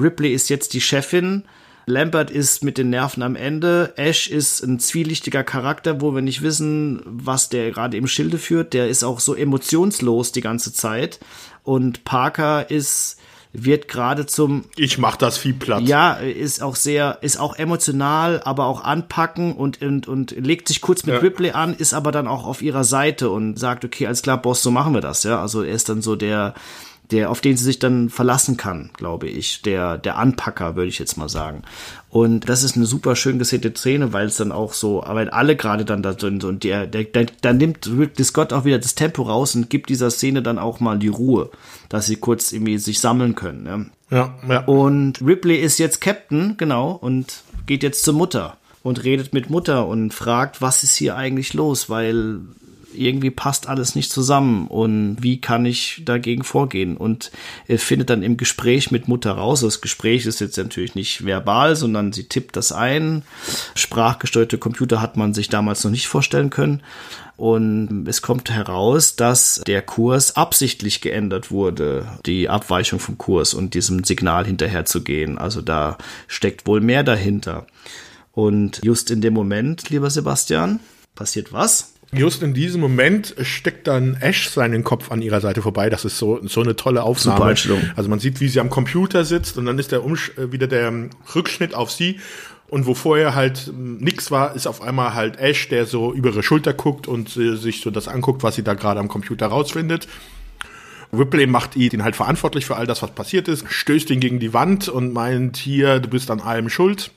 [0.01, 1.45] Ripley ist jetzt die Chefin,
[1.87, 3.93] Lambert ist mit den Nerven am Ende.
[3.97, 8.73] Ash ist ein zwielichtiger Charakter, wo wir nicht wissen, was der gerade im Schilde führt.
[8.73, 11.19] Der ist auch so emotionslos die ganze Zeit.
[11.65, 13.19] Und Parker ist
[13.55, 15.83] wird gerade zum ich mach das viel Platz.
[15.85, 20.81] Ja, ist auch sehr ist auch emotional, aber auch anpacken und und und legt sich
[20.81, 21.21] kurz mit ja.
[21.21, 24.63] Ripley an, ist aber dann auch auf ihrer Seite und sagt, okay, alles klar, Boss,
[24.63, 25.39] so machen wir das, ja?
[25.39, 26.55] Also er ist dann so der
[27.11, 29.63] der, auf den sie sich dann verlassen kann, glaube ich.
[29.63, 31.63] Der, der Anpacker, würde ich jetzt mal sagen.
[32.09, 35.57] Und das ist eine super schön gesehnte Szene, weil es dann auch so, weil alle
[35.57, 38.95] gerade dann da sind und der, der, der, der nimmt Ridley Scott auch wieder das
[38.95, 41.51] Tempo raus und gibt dieser Szene dann auch mal die Ruhe,
[41.89, 43.63] dass sie kurz irgendwie sich sammeln können.
[43.63, 43.87] Ne?
[44.11, 44.65] Ja, ja.
[44.65, 49.87] Und Ripley ist jetzt Captain, genau, und geht jetzt zur Mutter und redet mit Mutter
[49.87, 52.41] und fragt, was ist hier eigentlich los, weil
[52.95, 56.97] irgendwie passt alles nicht zusammen und wie kann ich dagegen vorgehen?
[56.97, 57.31] Und
[57.69, 61.77] er findet dann im Gespräch mit Mutter raus, das Gespräch ist jetzt natürlich nicht verbal,
[61.77, 63.23] sondern sie tippt das ein.
[63.75, 66.83] Sprachgesteuerte Computer hat man sich damals noch nicht vorstellen können.
[67.37, 73.75] Und es kommt heraus, dass der Kurs absichtlich geändert wurde, die Abweichung vom Kurs und
[73.75, 75.39] diesem Signal hinterherzugehen.
[75.39, 77.67] Also da steckt wohl mehr dahinter.
[78.33, 80.81] Und just in dem Moment, lieber Sebastian,
[81.15, 81.92] passiert was?
[82.15, 85.89] Just in diesem Moment steckt dann Ash seinen Kopf an ihrer Seite vorbei.
[85.89, 87.39] Das ist so, so eine tolle Aufnahme.
[87.97, 90.67] Also man sieht, wie sie am Computer sitzt und dann ist der Umsch äh, wieder
[90.67, 90.93] der
[91.35, 92.21] Rückschnitt auf sie.
[92.69, 96.31] Und wo vorher halt hm, nix war, ist auf einmal halt Ash, der so über
[96.31, 99.47] ihre Schulter guckt und äh, sich so das anguckt, was sie da gerade am Computer
[99.47, 100.07] rausfindet.
[101.15, 104.55] Ripley macht ihn halt verantwortlich für all das, was passiert ist, stößt ihn gegen die
[104.55, 107.11] Wand und meint hier, du bist an allem schuld.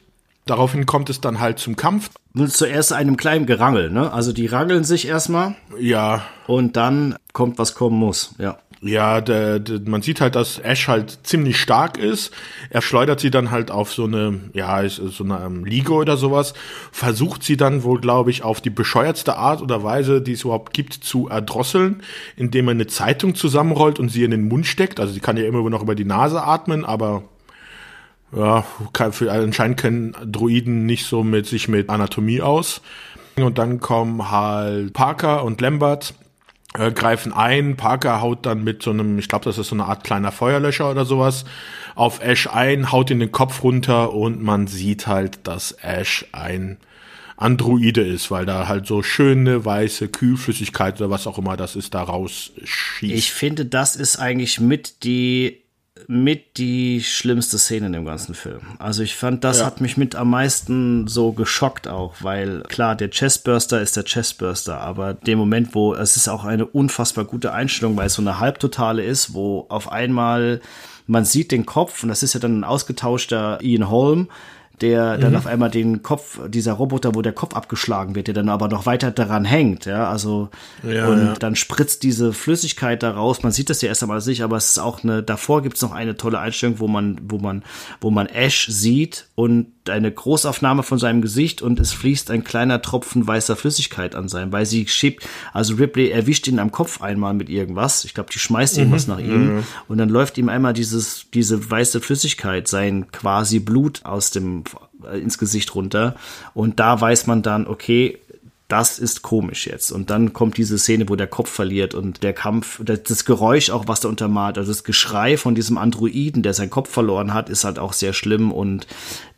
[0.45, 2.11] Daraufhin kommt es dann halt zum Kampf.
[2.47, 4.11] Zuerst einem kleinen Gerangel, ne?
[4.13, 5.55] Also die rangeln sich erstmal.
[5.79, 6.23] Ja.
[6.45, 8.59] Und dann kommt, was kommen muss, ja.
[8.81, 12.31] Ja, der, der, man sieht halt, dass Ash halt ziemlich stark ist.
[12.69, 16.53] Er schleudert sie dann halt auf so eine, ja, so eine ähm, Liege oder sowas.
[16.91, 20.73] Versucht sie dann wohl, glaube ich, auf die bescheuertste Art oder Weise, die es überhaupt
[20.73, 22.03] gibt, zu erdrosseln,
[22.35, 24.99] indem er eine Zeitung zusammenrollt und sie in den Mund steckt.
[24.99, 27.23] Also sie kann ja immer noch über die Nase atmen, aber
[28.35, 28.65] ja,
[29.11, 32.81] für, anscheinend kennen Droiden nicht so mit sich mit Anatomie aus.
[33.37, 36.13] Und dann kommen halt Parker und Lambert,
[36.77, 37.75] äh, greifen ein.
[37.75, 40.89] Parker haut dann mit so einem, ich glaube, das ist so eine Art kleiner Feuerlöscher
[40.89, 41.45] oder sowas,
[41.95, 46.77] auf Ash ein, haut in den Kopf runter und man sieht halt, dass Ash ein
[47.37, 51.93] Androide ist, weil da halt so schöne weiße Kühlflüssigkeit oder was auch immer das ist,
[51.93, 53.13] da rausschießt.
[53.13, 55.64] Ich finde, das ist eigentlich mit die
[56.07, 58.61] mit die schlimmste Szene in dem ganzen Film.
[58.79, 59.65] Also ich fand, das ja.
[59.65, 64.79] hat mich mit am meisten so geschockt auch, weil klar, der Chestburster ist der Chestburster,
[64.79, 68.39] aber dem Moment, wo es ist auch eine unfassbar gute Einstellung, weil es so eine
[68.39, 70.61] Halbtotale ist, wo auf einmal
[71.07, 74.29] man sieht den Kopf und das ist ja dann ein ausgetauschter Ian Holm,
[74.81, 75.37] der dann mhm.
[75.37, 78.85] auf einmal den Kopf, dieser Roboter, wo der Kopf abgeschlagen wird, der dann aber noch
[78.85, 80.49] weiter daran hängt, ja, also
[80.83, 81.33] ja, und ja.
[81.33, 83.43] dann spritzt diese Flüssigkeit da raus.
[83.43, 85.91] Man sieht das ja erst einmal nicht, aber es ist auch eine, davor gibt's noch
[85.91, 87.63] eine tolle Einstellung, wo man, wo man,
[88.01, 92.81] wo man Ash sieht und eine Großaufnahme von seinem Gesicht und es fließt ein kleiner
[92.81, 97.33] Tropfen weißer Flüssigkeit an sein, weil sie schiebt, also Ripley erwischt ihn am Kopf einmal
[97.33, 98.05] mit irgendwas.
[98.05, 99.13] Ich glaube, die schmeißt irgendwas mhm.
[99.13, 99.63] nach ihm mhm.
[99.87, 104.63] und dann läuft ihm einmal dieses, diese weiße Flüssigkeit, sein quasi Blut aus dem,
[105.03, 106.15] äh, ins Gesicht runter
[106.53, 108.19] und da weiß man dann, okay,
[108.67, 109.91] das ist komisch jetzt.
[109.91, 113.87] Und dann kommt diese Szene, wo der Kopf verliert und der Kampf, das Geräusch auch,
[113.87, 117.63] was da untermalt, also das Geschrei von diesem Androiden, der seinen Kopf verloren hat, ist
[117.63, 118.87] halt auch sehr schlimm und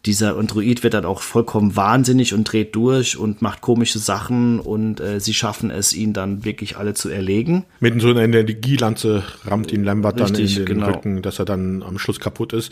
[0.08, 5.02] dieser Android wird dann auch vollkommen wahnsinnig und dreht durch und macht komische Sachen und
[5.02, 7.66] äh, sie schaffen es, ihn dann wirklich alle zu erlegen.
[7.82, 10.88] Mit so einer Energielanze rammt ihn Lambert Richtig, dann in den genau.
[10.88, 12.72] Rücken, dass er dann am Schluss kaputt ist.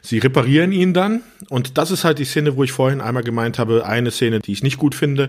[0.00, 3.58] Sie reparieren ihn dann und das ist halt die Szene, wo ich vorhin einmal gemeint
[3.58, 5.28] habe, eine Szene, die ich nicht gut finde.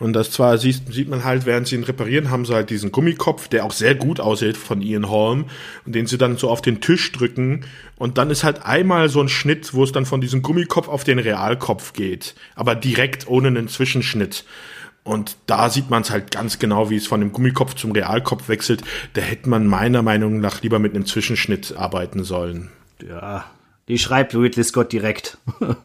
[0.00, 2.90] Und das zwar sieht, sieht man halt, während sie ihn reparieren, haben sie halt diesen
[2.90, 5.44] Gummikopf, der auch sehr gut aussieht von Ian Holm,
[5.84, 7.64] und den sie dann so auf den Tisch drücken
[7.98, 11.04] und dann ist halt einmal so ein Schnitt, wo es dann von diesem Gummikopf auf
[11.04, 14.44] den Realkopf geht, aber direkt ohne einen Zwischenschnitt.
[15.02, 18.48] Und da sieht man es halt ganz genau, wie es von dem Gummikopf zum Realkopf
[18.48, 18.82] wechselt.
[19.12, 22.70] Da hätte man meiner Meinung nach lieber mit einem Zwischenschnitt arbeiten sollen.
[23.08, 23.44] Ja,
[23.88, 25.38] die schreibt Ridley Scott direkt.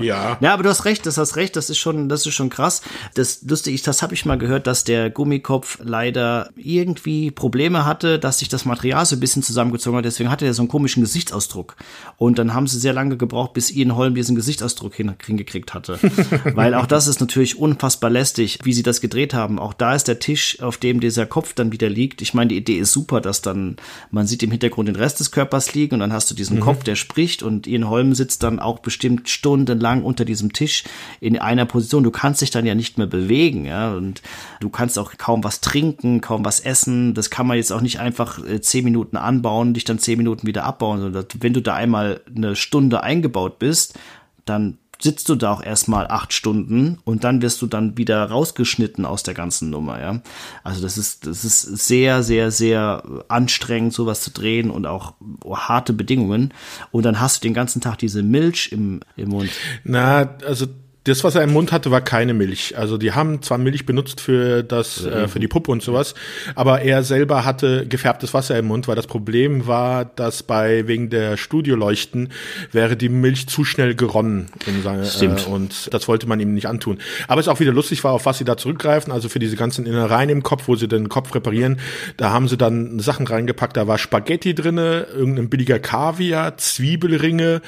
[0.00, 0.38] Ja.
[0.40, 2.82] Ja, aber du hast recht, das hast recht, das ist schon, das ist schon krass.
[3.14, 8.18] Das lustig ist, das habe ich mal gehört, dass der Gummikopf leider irgendwie Probleme hatte,
[8.18, 10.04] dass sich das Material so ein bisschen zusammengezogen hat.
[10.04, 11.76] Deswegen hatte er so einen komischen Gesichtsausdruck.
[12.18, 15.98] Und dann haben sie sehr lange gebraucht, bis Ian Holm diesen Gesichtsausdruck hingekriegt hatte.
[16.54, 19.58] Weil auch das ist natürlich unfassbar lästig, wie sie das gedreht haben.
[19.58, 22.22] Auch da ist der Tisch, auf dem dieser Kopf dann wieder liegt.
[22.22, 23.76] Ich meine, die Idee ist super, dass dann
[24.10, 26.62] man sieht im Hintergrund den Rest des Körpers liegen und dann hast du diesen mhm.
[26.62, 30.84] Kopf, der spricht spricht und Ian Holm sitzt dann auch bestimmt stundenlang unter diesem Tisch
[31.20, 32.04] in einer Position.
[32.04, 34.22] Du kannst dich dann ja nicht mehr bewegen, ja, und
[34.60, 37.14] du kannst auch kaum was trinken, kaum was essen.
[37.14, 40.46] Das kann man jetzt auch nicht einfach äh, zehn Minuten anbauen, dich dann zehn Minuten
[40.46, 43.98] wieder abbauen, sondern wenn du da einmal eine Stunde eingebaut bist,
[44.44, 49.04] dann sitzt du da auch erstmal acht Stunden und dann wirst du dann wieder rausgeschnitten
[49.04, 50.20] aus der ganzen Nummer, ja.
[50.64, 55.14] Also das ist, das ist sehr, sehr, sehr anstrengend, sowas zu drehen und auch
[55.48, 56.52] harte Bedingungen.
[56.90, 59.50] Und dann hast du den ganzen Tag diese Milch im, im Mund.
[59.84, 60.66] Na, also
[61.08, 62.76] das, was er im Mund hatte, war keine Milch.
[62.76, 66.14] Also die haben zwar Milch benutzt für das, äh, für die Puppe und sowas,
[66.54, 71.10] aber er selber hatte gefärbtes Wasser im Mund, weil das Problem war, dass bei wegen
[71.10, 72.30] der Studioleuchten
[72.72, 75.46] wäre die Milch zu schnell geronnen in seine, Stimmt.
[75.46, 76.98] Äh, und das wollte man ihm nicht antun.
[77.26, 79.86] Aber es auch wieder lustig war, auf was sie da zurückgreifen, also für diese ganzen
[79.86, 81.78] Innereien im Kopf, wo sie den Kopf reparieren,
[82.16, 87.62] da haben sie dann Sachen reingepackt, da war Spaghetti drinne, irgendein billiger Kaviar, Zwiebelringe,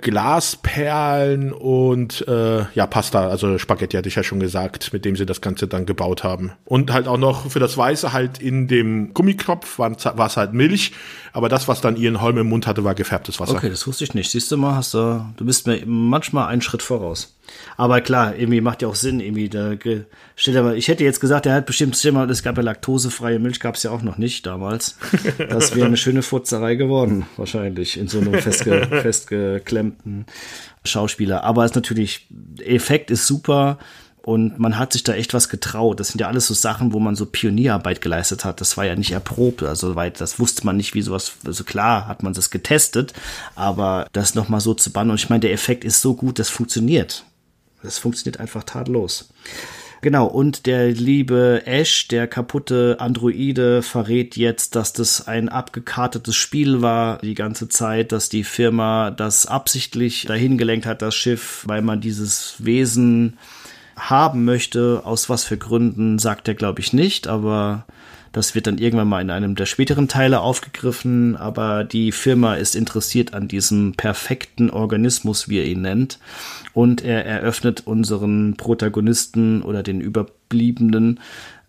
[0.00, 5.26] Glasperlen und äh, ja Pasta, also Spaghetti hatte ich ja schon gesagt, mit dem sie
[5.26, 6.52] das Ganze dann gebaut haben.
[6.64, 10.92] Und halt auch noch für das Weiße halt in dem Gummikopf war es halt Milch,
[11.32, 13.54] aber das, was dann Ian Holm im Mund hatte, war gefärbtes Wasser.
[13.54, 14.30] Okay, das wusste ich nicht.
[14.30, 17.36] Siehst du mal, hast du, du bist mir manchmal einen Schritt voraus.
[17.76, 19.74] Aber klar, irgendwie macht ja auch Sinn, irgendwie, da
[20.34, 23.60] steht aber, ich hätte jetzt gesagt, er hat bestimmt, mal, es gab ja laktosefreie Milch,
[23.60, 24.98] gab es ja auch noch nicht damals.
[25.48, 30.26] Das wäre eine schöne Furzerei geworden, wahrscheinlich, in so einem festge, festgeklemmten
[30.86, 31.44] Schauspieler.
[31.44, 33.78] Aber es ist natürlich, Effekt ist super
[34.22, 36.00] und man hat sich da echt was getraut.
[36.00, 38.60] Das sind ja alles so Sachen, wo man so Pionierarbeit geleistet hat.
[38.60, 42.08] Das war ja nicht erprobt, also weit, das wusste man nicht, wie sowas, also klar
[42.08, 43.12] hat man das getestet,
[43.54, 46.50] aber das nochmal so zu bannen und ich meine, der Effekt ist so gut, das
[46.50, 47.24] funktioniert.
[47.84, 49.28] Das funktioniert einfach tadellos.
[50.02, 56.82] Genau, und der liebe Ash, der kaputte Androide, verrät jetzt, dass das ein abgekartetes Spiel
[56.82, 61.82] war die ganze Zeit, dass die Firma das absichtlich dahin gelenkt hat, das Schiff, weil
[61.82, 63.38] man dieses Wesen
[63.96, 65.02] haben möchte.
[65.04, 67.86] Aus was für Gründen, sagt er, glaube ich, nicht, aber
[68.32, 72.76] das wird dann irgendwann mal in einem der späteren Teile aufgegriffen, aber die Firma ist
[72.76, 76.18] interessiert an diesem perfekten Organismus, wie er ihn nennt.
[76.72, 81.20] Und er eröffnet unseren Protagonisten oder den Überbliebenen,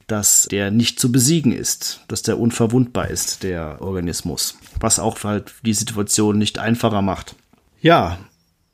[0.08, 4.58] dass der nicht zu besiegen ist, dass der unverwundbar ist, der Organismus.
[4.80, 7.36] Was auch halt die Situation nicht einfacher macht.
[7.82, 8.18] Ja,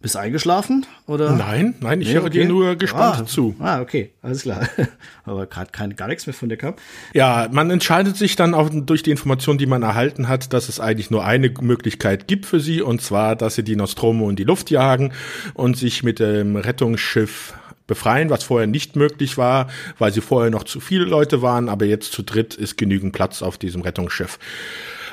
[0.03, 0.85] bist eingeschlafen?
[1.07, 1.31] Oder?
[1.31, 2.41] Nein, nein, ich nee, höre okay.
[2.41, 3.55] dir nur gespannt ah, zu.
[3.57, 4.67] Ah, okay, alles klar.
[5.25, 6.75] Aber gerade gar nichts mehr von dir kam.
[7.13, 10.81] Ja, man entscheidet sich dann auch durch die Information, die man erhalten hat, dass es
[10.81, 14.43] eigentlich nur eine Möglichkeit gibt für sie, und zwar, dass sie die Nostromo in die
[14.43, 15.13] Luft jagen
[15.53, 17.53] und sich mit dem Rettungsschiff
[17.88, 19.67] befreien, was vorher nicht möglich war,
[19.99, 23.41] weil sie vorher noch zu viele Leute waren, aber jetzt zu dritt ist genügend Platz
[23.41, 24.38] auf diesem Rettungsschiff.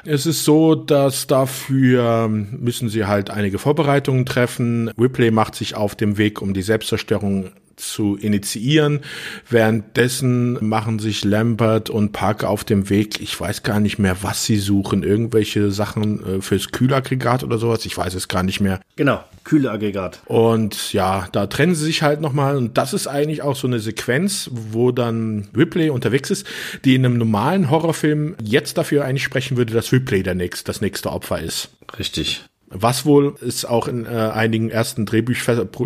[0.05, 4.89] Es ist so, dass dafür müssen sie halt einige Vorbereitungen treffen.
[4.99, 7.51] Ripley macht sich auf dem Weg, um die Selbstzerstörung
[7.81, 9.01] zu initiieren.
[9.49, 13.21] Währenddessen machen sich Lambert und Parker auf dem Weg.
[13.21, 15.03] Ich weiß gar nicht mehr, was sie suchen.
[15.03, 17.85] Irgendwelche Sachen äh, fürs Kühlaggregat oder sowas.
[17.87, 18.81] Ich weiß es gar nicht mehr.
[18.97, 20.23] Genau, Kühlaggregat.
[20.27, 22.57] Und ja, da trennen sie sich halt nochmal.
[22.57, 26.47] Und das ist eigentlich auch so eine Sequenz, wo dann Ripley unterwegs ist,
[26.85, 30.81] die in einem normalen Horrorfilm jetzt dafür eigentlich sprechen würde, dass Ripley der nächste, das
[30.81, 31.71] nächste Opfer ist.
[31.99, 32.45] Richtig.
[32.71, 35.35] Was wohl ist auch in äh, einigen ersten Drehbuch,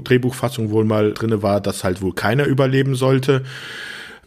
[0.05, 3.43] Drehbuchfassungen wohl mal drinne war, dass halt wohl keiner überleben sollte.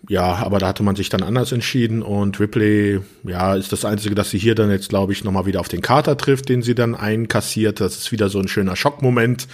[0.09, 4.15] Ja, aber da hatte man sich dann anders entschieden und Ripley, ja, ist das Einzige,
[4.15, 6.75] dass sie hier dann jetzt, glaube ich, nochmal wieder auf den Kater trifft, den sie
[6.75, 7.79] dann einkassiert.
[7.79, 9.47] Das ist wieder so ein schöner Schockmoment,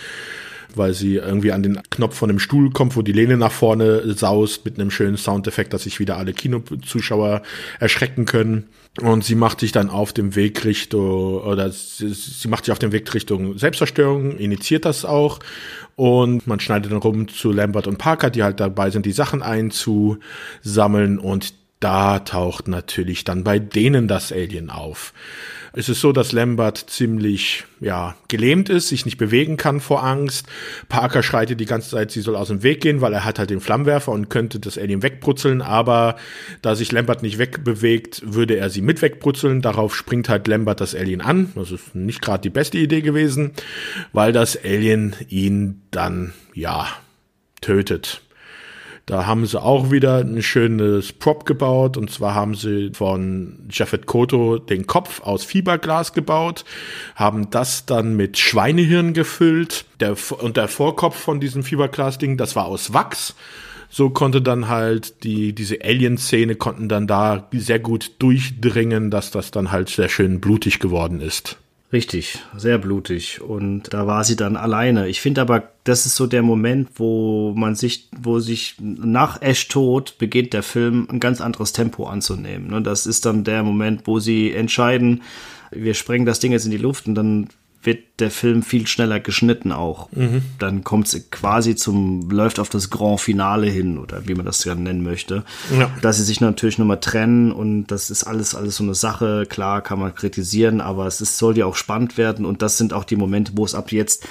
[0.77, 4.13] weil sie irgendwie an den Knopf von dem Stuhl kommt, wo die Lehne nach vorne
[4.13, 7.41] saust mit einem schönen Soundeffekt, dass sich wieder alle Kinozuschauer
[7.79, 8.67] erschrecken können.
[9.01, 12.79] Und sie macht sich dann auf dem Weg Richtung, oder sie, sie macht sich auf
[12.79, 15.39] dem Weg Richtung Selbstzerstörung, initiiert das auch.
[15.95, 19.41] Und man schneidet dann rum zu Lambert und Parker, die halt dabei sind, die Sachen
[19.41, 21.17] einzusammeln.
[21.17, 21.53] Und
[21.83, 25.13] da taucht natürlich dann bei denen das Alien auf.
[25.75, 30.45] Es ist so, dass Lambert ziemlich, ja, gelähmt ist, sich nicht bewegen kann vor Angst.
[30.87, 33.49] Parker schreitet die ganze Zeit, sie soll aus dem Weg gehen, weil er hat halt
[33.49, 36.15] den Flammenwerfer und könnte das Alien wegbrutzeln, aber
[36.61, 39.63] da sich Lambert nicht wegbewegt, würde er sie mit wegbrutzeln.
[39.63, 41.51] Darauf springt halt Lambert das Alien an.
[41.55, 43.51] Das ist nicht gerade die beste Idee gewesen,
[44.13, 46.87] weil das Alien ihn dann, ja,
[47.61, 48.21] tötet.
[49.05, 51.97] Da haben sie auch wieder ein schönes Prop gebaut.
[51.97, 56.63] Und zwar haben sie von Jeffet Koto den Kopf aus Fiberglas gebaut,
[57.15, 59.85] haben das dann mit Schweinehirn gefüllt.
[59.99, 63.35] Der, und der Vorkopf von diesem Fiberglas-Ding, das war aus Wachs.
[63.89, 69.51] So konnte dann halt die, diese Alien-Szene konnten dann da sehr gut durchdringen, dass das
[69.51, 71.57] dann halt sehr schön blutig geworden ist.
[71.93, 73.39] Richtig, sehr blutig.
[73.39, 75.07] Und da war sie dann alleine.
[75.07, 79.67] Ich finde aber, das ist so der Moment, wo man sich, wo sich nach Ash
[79.67, 82.73] Tod beginnt der Film ein ganz anderes Tempo anzunehmen.
[82.73, 85.21] Und das ist dann der Moment, wo sie entscheiden,
[85.69, 87.49] wir sprengen das Ding jetzt in die Luft und dann
[87.85, 90.11] wird der Film viel schneller geschnitten auch.
[90.11, 90.41] Mhm.
[90.59, 94.63] Dann kommt es quasi zum, läuft auf das Grand Finale hin oder wie man das
[94.63, 95.43] ja nennen möchte.
[95.77, 95.89] Ja.
[96.01, 99.45] Dass sie sich natürlich nochmal trennen und das ist alles, alles so eine Sache.
[99.47, 102.93] Klar kann man kritisieren, aber es ist, soll ja auch spannend werden und das sind
[102.93, 104.25] auch die Momente, wo es ab jetzt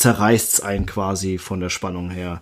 [0.00, 2.40] zerreißt einen quasi von der Spannung her.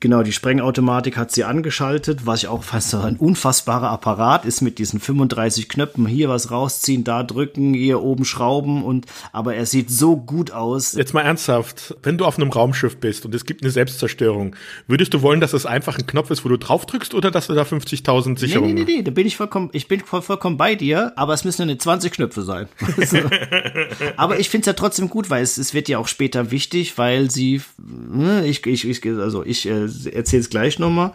[0.00, 4.78] Genau, die Sprengautomatik hat sie angeschaltet, was ich auch fast ein unfassbarer Apparat ist mit
[4.78, 6.06] diesen 35 Knöpfen.
[6.06, 10.92] Hier was rausziehen, da drücken, hier oben schrauben und, aber er sieht so gut aus.
[10.92, 14.54] Jetzt mal ernsthaft, wenn du auf einem Raumschiff bist und es gibt eine Selbstzerstörung,
[14.86, 17.48] würdest du wollen, dass es einfach ein Knopf ist, wo du drauf drückst oder dass
[17.48, 18.74] du da 50.000 Sicherungen?
[18.74, 21.44] Nee, nee, nee, nee, da bin ich vollkommen, ich bin vollkommen bei dir, aber es
[21.44, 22.68] müssen ja nicht 20 Knöpfe sein.
[24.16, 26.87] aber ich finde es ja trotzdem gut, weil es, es wird ja auch später wichtig,
[26.96, 31.12] weil sie, ne, ich, ich, ich also ich, äh, erzähle es gleich nochmal.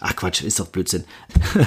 [0.00, 1.04] Ach Quatsch, ist doch Blödsinn.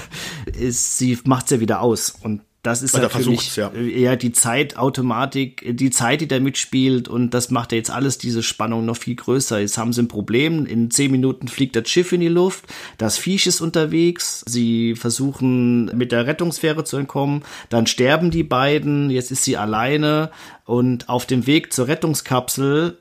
[0.70, 2.14] sie macht es ja wieder aus.
[2.22, 3.72] Und das ist ja für mich ja.
[3.72, 8.44] eher die Zeitautomatik, die Zeit, die da mitspielt und das macht ja jetzt alles diese
[8.44, 9.60] Spannung noch viel größer.
[9.60, 12.66] Jetzt haben sie ein Problem, in zehn Minuten fliegt das Schiff in die Luft,
[12.98, 19.10] das Viech ist unterwegs, sie versuchen mit der Rettungsfähre zu entkommen, dann sterben die beiden,
[19.10, 20.30] jetzt ist sie alleine
[20.66, 22.98] und auf dem Weg zur Rettungskapsel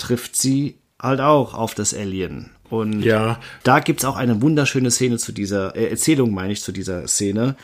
[0.00, 2.50] trifft sie halt auch auf das Alien.
[2.68, 3.40] Und ja.
[3.64, 7.56] da gibt's auch eine wunderschöne Szene zu dieser, äh, Erzählung meine ich zu dieser Szene,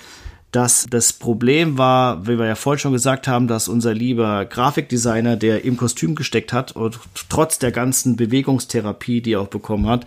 [0.53, 5.37] dass das Problem war, wie wir ja vorhin schon gesagt haben, dass unser lieber Grafikdesigner,
[5.37, 6.99] der im Kostüm gesteckt hat und
[7.29, 10.07] trotz der ganzen Bewegungstherapie, die er auch bekommen hat,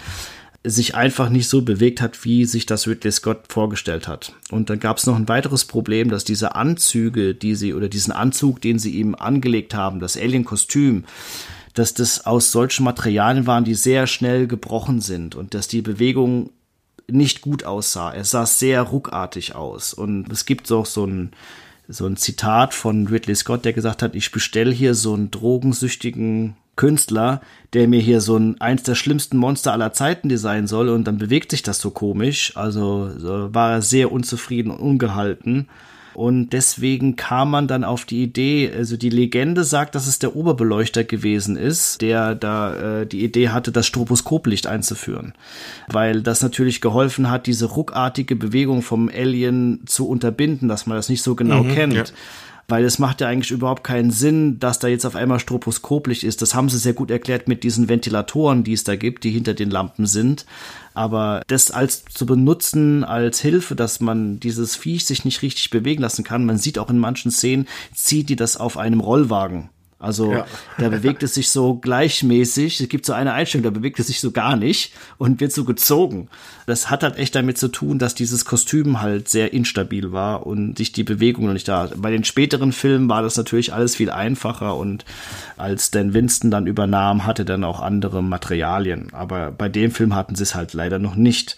[0.64, 4.34] sich einfach nicht so bewegt hat, wie sich das Ridley Scott vorgestellt hat.
[4.52, 8.12] Und dann gab es noch ein weiteres Problem, dass diese Anzüge, die sie oder diesen
[8.12, 11.06] Anzug, den sie ihm angelegt haben, das Alien-Kostüm,
[11.74, 16.50] dass das aus solchen Materialien waren, die sehr schnell gebrochen sind und dass die Bewegung
[17.12, 18.14] nicht gut aussah.
[18.14, 19.94] Es sah sehr ruckartig aus.
[19.94, 21.32] Und es gibt auch so ein,
[21.88, 26.56] so ein Zitat von Ridley Scott, der gesagt hat, ich bestelle hier so einen drogensüchtigen
[26.76, 27.42] Künstler,
[27.74, 31.18] der mir hier so ein eins der schlimmsten Monster aller Zeiten designen soll und dann
[31.18, 32.56] bewegt sich das so komisch.
[32.56, 35.68] Also so war er sehr unzufrieden und ungehalten.
[36.20, 40.36] Und deswegen kam man dann auf die Idee, also die Legende sagt, dass es der
[40.36, 45.32] Oberbeleuchter gewesen ist, der da äh, die Idee hatte, das Stroboskoplicht einzuführen.
[45.88, 51.08] Weil das natürlich geholfen hat, diese ruckartige Bewegung vom Alien zu unterbinden, dass man das
[51.08, 51.94] nicht so genau mhm, kennt.
[51.94, 52.04] Ja.
[52.70, 56.42] Weil es macht ja eigentlich überhaupt keinen Sinn, dass da jetzt auf einmal Stroboskoplicht ist.
[56.42, 59.54] Das haben sie sehr gut erklärt mit diesen Ventilatoren, die es da gibt, die hinter
[59.54, 60.46] den Lampen sind.
[60.94, 66.02] Aber das als zu benutzen als Hilfe, dass man dieses Viech sich nicht richtig bewegen
[66.02, 69.70] lassen kann, man sieht auch in manchen Szenen, zieht die das auf einem Rollwagen.
[70.00, 70.46] Also ja.
[70.78, 72.80] da bewegt es sich so gleichmäßig.
[72.80, 75.66] Es gibt so eine Einstellung, da bewegt es sich so gar nicht und wird so
[75.66, 76.30] gezogen.
[76.66, 80.78] Das hat halt echt damit zu tun, dass dieses Kostüm halt sehr instabil war und
[80.78, 81.90] sich die Bewegung noch nicht da.
[81.98, 85.04] Bei den späteren Filmen war das natürlich alles viel einfacher und
[85.58, 89.10] als Dan Winston dann übernahm, hatte dann auch andere Materialien.
[89.12, 91.58] Aber bei dem Film hatten sie es halt leider noch nicht.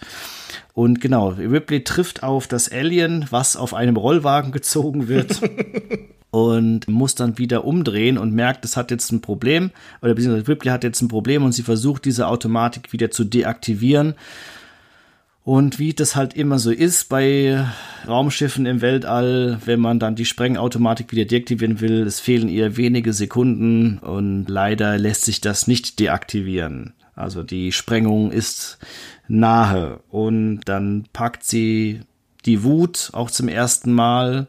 [0.74, 5.40] Und genau, Ripley trifft auf das Alien, was auf einem Rollwagen gezogen wird.
[6.32, 10.70] und muss dann wieder umdrehen und merkt, es hat jetzt ein Problem, oder beziehungsweise Ripley
[10.70, 14.14] hat jetzt ein Problem und sie versucht, diese Automatik wieder zu deaktivieren.
[15.44, 17.62] Und wie das halt immer so ist bei
[18.08, 23.12] Raumschiffen im Weltall, wenn man dann die Sprengautomatik wieder deaktivieren will, es fehlen ihr wenige
[23.12, 26.94] Sekunden und leider lässt sich das nicht deaktivieren.
[27.14, 28.78] Also die Sprengung ist
[29.28, 32.00] nahe und dann packt sie
[32.46, 34.46] die Wut auch zum ersten Mal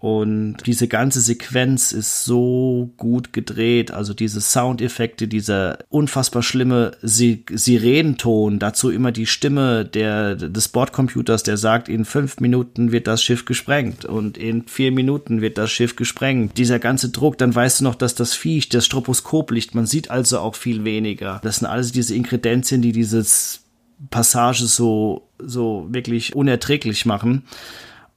[0.00, 3.90] und diese ganze Sequenz ist so gut gedreht.
[3.90, 11.56] Also diese Soundeffekte, dieser unfassbar schlimme Sirenenton, dazu immer die Stimme der, des Bordcomputers, der
[11.56, 15.96] sagt, in fünf Minuten wird das Schiff gesprengt und in vier Minuten wird das Schiff
[15.96, 16.56] gesprengt.
[16.58, 20.38] Dieser ganze Druck, dann weißt du noch, dass das Viech, das Stroboskoplicht, man sieht also
[20.38, 21.40] auch viel weniger.
[21.42, 23.62] Das sind alles diese Inkredenzien, die dieses
[24.10, 27.42] Passage so, so wirklich unerträglich machen.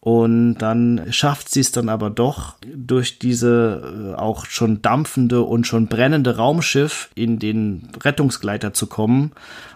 [0.04, 5.68] Und dann schafft sie es dann aber doch, durch diese äh, auch schon dampfende und
[5.68, 9.32] schon brennende Raumschiff in den Rettungsgleiter zu kommen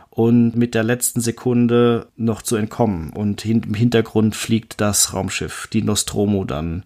[0.10, 3.11] und mit der letzten Sekunde noch zu entkommen.
[3.11, 6.85] Und im Hintergrund fliegt das Raumschiff, die Nostromo, dann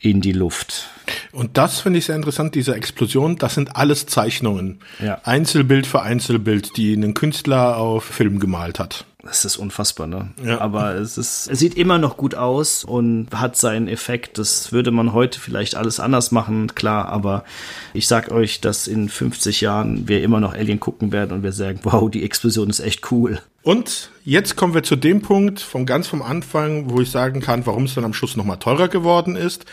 [0.00, 0.88] in die Luft.
[1.32, 4.80] Und das finde ich sehr interessant, diese Explosion, das sind alles Zeichnungen.
[5.02, 5.20] Ja.
[5.24, 9.04] Einzelbild für Einzelbild, die ein Künstler auf Film gemalt hat.
[9.24, 10.30] Das ist unfassbar, ne?
[10.42, 10.60] Ja.
[10.60, 14.38] Aber es ist, es sieht immer noch gut aus und hat seinen Effekt.
[14.38, 17.08] Das würde man heute vielleicht alles anders machen, klar.
[17.08, 17.44] Aber
[17.92, 21.52] ich sag euch, dass in 50 Jahren wir immer noch Alien gucken werden und wir
[21.52, 23.40] sagen, wow, die Explosion ist echt cool.
[23.68, 27.66] Und jetzt kommen wir zu dem Punkt von ganz vom Anfang, wo ich sagen kann,
[27.66, 29.66] warum es dann am Schluss nochmal teurer geworden ist.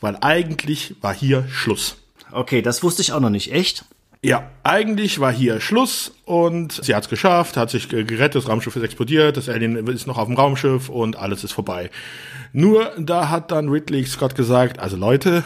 [0.00, 1.96] Weil eigentlich war hier Schluss.
[2.30, 3.52] Okay, das wusste ich auch noch nicht.
[3.52, 3.84] Echt?
[4.22, 8.76] Ja, eigentlich war hier Schluss und sie hat es geschafft, hat sich gerettet, das Raumschiff
[8.76, 11.90] ist explodiert, das Alien ist noch auf dem Raumschiff und alles ist vorbei.
[12.52, 15.42] Nur da hat dann Ridley Scott gesagt, also Leute,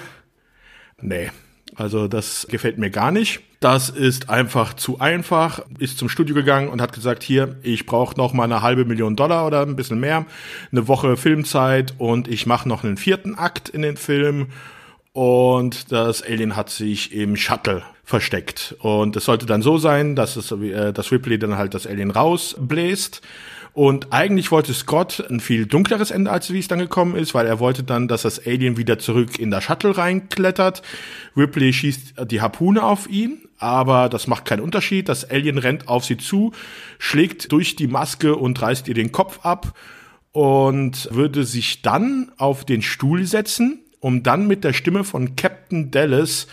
[1.00, 1.30] nee,
[1.74, 3.40] also das gefällt mir gar nicht.
[3.64, 5.62] Das ist einfach zu einfach.
[5.78, 9.16] Ist zum Studio gegangen und hat gesagt, hier, ich brauche noch mal eine halbe Million
[9.16, 10.26] Dollar oder ein bisschen mehr,
[10.70, 14.48] eine Woche Filmzeit und ich mache noch einen vierten Akt in den Film
[15.14, 18.76] und das Alien hat sich im Shuttle versteckt.
[18.80, 22.10] Und es sollte dann so sein, dass es, äh, dass Ripley dann halt das Alien
[22.10, 23.22] rausbläst.
[23.72, 27.46] Und eigentlich wollte Scott ein viel dunkleres Ende, als wie es dann gekommen ist, weil
[27.46, 30.82] er wollte dann, dass das Alien wieder zurück in das Shuttle reinklettert.
[31.34, 35.08] Ripley schießt die Harpune auf ihn, aber das macht keinen Unterschied.
[35.08, 36.52] Das Alien rennt auf sie zu,
[36.98, 39.74] schlägt durch die Maske und reißt ihr den Kopf ab
[40.32, 45.90] und würde sich dann auf den Stuhl setzen um dann mit der Stimme von Captain
[45.90, 46.46] Dallas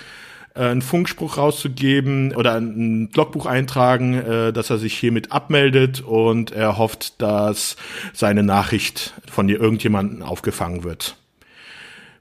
[0.56, 6.52] äh, einen Funkspruch rauszugeben oder ein Logbuch eintragen, äh, dass er sich hiermit abmeldet und
[6.52, 7.76] er hofft, dass
[8.14, 11.18] seine Nachricht von irgendjemandem aufgefangen wird.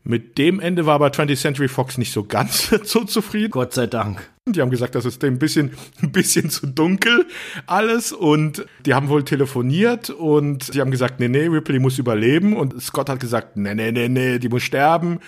[0.03, 3.51] Mit dem Ende war aber 20th Century Fox nicht so ganz so zufrieden.
[3.51, 4.31] Gott sei Dank.
[4.47, 5.73] Die haben gesagt, das ist ein bisschen,
[6.03, 7.27] ein bisschen zu dunkel
[7.67, 12.57] alles und die haben wohl telefoniert und die haben gesagt, nee, nee, Ripley muss überleben
[12.57, 15.21] und Scott hat gesagt, nee, nee, nee, nee, die muss sterben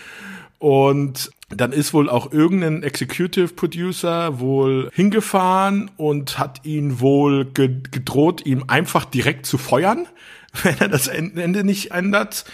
[0.59, 8.47] und dann ist wohl auch irgendein Executive Producer wohl hingefahren und hat ihn wohl gedroht,
[8.47, 10.07] ihm einfach direkt zu feuern,
[10.63, 12.47] wenn er das Ende nicht ändert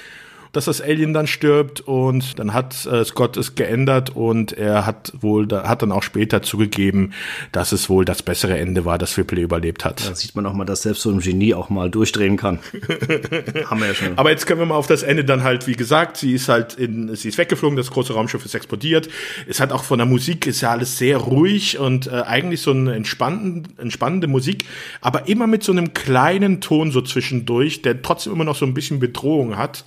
[0.58, 5.12] dass das Alien dann stirbt und dann hat äh, Scott es geändert und er hat
[5.20, 7.12] wohl, da, hat dann auch später zugegeben,
[7.52, 10.10] dass es wohl das bessere Ende war, dass Ripley überlebt hat.
[10.10, 12.58] Da sieht man auch mal, dass selbst so ein Genie auch mal durchdrehen kann.
[13.66, 14.18] Haben wir ja schon.
[14.18, 16.74] Aber jetzt können wir mal auf das Ende dann halt, wie gesagt, sie ist halt
[16.74, 19.08] in, sie ist weggeflogen, das große Raumschiff ist explodiert.
[19.46, 22.72] Es hat auch von der Musik ist ja alles sehr ruhig und äh, eigentlich so
[22.72, 24.64] eine entspannende, entspannende Musik,
[25.02, 28.74] aber immer mit so einem kleinen Ton so zwischendurch, der trotzdem immer noch so ein
[28.74, 29.84] bisschen Bedrohung hat.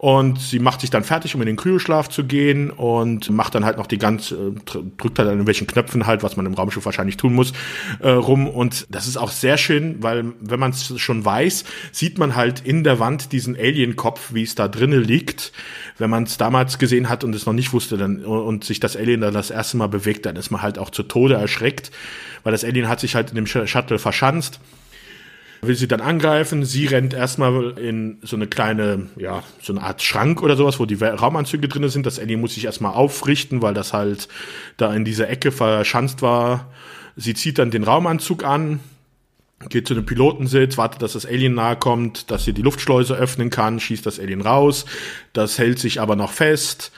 [0.00, 3.66] Und sie macht sich dann fertig, um in den Kryoschlaf zu gehen und macht dann
[3.66, 4.52] halt noch die ganze, äh,
[4.96, 7.52] drückt halt an irgendwelchen Knöpfen halt, was man im Raumschiff wahrscheinlich tun muss,
[7.98, 8.48] äh, rum.
[8.48, 12.60] Und das ist auch sehr schön, weil wenn man es schon weiß, sieht man halt
[12.60, 15.52] in der Wand diesen Alien-Kopf, wie es da drinnen liegt.
[15.98, 18.96] Wenn man es damals gesehen hat und es noch nicht wusste dann, und sich das
[18.96, 21.90] Alien dann das erste Mal bewegt, dann ist man halt auch zu Tode erschreckt,
[22.42, 24.60] weil das Alien hat sich halt in dem Shuttle verschanzt
[25.62, 26.64] will sie dann angreifen.
[26.64, 30.86] Sie rennt erstmal in so eine kleine, ja, so eine Art Schrank oder sowas, wo
[30.86, 32.06] die Raumanzüge drin sind.
[32.06, 34.28] Das Ellie muss sich erstmal aufrichten, weil das halt
[34.76, 36.70] da in dieser Ecke verschanzt war.
[37.16, 38.80] Sie zieht dann den Raumanzug an,
[39.68, 43.50] geht zu dem Pilotensitz, wartet, dass das Alien nahe kommt, dass sie die Luftschleuse öffnen
[43.50, 44.86] kann, schießt das Alien raus.
[45.32, 46.92] Das hält sich aber noch fest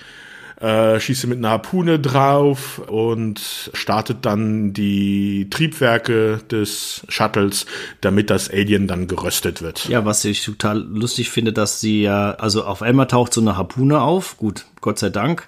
[0.62, 7.66] äh, schießt mit einer Harpune drauf und startet dann die Triebwerke des Shuttles,
[8.00, 9.88] damit das Alien dann geröstet wird.
[9.88, 13.56] Ja, was ich total lustig finde, dass sie ja, also auf einmal taucht so eine
[13.56, 14.36] Harpune auf.
[14.36, 15.46] Gut, Gott sei Dank.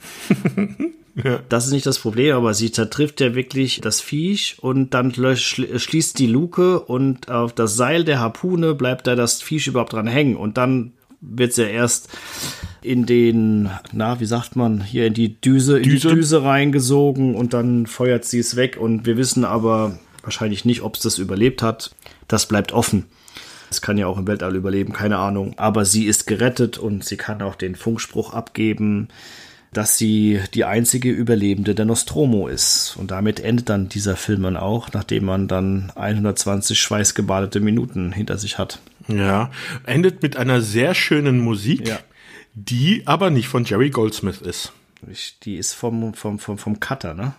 [1.23, 1.39] Ja.
[1.49, 6.19] Das ist nicht das Problem, aber sie zertrifft ja wirklich das Viech und dann schließt
[6.19, 10.35] die Luke und auf das Seil der Harpune bleibt da das Viech überhaupt dran hängen
[10.35, 10.93] und dann
[11.27, 12.09] wird sie ja erst
[12.83, 16.09] in den, na, wie sagt man, hier in die Düse, in Düse?
[16.09, 20.83] die Düse reingesogen und dann feuert sie es weg und wir wissen aber wahrscheinlich nicht,
[20.83, 21.95] ob es das überlebt hat.
[22.29, 23.07] Das bleibt offen.
[23.71, 25.55] Es kann ja auch im Weltall überleben, keine Ahnung.
[25.57, 29.09] Aber sie ist gerettet und sie kann auch den Funkspruch abgeben,
[29.73, 32.97] dass sie die einzige Überlebende der Nostromo ist.
[32.97, 38.39] Und damit endet dann dieser Film dann auch, nachdem man dann 120 schweißgebadete Minuten hinter
[38.39, 38.79] sich hat.
[39.09, 39.51] Ja,
[39.85, 41.89] endet mit einer sehr schönen Musik.
[41.89, 41.99] Ja
[42.55, 44.73] die aber nicht von Jerry Goldsmith ist.
[45.43, 47.35] Die ist vom, vom, vom, vom Cutter, ne?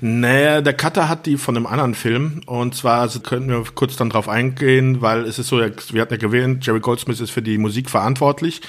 [0.00, 2.40] Naja, der Cutter hat die von einem anderen Film.
[2.46, 6.14] Und zwar, also könnten wir kurz dann drauf eingehen, weil es ist so, wir hatten
[6.14, 8.60] ja gewählt, Jerry Goldsmith ist für die Musik verantwortlich.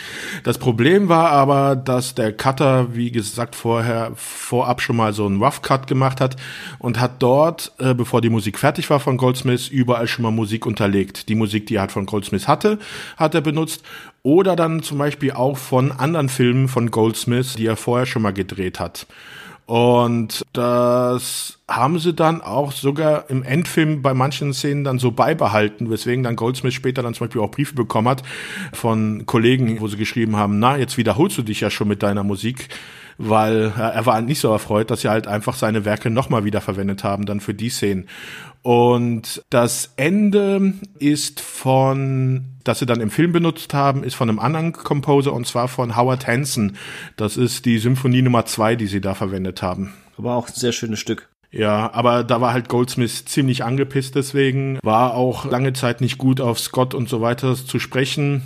[0.43, 5.41] Das Problem war aber, dass der Cutter, wie gesagt, vorher, vorab schon mal so einen
[5.41, 6.35] Rough Cut gemacht hat
[6.79, 10.65] und hat dort, äh, bevor die Musik fertig war von Goldsmith, überall schon mal Musik
[10.65, 11.29] unterlegt.
[11.29, 12.79] Die Musik, die er halt von Goldsmith hatte,
[13.17, 13.83] hat er benutzt.
[14.23, 18.33] Oder dann zum Beispiel auch von anderen Filmen von Goldsmith, die er vorher schon mal
[18.33, 19.05] gedreht hat.
[19.65, 25.89] Und das haben sie dann auch sogar im Endfilm bei manchen Szenen dann so beibehalten,
[25.89, 28.21] weswegen dann Goldsmith später dann zum Beispiel auch Briefe bekommen hat
[28.73, 32.23] von Kollegen, wo sie geschrieben haben, na, jetzt wiederholst du dich ja schon mit deiner
[32.23, 32.69] Musik
[33.17, 37.03] weil er war nicht so erfreut, dass sie halt einfach seine Werke nochmal wieder verwendet
[37.03, 38.07] haben, dann für die Szenen.
[38.61, 44.39] Und das Ende ist von, das sie dann im Film benutzt haben, ist von einem
[44.39, 46.77] anderen Composer und zwar von Howard Hanson.
[47.15, 49.93] Das ist die Symphonie Nummer zwei, die sie da verwendet haben.
[50.17, 51.29] Aber auch ein sehr schönes Stück.
[51.51, 56.41] Ja, aber da war halt Goldsmith ziemlich angepisst deswegen, war auch lange Zeit nicht gut
[56.41, 58.41] auf Scott und so weiter zu sprechen.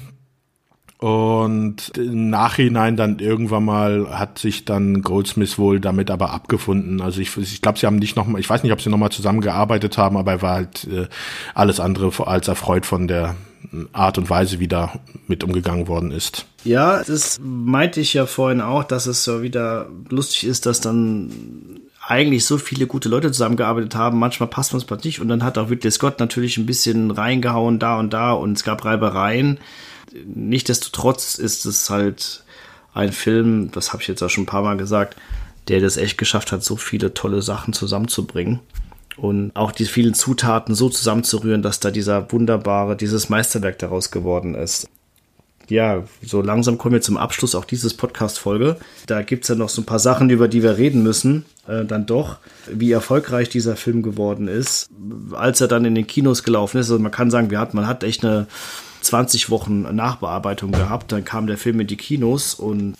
[0.99, 6.99] Und im Nachhinein dann irgendwann mal hat sich dann Goldsmith wohl damit aber abgefunden.
[6.99, 9.97] Also ich, ich glaube, sie haben nicht nochmal, ich weiß nicht, ob sie nochmal zusammengearbeitet
[9.97, 11.07] haben, aber er war halt äh,
[11.55, 13.35] alles andere als erfreut von der
[13.93, 14.91] Art und Weise, wie da
[15.27, 16.45] mit umgegangen worden ist.
[16.65, 21.31] Ja, das meinte ich ja vorhin auch, dass es so wieder lustig ist, dass dann
[22.05, 24.19] eigentlich so viele gute Leute zusammengearbeitet haben.
[24.19, 27.80] Manchmal passt man es nicht und dann hat auch Ridley Scott natürlich ein bisschen reingehauen
[27.80, 29.59] da und da und es gab Reibereien
[30.26, 32.44] Nichtsdestotrotz ist es halt
[32.94, 35.15] ein Film, das habe ich jetzt auch schon ein paar Mal gesagt,
[35.68, 38.60] der das echt geschafft hat, so viele tolle Sachen zusammenzubringen
[39.18, 44.56] und auch die vielen Zutaten so zusammenzurühren, dass da dieser wunderbare, dieses Meisterwerk daraus geworden
[44.56, 44.88] ist.
[45.68, 48.77] Ja, so langsam kommen wir zum Abschluss auch dieses Podcast-Folge.
[49.06, 51.45] Da gibt es ja noch so ein paar Sachen, über die wir reden müssen.
[51.68, 52.38] Äh, dann doch,
[52.72, 54.90] wie erfolgreich dieser Film geworden ist,
[55.31, 56.90] als er dann in den Kinos gelaufen ist.
[56.90, 58.48] Also man kann sagen, wir hat, man hat echt eine
[59.01, 61.11] 20 Wochen Nachbearbeitung gehabt.
[61.11, 62.95] Dann kam der Film in die Kinos und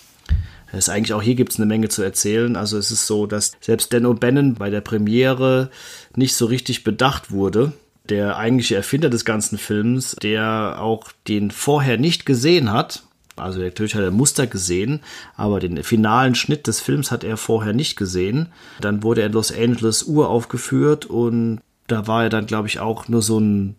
[0.72, 2.56] es ist eigentlich auch hier gibt es eine Menge zu erzählen.
[2.56, 5.72] Also es ist so, dass selbst Dan O'Bannon bei der Premiere
[6.16, 7.74] nicht so richtig bedacht wurde.
[8.08, 13.04] Der eigentliche Erfinder des ganzen Films, der auch den vorher nicht gesehen hat,
[13.40, 15.00] also natürlich hat er Muster gesehen,
[15.36, 18.48] aber den finalen Schnitt des Films hat er vorher nicht gesehen.
[18.82, 23.08] Dann wurde er in Los Angeles uraufgeführt und da war er dann, glaube ich, auch
[23.08, 23.76] nur so ein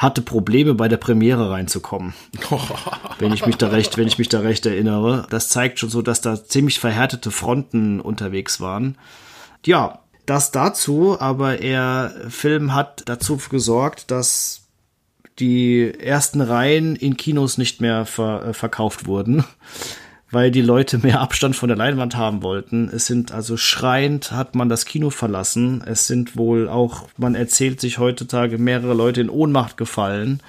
[0.00, 2.14] hatte Probleme bei der Premiere reinzukommen.
[3.18, 5.26] wenn ich mich da recht, wenn ich mich da recht erinnere.
[5.28, 8.96] Das zeigt schon so, dass da ziemlich verhärtete Fronten unterwegs waren.
[9.66, 14.68] Ja, das dazu, aber er Film hat dazu gesorgt, dass
[15.38, 19.44] die ersten Reihen in Kinos nicht mehr ver, äh, verkauft wurden
[20.30, 22.88] weil die Leute mehr Abstand von der Leinwand haben wollten.
[22.88, 25.82] Es sind also schreiend hat man das Kino verlassen.
[25.84, 30.40] Es sind wohl auch, man erzählt sich heutzutage mehrere Leute in Ohnmacht gefallen.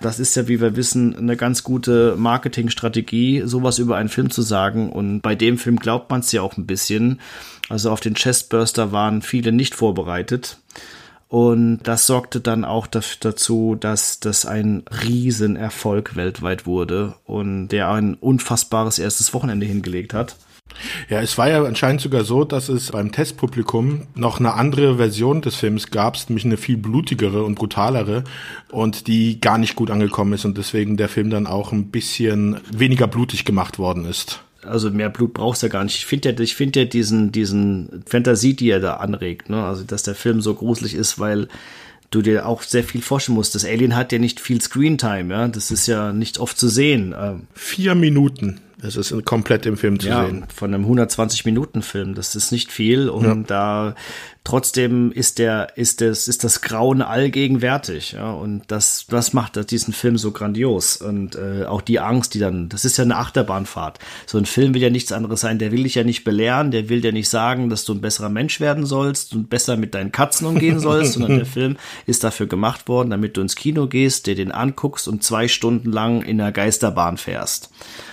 [0.00, 4.42] Das ist ja, wie wir wissen, eine ganz gute Marketingstrategie, sowas über einen Film zu
[4.42, 4.90] sagen.
[4.90, 7.20] Und bei dem Film glaubt man es ja auch ein bisschen.
[7.68, 10.58] Also auf den Chestburster waren viele nicht vorbereitet.
[11.30, 18.14] Und das sorgte dann auch dazu, dass das ein Riesenerfolg weltweit wurde und der ein
[18.14, 20.34] unfassbares erstes Wochenende hingelegt hat.
[21.08, 25.40] Ja, es war ja anscheinend sogar so, dass es beim Testpublikum noch eine andere Version
[25.40, 28.24] des Films gab, nämlich eine viel blutigere und brutalere
[28.72, 32.60] und die gar nicht gut angekommen ist und deswegen der Film dann auch ein bisschen
[32.72, 35.96] weniger blutig gemacht worden ist also mehr Blut brauchst du ja gar nicht.
[35.96, 39.64] Ich finde ja, ich finde ja diesen, diesen Fantasie, die er da anregt, ne?
[39.64, 41.48] Also, dass der Film so gruselig ist, weil
[42.10, 43.54] du dir auch sehr viel vorstellen musst.
[43.54, 45.48] Das Alien hat ja nicht viel Screentime, ja.
[45.48, 47.14] Das ist ja nicht oft zu sehen.
[47.18, 47.42] Ähm.
[47.54, 48.60] Vier Minuten.
[48.82, 50.44] Das ist komplett im Film zu ja, sehen.
[50.54, 52.14] Von einem 120 Minuten Film.
[52.14, 53.08] Das ist nicht viel.
[53.08, 53.34] Und ja.
[53.34, 53.94] da
[54.42, 59.92] Trotzdem ist der, ist das, ist das Grauen allgegenwärtig, ja, und das, das macht diesen
[59.92, 63.98] Film so grandios und äh, auch die Angst, die dann, das ist ja eine Achterbahnfahrt.
[64.24, 66.88] So ein Film will ja nichts anderes sein, der will dich ja nicht belehren, der
[66.88, 70.10] will dir nicht sagen, dass du ein besserer Mensch werden sollst und besser mit deinen
[70.10, 71.76] Katzen umgehen sollst, sondern der Film
[72.06, 75.92] ist dafür gemacht worden, damit du ins Kino gehst, dir den anguckst und zwei Stunden
[75.92, 77.70] lang in der Geisterbahn fährst.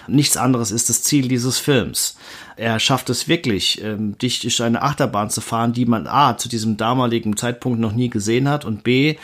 [0.07, 2.15] Nichts anderes ist das Ziel dieses Films
[2.57, 6.49] er schafft es wirklich, ähm, dich durch eine Achterbahn zu fahren, die man A, zu
[6.49, 9.15] diesem damaligen Zeitpunkt noch nie gesehen hat und B,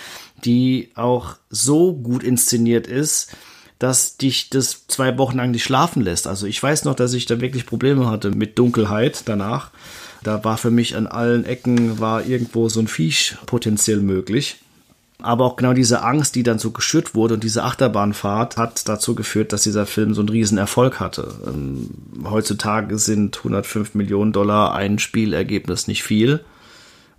[0.46, 3.36] die auch so gut inszeniert ist,
[3.80, 6.28] dass dich das zwei Wochen lang nicht schlafen lässt.
[6.28, 9.72] Also ich weiß noch, dass ich da wirklich Probleme hatte mit Dunkelheit danach.
[10.22, 14.58] Da war für mich an allen Ecken war irgendwo so ein Viech potenziell möglich
[15.24, 19.16] aber auch genau diese Angst, die dann so geschürt wurde und diese Achterbahnfahrt hat dazu
[19.16, 21.34] geführt, dass dieser Film so einen riesen Erfolg hatte.
[21.48, 21.90] Ähm,
[22.30, 26.44] heutzutage sind 105 Millionen Dollar ein Spielergebnis nicht viel.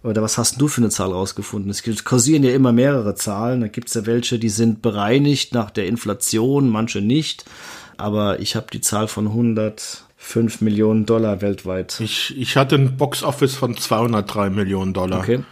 [0.03, 1.71] Oder was hast du für eine Zahl rausgefunden?
[1.71, 3.63] Es kursieren ja immer mehrere Zahlen.
[3.63, 7.47] Da gibt es ja welche, die sind bereinigt nach der Inflation, manche nicht.
[7.97, 12.01] Aber ich habe die Zahl von 105 Millionen Dollar weltweit.
[12.01, 15.21] Ich, ich hatte ein Box-Office von 203 Millionen Dollar.
[15.21, 15.43] Okay.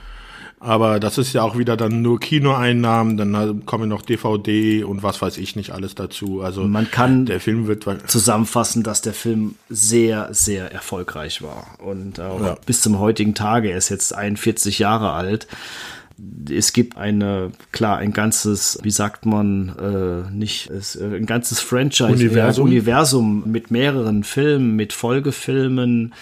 [0.64, 5.20] Aber das ist ja auch wieder dann nur Kinoeinnahmen, dann kommen noch DVD und was
[5.20, 6.40] weiß ich nicht alles dazu.
[6.40, 11.66] Also man kann der Film wird zusammenfassen, dass der Film sehr, sehr erfolgreich war.
[11.80, 12.56] Und auch ja.
[12.64, 15.48] bis zum heutigen Tage, er ist jetzt 41 Jahre alt.
[16.48, 21.58] Es gibt eine, klar, ein ganzes, wie sagt man, äh, nicht, es, äh, ein ganzes
[21.58, 22.66] Franchise, Universum.
[22.66, 26.14] Universum mit mehreren Filmen, mit Folgefilmen,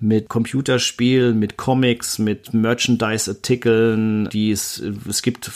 [0.00, 5.50] mit Computerspielen, mit Comics, mit Merchandise-Artikeln, die es, es gibt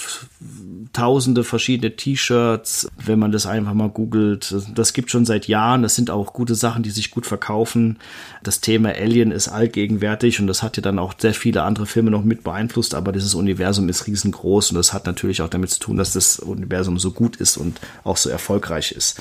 [0.93, 4.55] tausende verschiedene T-Shirts, wenn man das einfach mal googelt.
[4.75, 5.83] Das gibt schon seit Jahren.
[5.83, 7.99] Das sind auch gute Sachen, die sich gut verkaufen.
[8.43, 12.11] Das Thema Alien ist allgegenwärtig und das hat ja dann auch sehr viele andere Filme
[12.11, 15.81] noch mit beeinflusst, aber dieses Universum ist riesengroß und das hat natürlich auch damit zu
[15.81, 19.21] tun, dass das Universum so gut ist und auch so erfolgreich ist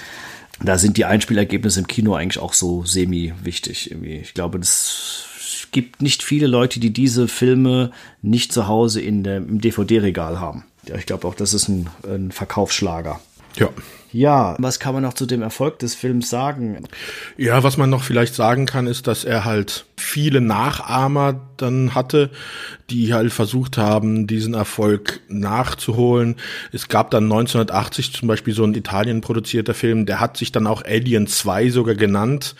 [0.61, 3.91] da sind die Einspielergebnisse im Kino eigentlich auch so semi-wichtig.
[4.01, 9.37] Ich glaube, es gibt nicht viele Leute, die diese Filme nicht zu Hause in der,
[9.37, 10.65] im DVD-Regal haben.
[10.87, 13.19] Ja, ich glaube auch, das ist ein, ein Verkaufsschlager.
[13.55, 13.69] Ja.
[14.17, 16.79] Ja, was kann man noch zu dem Erfolg des Films sagen?
[17.37, 22.31] Ja, was man noch vielleicht sagen kann, ist, dass er halt viele Nachahmer dann hatte,
[22.89, 26.37] die halt versucht haben, diesen Erfolg nachzuholen.
[26.71, 30.65] Es gab dann 1980 zum Beispiel so ein Italien produzierter Film, der hat sich dann
[30.65, 32.55] auch Alien 2 sogar genannt.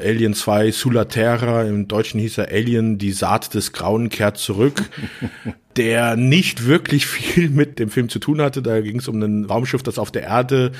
[0.00, 4.82] Alien 2 Sulla Terra, im Deutschen hieß er Alien, die Saat des Grauen kehrt zurück,
[5.76, 8.62] der nicht wirklich viel mit dem Film zu tun hatte.
[8.62, 10.72] Da ging es um ein Raumschiff, das auf der Erde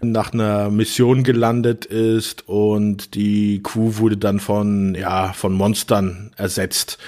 [0.00, 6.98] nach einer Mission gelandet ist und die Crew wurde dann von, ja, von Monstern ersetzt.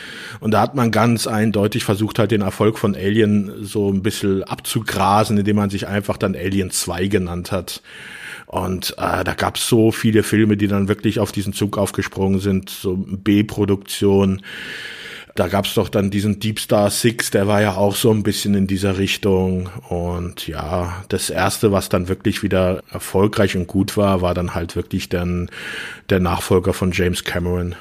[0.40, 4.44] Und da hat man ganz eindeutig versucht halt den Erfolg von Alien so ein bisschen
[4.44, 7.82] abzugrasen, indem man sich einfach dann Alien 2 genannt hat.
[8.52, 12.38] Und äh, da gab es so viele Filme, die dann wirklich auf diesen Zug aufgesprungen
[12.38, 14.42] sind, so B-Produktion.
[15.34, 18.22] Da gab es doch dann diesen Deep Star Six, der war ja auch so ein
[18.22, 19.70] bisschen in dieser Richtung.
[19.88, 24.76] Und ja, das erste, was dann wirklich wieder erfolgreich und gut war, war dann halt
[24.76, 25.48] wirklich dann
[26.10, 27.74] der Nachfolger von James Cameron.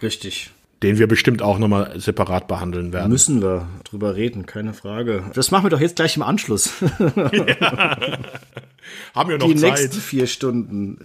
[0.00, 0.52] Richtig
[0.82, 3.10] den wir bestimmt auch nochmal separat behandeln werden.
[3.10, 5.24] Müssen wir drüber reden, keine Frage.
[5.34, 6.72] Das machen wir doch jetzt gleich im Anschluss.
[6.98, 7.98] Ja.
[9.14, 9.78] Haben wir noch Die Zeit.
[9.78, 10.98] Die nächsten vier Stunden.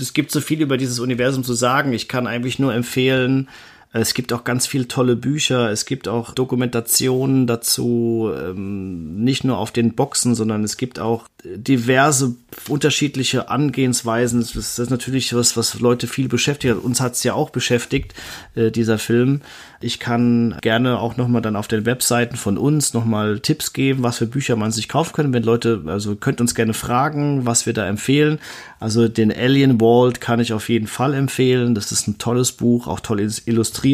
[0.00, 1.92] Es gibt so viel über dieses Universum zu sagen.
[1.92, 3.48] Ich kann eigentlich nur empfehlen,
[3.92, 9.56] Es gibt auch ganz viele tolle Bücher, es gibt auch Dokumentationen dazu, ähm, nicht nur
[9.56, 12.34] auf den Boxen, sondern es gibt auch diverse
[12.68, 14.40] unterschiedliche Angehensweisen.
[14.40, 16.74] Das ist natürlich was, was Leute viel beschäftigt.
[16.82, 18.14] Uns hat es ja auch beschäftigt,
[18.54, 19.40] äh, dieser Film.
[19.80, 24.18] Ich kann gerne auch nochmal dann auf den Webseiten von uns nochmal Tipps geben, was
[24.18, 25.32] für Bücher man sich kaufen kann.
[25.32, 28.40] Wenn Leute, also könnt uns gerne fragen, was wir da empfehlen.
[28.80, 31.74] Also den Alien Vault kann ich auf jeden Fall empfehlen.
[31.74, 33.85] Das ist ein tolles Buch, auch toll illustriert.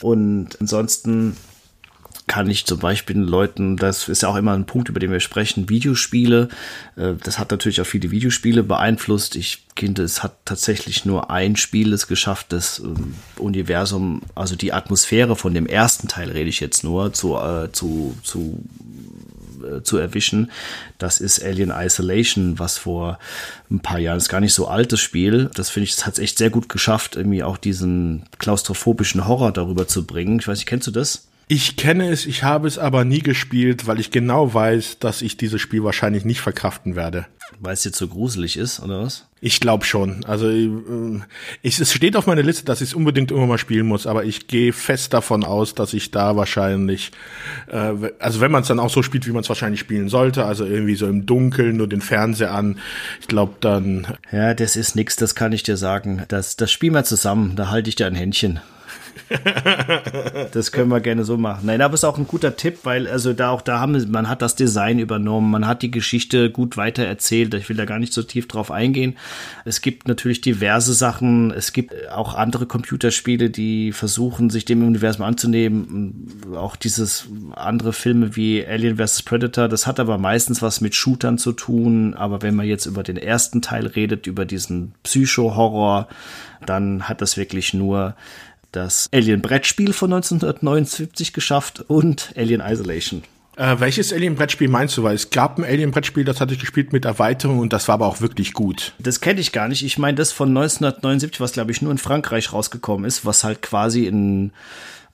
[0.00, 1.36] Und ansonsten
[2.26, 5.10] kann ich zum Beispiel den Leuten, das ist ja auch immer ein Punkt, über den
[5.10, 6.48] wir sprechen, Videospiele.
[6.96, 9.36] Äh, das hat natürlich auch viele Videospiele beeinflusst.
[9.36, 14.72] Ich finde, es hat tatsächlich nur ein Spiel es geschafft, das ähm, Universum, also die
[14.72, 18.62] Atmosphäre von dem ersten Teil rede ich jetzt nur, zu, äh, zu, zu
[19.64, 20.50] äh, zu erwischen.
[20.98, 23.18] Das ist Alien Isolation, was vor
[23.70, 25.50] ein paar Jahren ist gar nicht so altes Spiel.
[25.54, 29.52] Das finde ich, das hat es echt sehr gut geschafft, irgendwie auch diesen klaustrophobischen Horror
[29.52, 30.38] darüber zu bringen.
[30.38, 31.28] Ich weiß nicht, kennst du das?
[31.48, 35.36] Ich kenne es, ich habe es aber nie gespielt, weil ich genau weiß, dass ich
[35.36, 37.26] dieses Spiel wahrscheinlich nicht verkraften werde.
[37.62, 39.28] Weil es dir zu gruselig ist, oder was?
[39.40, 40.24] Ich glaube schon.
[40.24, 41.20] Also äh,
[41.62, 44.24] ich, es steht auf meiner Liste, dass ich es unbedingt immer mal spielen muss, aber
[44.24, 47.12] ich gehe fest davon aus, dass ich da wahrscheinlich,
[47.68, 50.44] äh, also wenn man es dann auch so spielt, wie man es wahrscheinlich spielen sollte,
[50.44, 52.80] also irgendwie so im Dunkeln nur den Fernseher an,
[53.20, 54.08] ich glaube dann.
[54.32, 56.24] Ja, das ist nix, das kann ich dir sagen.
[56.26, 58.58] Das, das spielen wir zusammen, da halte ich dir ein Händchen
[60.52, 61.66] das können wir gerne so machen.
[61.66, 64.28] Nein, aber es ist auch ein guter Tipp, weil also da auch da haben man
[64.28, 67.54] hat das Design übernommen, man hat die Geschichte gut weitererzählt.
[67.54, 69.16] Ich will da gar nicht so tief drauf eingehen.
[69.64, 71.50] Es gibt natürlich diverse Sachen.
[71.50, 76.28] Es gibt auch andere Computerspiele, die versuchen, sich dem Universum anzunehmen.
[76.54, 79.68] Auch dieses andere Filme wie Alien vs Predator.
[79.68, 82.14] Das hat aber meistens was mit Shootern zu tun.
[82.14, 86.08] Aber wenn man jetzt über den ersten Teil redet, über diesen Psycho-Horror,
[86.66, 88.14] dann hat das wirklich nur
[88.72, 93.22] das Alien-Brettspiel von 1979 geschafft und Alien Isolation.
[93.56, 95.02] Äh, welches Alien-Brettspiel meinst du?
[95.02, 98.06] Weil es gab ein Alien-Brettspiel, das hatte ich gespielt mit Erweiterung und das war aber
[98.06, 98.94] auch wirklich gut.
[98.98, 99.84] Das kenne ich gar nicht.
[99.84, 103.60] Ich meine das von 1979, was glaube ich nur in Frankreich rausgekommen ist, was halt
[103.60, 104.52] quasi in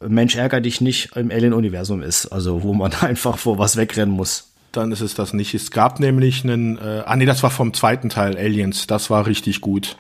[0.01, 2.27] Mensch ärger dich nicht im Alien-Universum ist.
[2.27, 4.53] Also wo man einfach vor was wegrennen muss.
[4.71, 5.55] Dann ist es das nicht.
[5.55, 8.87] Es gab nämlich einen, äh, ah nee, das war vom zweiten Teil Aliens.
[8.87, 9.97] Das war richtig gut.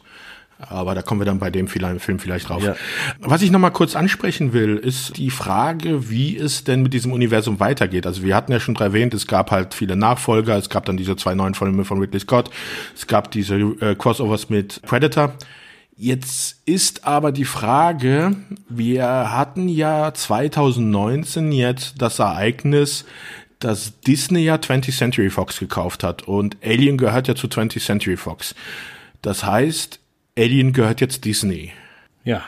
[0.58, 2.62] Aber da kommen wir dann bei dem Film vielleicht drauf.
[2.62, 2.74] Ja.
[3.20, 7.60] Was ich nochmal kurz ansprechen will, ist die Frage, wie es denn mit diesem Universum
[7.60, 8.06] weitergeht.
[8.06, 11.14] Also wir hatten ja schon erwähnt, es gab halt viele Nachfolger, es gab dann diese
[11.14, 12.50] zwei neuen Filme von Ridley Scott,
[12.96, 15.34] es gab diese äh, Crossovers mit Predator.
[15.96, 18.34] Jetzt ist aber die Frage,
[18.68, 23.04] wir hatten ja 2019 jetzt das Ereignis,
[23.58, 28.16] dass Disney ja 20th Century Fox gekauft hat und Alien gehört ja zu 20th Century
[28.16, 28.54] Fox.
[29.22, 29.98] Das heißt,
[30.38, 31.72] Alien gehört jetzt Disney.
[32.24, 32.44] Ja.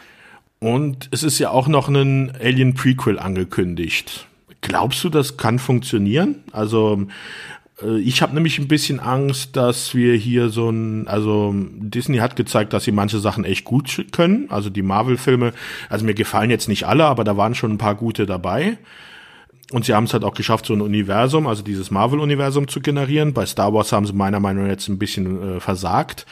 [0.60, 4.26] Und es ist ja auch noch ein Alien Prequel angekündigt.
[4.60, 6.36] Glaubst du, das kann funktionieren?
[6.52, 7.06] Also
[7.82, 12.36] äh, ich habe nämlich ein bisschen Angst, dass wir hier so ein, also Disney hat
[12.36, 14.50] gezeigt, dass sie manche Sachen echt gut können.
[14.50, 15.52] Also die Marvel-Filme,
[15.88, 18.78] also mir gefallen jetzt nicht alle, aber da waren schon ein paar gute dabei.
[19.72, 23.32] Und sie haben es halt auch geschafft, so ein Universum, also dieses Marvel-Universum zu generieren.
[23.32, 26.26] Bei Star Wars haben sie meiner Meinung nach jetzt ein bisschen äh, versagt.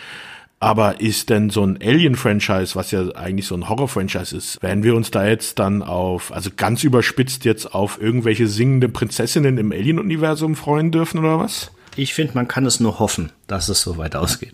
[0.61, 4.97] Aber ist denn so ein Alien-Franchise, was ja eigentlich so ein Horror-Franchise ist, werden wir
[4.97, 10.57] uns da jetzt dann auf, also ganz überspitzt jetzt auf irgendwelche singende Prinzessinnen im Alien-Universum
[10.57, 11.71] freuen dürfen oder was?
[11.99, 14.53] Ich finde, man kann es nur hoffen, dass es so weit ausgeht.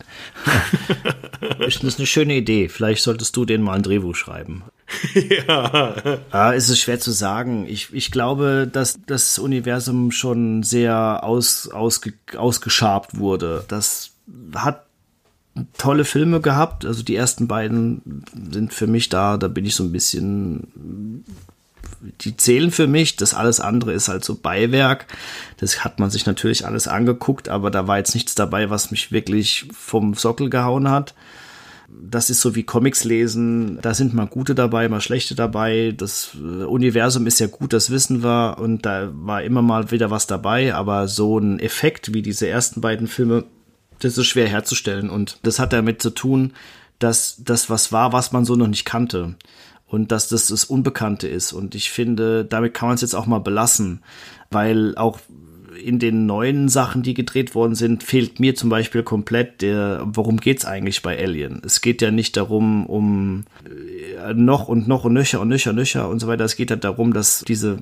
[1.59, 2.69] das ist eine schöne Idee.
[2.69, 4.63] Vielleicht solltest du denen mal ein Drehbuch schreiben.
[5.15, 5.95] ja.
[6.31, 7.67] Ah, ist es schwer zu sagen.
[7.69, 13.65] Ich, ich glaube, dass das Universum schon sehr aus, ausge, ausgeschabt wurde.
[13.69, 14.13] Das
[14.55, 14.87] hat
[15.79, 16.85] tolle Filme gehabt.
[16.85, 21.25] Also die ersten beiden sind für mich da, da bin ich so ein bisschen,
[22.23, 23.17] die zählen für mich.
[23.17, 25.07] Das alles andere ist halt so Beiwerk.
[25.59, 29.13] Das hat man sich natürlich alles angeguckt, aber da war jetzt nichts dabei, was mich
[29.13, 31.15] wirklich vom Sockel gehauen hat.
[31.89, 33.79] Das ist so wie Comics lesen.
[33.81, 35.95] Da sind mal gute dabei, mal schlechte dabei.
[35.97, 38.57] Das Universum ist ja gut, das wissen wir.
[38.59, 40.75] Und da war immer mal wieder was dabei.
[40.75, 43.45] Aber so ein Effekt wie diese ersten beiden Filme
[44.01, 45.11] das ist schwer herzustellen.
[45.11, 46.53] Und das hat damit zu tun,
[46.99, 49.35] dass das was war, was man so noch nicht kannte.
[49.87, 51.53] Und dass das das Unbekannte ist.
[51.53, 54.03] Und ich finde, damit kann man es jetzt auch mal belassen.
[54.51, 55.21] Weil auch
[55.77, 60.39] in den neuen Sachen, die gedreht worden sind, fehlt mir zum Beispiel komplett der, worum
[60.39, 61.63] geht's eigentlich bei Alien?
[61.65, 66.09] Es geht ja nicht darum, um äh, noch und noch und nöcher und nöcher, nöcher
[66.09, 66.45] und so weiter.
[66.45, 67.79] Es geht halt darum, dass diese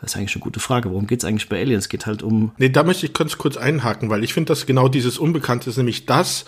[0.00, 0.90] das ist eigentlich eine gute Frage.
[0.90, 1.84] Worum geht es eigentlich bei Aliens?
[1.84, 2.52] Es geht halt um.
[2.58, 5.78] Nee, da möchte ich ganz kurz einhaken, weil ich finde, dass genau dieses Unbekannte ist
[5.78, 6.44] nämlich das,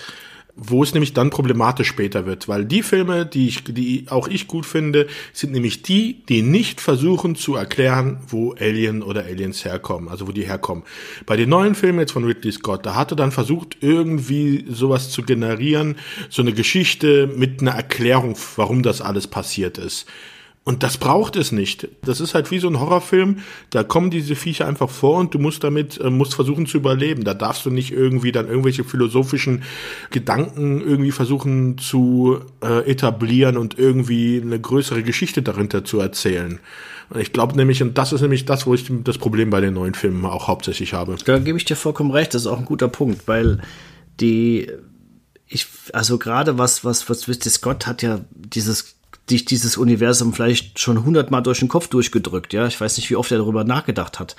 [0.61, 4.49] wo es nämlich dann problematisch später wird, weil die Filme, die ich, die auch ich
[4.49, 10.09] gut finde, sind nämlich die, die nicht versuchen zu erklären, wo Alien oder Aliens herkommen,
[10.09, 10.83] also wo die herkommen.
[11.27, 15.11] Bei den neuen Filmen jetzt von Ridley Scott, da hat er dann versucht, irgendwie sowas
[15.11, 15.97] zu generieren,
[16.29, 20.07] so eine Geschichte mit einer Erklärung, warum das alles passiert ist.
[20.65, 21.89] Und das braucht es nicht.
[22.03, 23.39] Das ist halt wie so ein Horrorfilm.
[23.71, 27.25] Da kommen diese Viecher einfach vor und du musst damit, äh, musst versuchen zu überleben.
[27.25, 29.63] Da darfst du nicht irgendwie dann irgendwelche philosophischen
[30.11, 36.61] Gedanken irgendwie versuchen zu äh, etablieren und irgendwie eine größere Geschichte dahinter zu erzählen.
[37.17, 39.95] Ich glaube nämlich, und das ist nämlich das, wo ich das Problem bei den neuen
[39.95, 41.17] Filmen auch hauptsächlich habe.
[41.25, 42.35] Da gebe ich dir vollkommen recht.
[42.35, 43.63] Das ist auch ein guter Punkt, weil
[44.21, 44.71] die,
[45.47, 48.98] ich, also gerade was, was, was Scott hat ja dieses
[49.29, 52.53] sich dieses Universum vielleicht schon hundertmal durch den Kopf durchgedrückt.
[52.53, 54.37] Ja, ich weiß nicht, wie oft er darüber nachgedacht hat.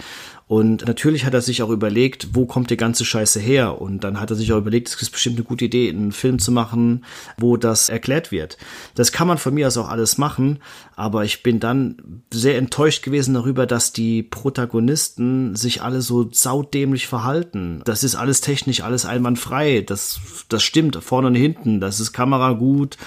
[0.49, 3.80] Und natürlich hat er sich auch überlegt, wo kommt die ganze Scheiße her?
[3.80, 6.40] Und dann hat er sich auch überlegt, es ist bestimmt eine gute Idee, einen Film
[6.40, 7.06] zu machen,
[7.38, 8.57] wo das erklärt wird.
[8.95, 10.57] Das kann man von mir aus auch alles machen,
[10.95, 17.06] aber ich bin dann sehr enttäuscht gewesen darüber, dass die Protagonisten sich alle so saudämlich
[17.06, 17.84] verhalten.
[17.86, 19.82] Das ist alles technisch, alles einwandfrei.
[19.86, 21.80] Das, das stimmt, vorne und hinten.
[21.80, 22.98] Das ist Kamera gut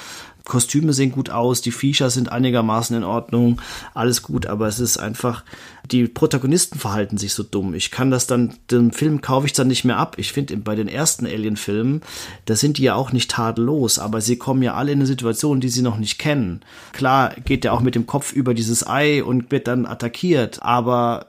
[0.45, 3.61] Kostüme sehen gut aus, die Viecher sind einigermaßen in Ordnung,
[3.95, 5.45] alles gut, aber es ist einfach,
[5.91, 7.75] die Protagonisten verhalten sich so dumm.
[7.75, 10.17] Ich kann das dann, den Film kaufe ich dann nicht mehr ab.
[10.19, 12.03] Ich finde, bei den ersten Alien-Filmen,
[12.47, 15.61] da sind die ja auch nicht tadellos, aber sie kommen ja alle in eine Situation,
[15.61, 16.61] die sie noch nicht kennen.
[16.93, 21.27] Klar geht der auch mit dem Kopf über dieses Ei und wird dann attackiert, aber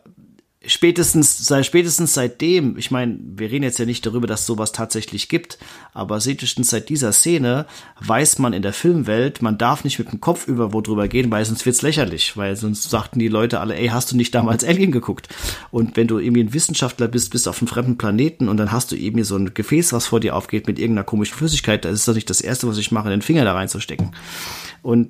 [0.65, 5.29] spätestens, sei, spätestens seitdem, ich meine, wir reden jetzt ja nicht darüber, dass sowas tatsächlich
[5.29, 5.57] gibt,
[5.93, 7.65] aber spätestens seit dieser Szene
[7.99, 11.31] weiß man in der Filmwelt, man darf nicht mit dem Kopf über wo drüber gehen,
[11.31, 14.63] weil sonst wird's lächerlich, weil sonst sagten die Leute alle, ey, hast du nicht damals
[14.63, 15.27] Alien geguckt?
[15.71, 18.91] Und wenn du irgendwie ein Wissenschaftler bist, bist auf einem fremden Planeten und dann hast
[18.91, 22.07] du eben so ein Gefäß, was vor dir aufgeht mit irgendeiner komischen Flüssigkeit, das ist
[22.07, 24.15] doch nicht das erste, was ich mache, den Finger da reinzustecken.
[24.81, 25.09] Und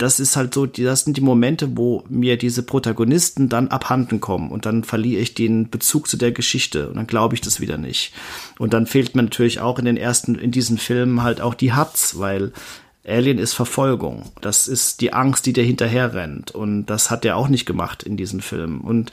[0.00, 4.50] das ist halt so, das sind die Momente, wo mir diese Protagonisten dann abhanden kommen
[4.50, 7.76] und dann verliere ich den Bezug zu der Geschichte und dann glaube ich das wieder
[7.76, 8.12] nicht.
[8.58, 11.72] Und dann fehlt mir natürlich auch in den ersten, in diesen Filmen halt auch die
[11.72, 12.52] Hatz, weil
[13.06, 14.30] Alien ist Verfolgung.
[14.42, 16.50] Das ist die Angst, die dir hinterher rennt.
[16.50, 18.82] Und das hat er auch nicht gemacht in diesem Film.
[18.82, 19.10] Und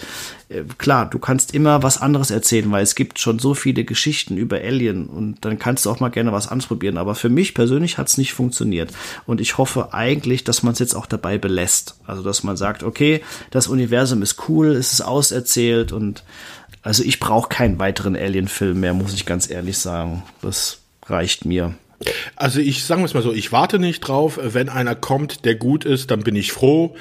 [0.49, 4.35] äh, klar, du kannst immer was anderes erzählen, weil es gibt schon so viele Geschichten
[4.35, 6.97] über Alien und dann kannst du auch mal gerne was ausprobieren.
[6.97, 8.91] Aber für mich persönlich hat es nicht funktioniert.
[9.25, 11.97] Und ich hoffe eigentlich, dass man es jetzt auch dabei belässt.
[12.05, 16.23] Also, dass man sagt, okay, das Universum ist cool, es ist auserzählt und
[16.83, 20.23] also ich brauche keinen weiteren Alien-Film mehr, muss ich ganz ehrlich sagen.
[20.41, 21.73] Das reicht mir.
[22.35, 24.39] Also ich sage es mal so, ich warte nicht drauf.
[24.41, 26.95] Wenn einer kommt, der gut ist, dann bin ich froh.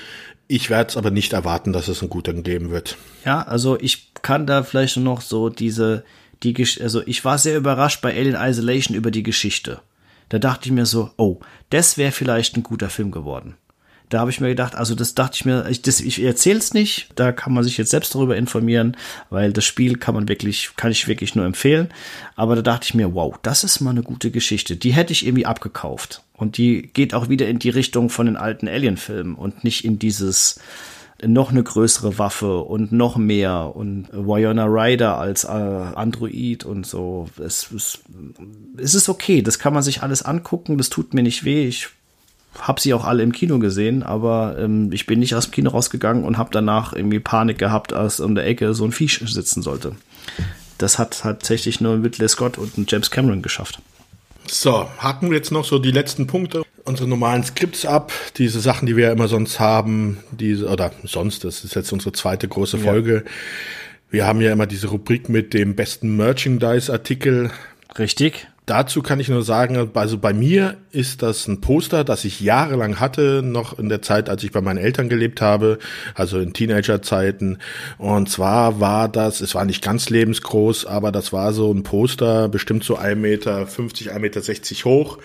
[0.49, 2.97] Ich werde es aber nicht erwarten, dass es einen guten geben wird.
[3.25, 6.05] Ja, also ich kann da vielleicht noch so diese,
[6.43, 9.81] die, also ich war sehr überrascht bei Alien Isolation über die Geschichte.
[10.29, 11.41] Da dachte ich mir so, oh,
[11.71, 13.57] das wäre vielleicht ein guter Film geworden.
[14.09, 17.09] Da habe ich mir gedacht, also das dachte ich mir, ich, ich erzähle es nicht,
[17.17, 18.97] da kann man sich jetzt selbst darüber informieren,
[19.31, 21.89] weil das Spiel kann man wirklich, kann ich wirklich nur empfehlen.
[22.37, 24.77] Aber da dachte ich mir, wow, das ist mal eine gute Geschichte.
[24.77, 26.23] Die hätte ich irgendwie abgekauft.
[26.35, 29.99] Und die geht auch wieder in die Richtung von den alten Alien-Filmen und nicht in
[29.99, 30.61] dieses
[31.25, 37.29] noch eine größere Waffe und noch mehr und Wyona Ryder als äh, Android und so.
[37.39, 38.01] Es, es,
[38.77, 41.67] es ist okay, das kann man sich alles angucken, das tut mir nicht weh.
[41.67, 41.89] Ich
[42.61, 45.71] habe sie auch alle im Kino gesehen, aber ähm, ich bin nicht aus dem Kino
[45.71, 49.63] rausgegangen und habe danach irgendwie Panik gehabt, als um der Ecke so ein Viech sitzen
[49.63, 49.93] sollte.
[50.79, 53.81] Das hat tatsächlich nur Ridley Scott und James Cameron geschafft.
[54.47, 58.87] So, hacken wir jetzt noch so die letzten Punkte unsere normalen Skripts ab, diese Sachen,
[58.87, 62.79] die wir ja immer sonst haben, diese oder sonst, das ist jetzt unsere zweite große
[62.79, 63.25] Folge.
[63.25, 63.31] Ja.
[64.11, 67.51] Wir haben ja immer diese Rubrik mit dem besten Merchandise-Artikel.
[67.99, 68.47] Richtig.
[68.67, 72.99] Dazu kann ich nur sagen, also bei mir ist das ein Poster, das ich jahrelang
[72.99, 75.79] hatte, noch in der Zeit, als ich bei meinen Eltern gelebt habe,
[76.17, 77.59] also in Teenagerzeiten.
[77.97, 82.49] Und zwar war das, es war nicht ganz lebensgroß, aber das war so ein Poster,
[82.49, 85.19] bestimmt so 1,50 Meter, 1,60 Meter hoch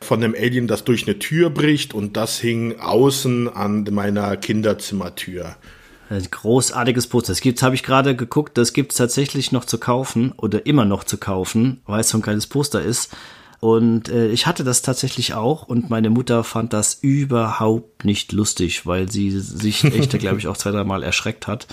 [0.00, 5.56] von einem Alien, das durch eine Tür bricht und das hing außen an meiner Kinderzimmertür.
[6.12, 7.32] Ein großartiges Poster.
[7.32, 11.04] Das gibt's, habe ich gerade geguckt, das gibt's tatsächlich noch zu kaufen oder immer noch
[11.04, 13.16] zu kaufen, weil es so ein kleines Poster ist.
[13.60, 18.86] Und äh, ich hatte das tatsächlich auch und meine Mutter fand das überhaupt nicht lustig,
[18.86, 21.66] weil sie sich echt, glaube ich, auch zwei, drei Mal erschreckt hat.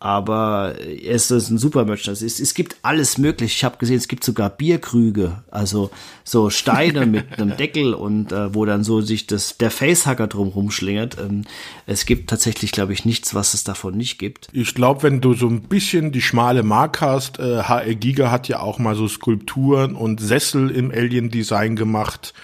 [0.00, 2.24] Aber es ist ein super Merchandise.
[2.24, 3.56] Es, es gibt alles möglich.
[3.56, 5.90] Ich habe gesehen, es gibt sogar Bierkrüge, also
[6.24, 10.48] so Steine mit einem Deckel und äh, wo dann so sich das der Facehacker drum
[10.48, 11.18] rumschlingert.
[11.18, 11.42] Ähm,
[11.86, 14.48] es gibt tatsächlich, glaube ich, nichts, was es davon nicht gibt.
[14.52, 18.46] Ich glaube, wenn du so ein bisschen die schmale Mark hast, äh, HR Giga hat
[18.46, 22.34] ja auch mal so Skulpturen und Sessel im Alien-Design gemacht.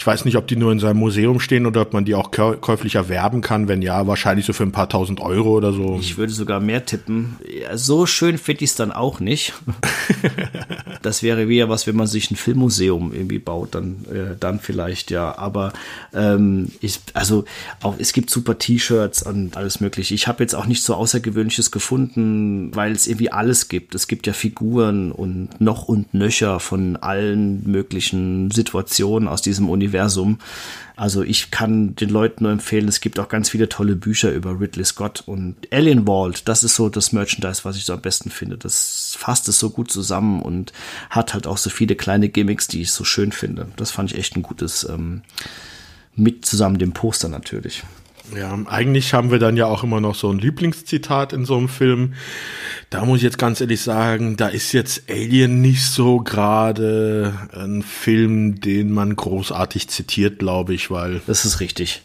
[0.00, 2.30] Ich weiß nicht, ob die nur in seinem Museum stehen oder ob man die auch
[2.30, 3.68] käuflich erwerben kann.
[3.68, 5.98] Wenn ja, wahrscheinlich so für ein paar tausend Euro oder so.
[6.00, 7.36] Ich würde sogar mehr tippen.
[7.46, 9.52] Ja, so schön finde ich es dann auch nicht.
[11.02, 15.10] das wäre wieder was, wenn man sich ein Filmmuseum irgendwie baut, dann, äh, dann vielleicht
[15.10, 15.36] ja.
[15.36, 15.74] Aber
[16.14, 17.44] ähm, ich, also
[17.82, 20.14] auch es gibt super T-Shirts und alles mögliche.
[20.14, 23.94] Ich habe jetzt auch nicht so Außergewöhnliches gefunden, weil es irgendwie alles gibt.
[23.94, 29.89] Es gibt ja Figuren und noch und nöcher von allen möglichen Situationen aus diesem Universum
[29.90, 30.38] Universum.
[30.96, 34.60] Also ich kann den Leuten nur empfehlen, es gibt auch ganz viele tolle Bücher über
[34.60, 36.46] Ridley Scott und Alien Vault.
[36.46, 38.58] Das ist so das Merchandise, was ich so am besten finde.
[38.58, 40.72] Das fasst es so gut zusammen und
[41.08, 43.68] hat halt auch so viele kleine Gimmicks, die ich so schön finde.
[43.76, 45.22] Das fand ich echt ein gutes ähm,
[46.14, 47.82] mit zusammen dem Poster natürlich.
[48.36, 51.68] Ja, eigentlich haben wir dann ja auch immer noch so ein Lieblingszitat in so einem
[51.68, 52.14] Film.
[52.88, 57.82] Da muss ich jetzt ganz ehrlich sagen, da ist jetzt Alien nicht so gerade ein
[57.82, 61.20] Film, den man großartig zitiert, glaube ich, weil.
[61.26, 62.02] Das ist richtig.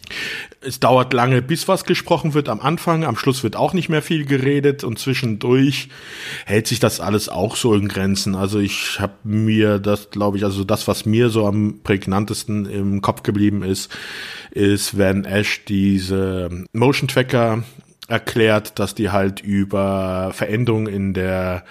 [0.66, 3.04] Es dauert lange, bis was gesprochen wird am Anfang.
[3.04, 5.90] Am Schluss wird auch nicht mehr viel geredet und zwischendurch
[6.44, 8.34] hält sich das alles auch so in Grenzen.
[8.34, 13.00] Also ich habe mir das, glaube ich, also das, was mir so am prägnantesten im
[13.00, 13.96] Kopf geblieben ist,
[14.50, 17.62] ist, wenn Ash diese Motion Tracker
[18.08, 21.62] erklärt, dass die halt über Veränderungen in der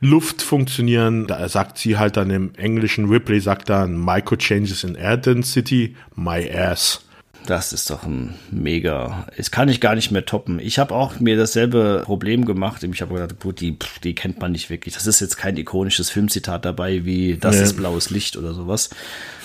[0.00, 1.28] Luft funktionieren.
[1.28, 5.94] Da sagt sie halt dann im Englischen, Ripley sagt dann Micro Changes in Air Density,
[6.16, 7.04] my ass.
[7.46, 9.26] Das ist doch ein mega.
[9.36, 10.58] Das kann ich gar nicht mehr toppen.
[10.60, 12.82] Ich habe auch mir dasselbe Problem gemacht.
[12.82, 14.94] Ich habe gedacht, gut, die, die kennt man nicht wirklich.
[14.94, 17.62] Das ist jetzt kein ikonisches Filmzitat dabei, wie Das nee.
[17.62, 18.90] ist blaues Licht oder sowas.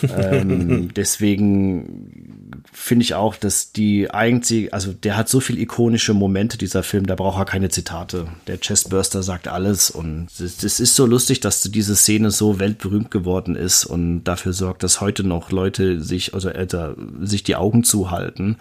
[0.03, 6.57] Ähm, deswegen finde ich auch, dass die eigentlich, also der hat so viel ikonische Momente,
[6.57, 8.27] dieser Film, da braucht er keine Zitate.
[8.47, 13.55] Der Chestburster sagt alles und es ist so lustig, dass diese Szene so weltberühmt geworden
[13.55, 16.67] ist und dafür sorgt, dass heute noch Leute sich, also äh,
[17.21, 18.57] sich die Augen zuhalten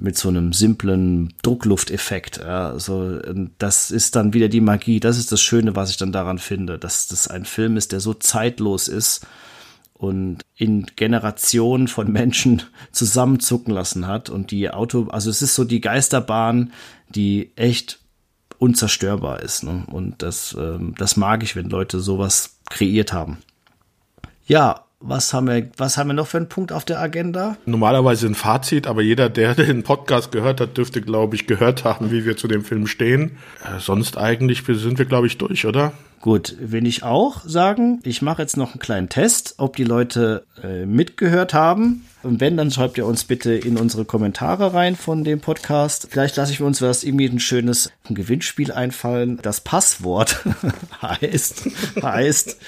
[0.00, 2.38] mit so einem simplen Drucklufteffekt.
[2.38, 3.18] Ja, also
[3.58, 5.00] das ist dann wieder die Magie.
[5.00, 8.00] Das ist das Schöne, was ich dann daran finde, dass das ein Film ist, der
[8.00, 9.26] so zeitlos ist
[10.00, 15.64] und in Generationen von Menschen zusammenzucken lassen hat und die Auto, also es ist so
[15.64, 16.72] die Geisterbahn,
[17.10, 18.00] die echt
[18.58, 19.62] unzerstörbar ist.
[19.62, 19.84] Ne?
[19.90, 23.38] Und das, ähm, das mag ich, wenn Leute sowas kreiert haben.
[24.46, 27.56] Ja, was haben wir, was haben wir noch für einen Punkt auf der Agenda?
[27.66, 32.10] Normalerweise ein Fazit, aber jeder, der den Podcast gehört hat, dürfte, glaube ich, gehört haben,
[32.10, 33.32] wie wir zu dem Film stehen.
[33.64, 35.92] Äh, sonst eigentlich sind wir, glaube ich, durch, oder?
[36.20, 40.44] Gut, will ich auch sagen, ich mache jetzt noch einen kleinen Test, ob die Leute
[40.62, 42.04] äh, mitgehört haben.
[42.22, 46.08] Und wenn, dann schreibt ihr uns bitte in unsere Kommentare rein von dem Podcast.
[46.10, 49.38] Vielleicht lasse ich uns was irgendwie ein schönes Gewinnspiel einfallen.
[49.40, 50.44] Das Passwort
[51.02, 51.70] heißt,
[52.02, 52.58] heißt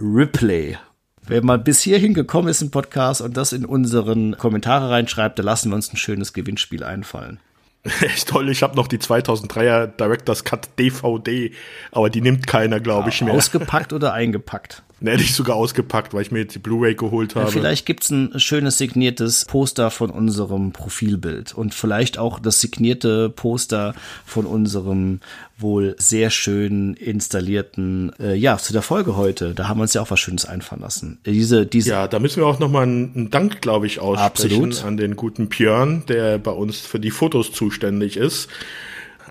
[0.00, 0.78] Ripley.
[1.26, 5.46] Wenn man bis hierhin gekommen ist im Podcast und das in unseren Kommentare reinschreibt, dann
[5.46, 7.40] lassen wir uns ein schönes Gewinnspiel einfallen.
[8.00, 11.50] Echt toll, ich habe noch die 2003er Director's Cut DVD,
[11.92, 13.32] aber die nimmt keiner, glaube ich, mehr.
[13.32, 14.82] Ausgepackt oder eingepackt?
[15.02, 17.46] Ne, hätte ich sogar ausgepackt, weil ich mir jetzt die Blu-ray geholt habe.
[17.46, 23.30] Ja, vielleicht gibt's ein schönes signiertes Poster von unserem Profilbild und vielleicht auch das signierte
[23.30, 23.94] Poster
[24.26, 25.20] von unserem
[25.56, 29.54] wohl sehr schön installierten, äh, ja, zu der Folge heute.
[29.54, 31.18] Da haben wir uns ja auch was Schönes einfallen lassen.
[31.24, 34.84] Diese, diese ja, da müssen wir auch nochmal einen, einen Dank, glaube ich, aussprechen Absolut.
[34.84, 38.48] an den guten Björn, der bei uns für die Fotos zuständig ist.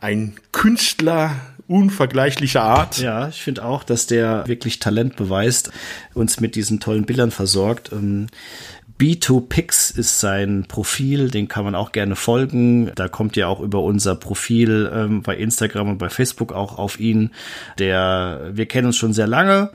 [0.02, 1.36] Ein Künstler
[1.70, 2.98] unvergleichlicher Art.
[2.98, 5.72] Ja, ich finde auch, dass der wirklich Talent beweist,
[6.14, 7.92] uns mit diesen tollen Bildern versorgt.
[7.94, 8.28] Ähm,
[9.00, 12.92] B2Pix ist sein Profil, den kann man auch gerne folgen.
[12.96, 17.00] Da kommt ihr auch über unser Profil ähm, bei Instagram und bei Facebook auch auf
[17.00, 17.32] ihn.
[17.78, 19.72] Der, wir kennen uns schon sehr lange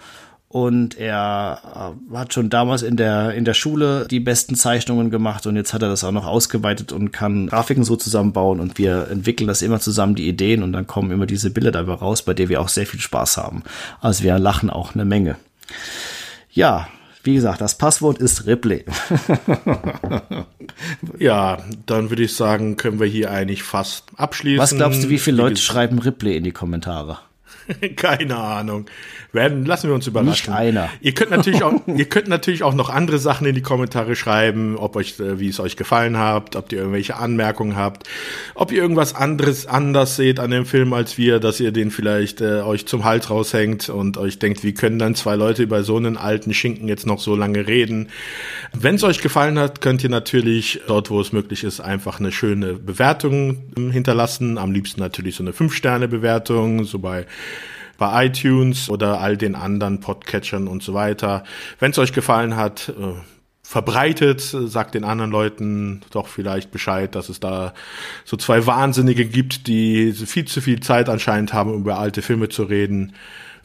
[0.54, 5.48] und er äh, hat schon damals in der, in der Schule die besten Zeichnungen gemacht
[5.48, 9.08] und jetzt hat er das auch noch ausgeweitet und kann Grafiken so zusammenbauen und wir
[9.10, 12.34] entwickeln das immer zusammen, die Ideen und dann kommen immer diese Bilder dabei raus, bei
[12.34, 13.64] der wir auch sehr viel Spaß haben.
[14.00, 15.34] Also wir lachen auch eine Menge.
[16.52, 16.86] Ja,
[17.24, 18.84] wie gesagt, das Passwort ist Ripley.
[21.18, 24.60] ja, dann würde ich sagen, können wir hier eigentlich fast abschließen.
[24.60, 27.18] Was glaubst du, wie viele Leute schreiben Ripley in die Kommentare?
[27.96, 28.86] Keine Ahnung.
[29.34, 30.30] Werden, lassen wir uns überraschen.
[30.30, 30.88] Nicht einer.
[31.00, 34.76] Ihr könnt natürlich auch, ihr könnt natürlich auch noch andere Sachen in die Kommentare schreiben,
[34.76, 38.08] ob euch, äh, wie es euch gefallen habt, ob ihr irgendwelche Anmerkungen habt,
[38.54, 42.40] ob ihr irgendwas anderes anders seht an dem Film als wir, dass ihr den vielleicht
[42.40, 45.96] äh, euch zum Hals raushängt und euch denkt, wie können dann zwei Leute über so
[45.96, 48.10] einen alten Schinken jetzt noch so lange reden.
[48.72, 52.32] Wenn es euch gefallen hat, könnt ihr natürlich dort, wo es möglich ist, einfach eine
[52.32, 54.58] schöne Bewertung hinterlassen.
[54.58, 57.26] Am liebsten natürlich so eine 5-Sterne-Bewertung, so bei
[57.98, 61.44] bei iTunes oder all den anderen Podcatchern und so weiter.
[61.78, 63.14] Wenn es euch gefallen hat, äh,
[63.62, 67.72] verbreitet, sagt den anderen Leuten doch vielleicht Bescheid, dass es da
[68.24, 72.64] so zwei Wahnsinnige gibt, die viel zu viel Zeit anscheinend haben, über alte Filme zu
[72.64, 73.14] reden.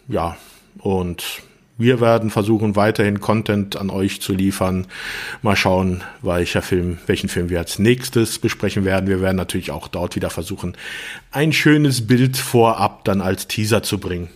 [0.07, 0.37] Ja,
[0.79, 1.41] und
[1.79, 4.85] wir werden versuchen, weiterhin Content an euch zu liefern.
[5.41, 9.07] Mal schauen, welcher Film, welchen Film wir als nächstes besprechen werden.
[9.07, 10.75] Wir werden natürlich auch dort wieder versuchen,
[11.31, 14.27] ein schönes Bild vorab dann als Teaser zu bringen.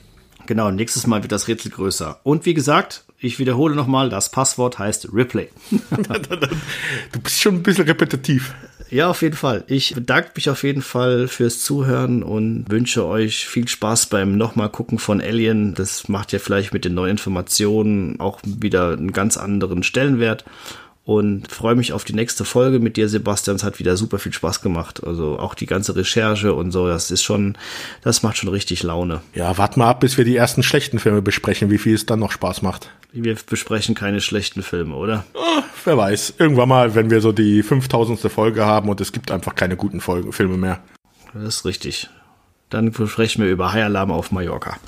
[0.45, 2.20] Genau, nächstes Mal wird das Rätsel größer.
[2.24, 5.49] Und wie gesagt, ich wiederhole nochmal, das Passwort heißt Ripley.
[5.72, 8.53] du bist schon ein bisschen repetitiv.
[8.94, 9.64] Ja, auf jeden Fall.
[9.65, 14.70] Ich bedanke mich auf jeden Fall fürs Zuhören und wünsche euch viel Spaß beim nochmal
[14.70, 15.74] gucken von Alien.
[15.74, 20.45] Das macht ja vielleicht mit den neuen Informationen auch wieder einen ganz anderen Stellenwert
[21.05, 23.57] und freue mich auf die nächste Folge mit dir, Sebastian.
[23.57, 25.03] Es hat wieder super viel Spaß gemacht.
[25.05, 27.57] Also auch die ganze Recherche und so, das ist schon,
[28.01, 29.21] das macht schon richtig Laune.
[29.34, 32.19] Ja, wart mal ab, bis wir die ersten schlechten Filme besprechen, wie viel es dann
[32.19, 32.89] noch Spaß macht.
[33.11, 35.25] Wir besprechen keine schlechten Filme, oder?
[35.34, 36.35] Oh, wer weiß.
[36.38, 38.19] Irgendwann mal, wenn wir so die 5000.
[38.31, 40.80] Folge haben und es gibt einfach keine guten Folgen, Filme mehr.
[41.34, 42.09] Das ist richtig.
[42.69, 44.77] Dann besprechen wir über High Alarm auf Mallorca.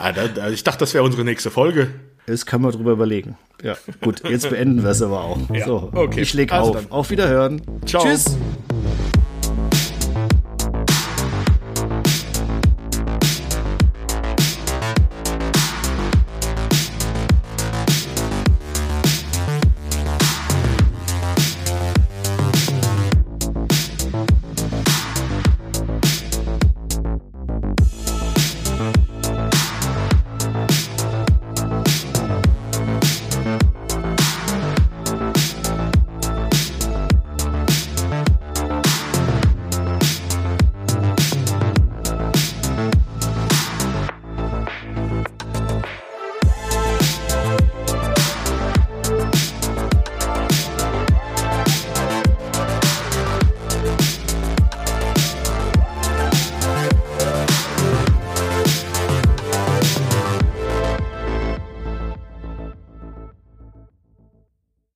[0.00, 1.88] Ah, ich dachte, das wäre unsere nächste Folge.
[2.26, 3.36] Das kann man drüber überlegen.
[3.62, 5.38] Ja, gut, jetzt beenden wir es aber auch.
[5.52, 6.22] Ja, so, okay.
[6.22, 6.76] ich leg also auf.
[6.76, 6.90] Dann.
[6.90, 7.62] Auf Wiederhören.
[7.86, 8.02] Ciao.
[8.02, 8.36] Tschüss.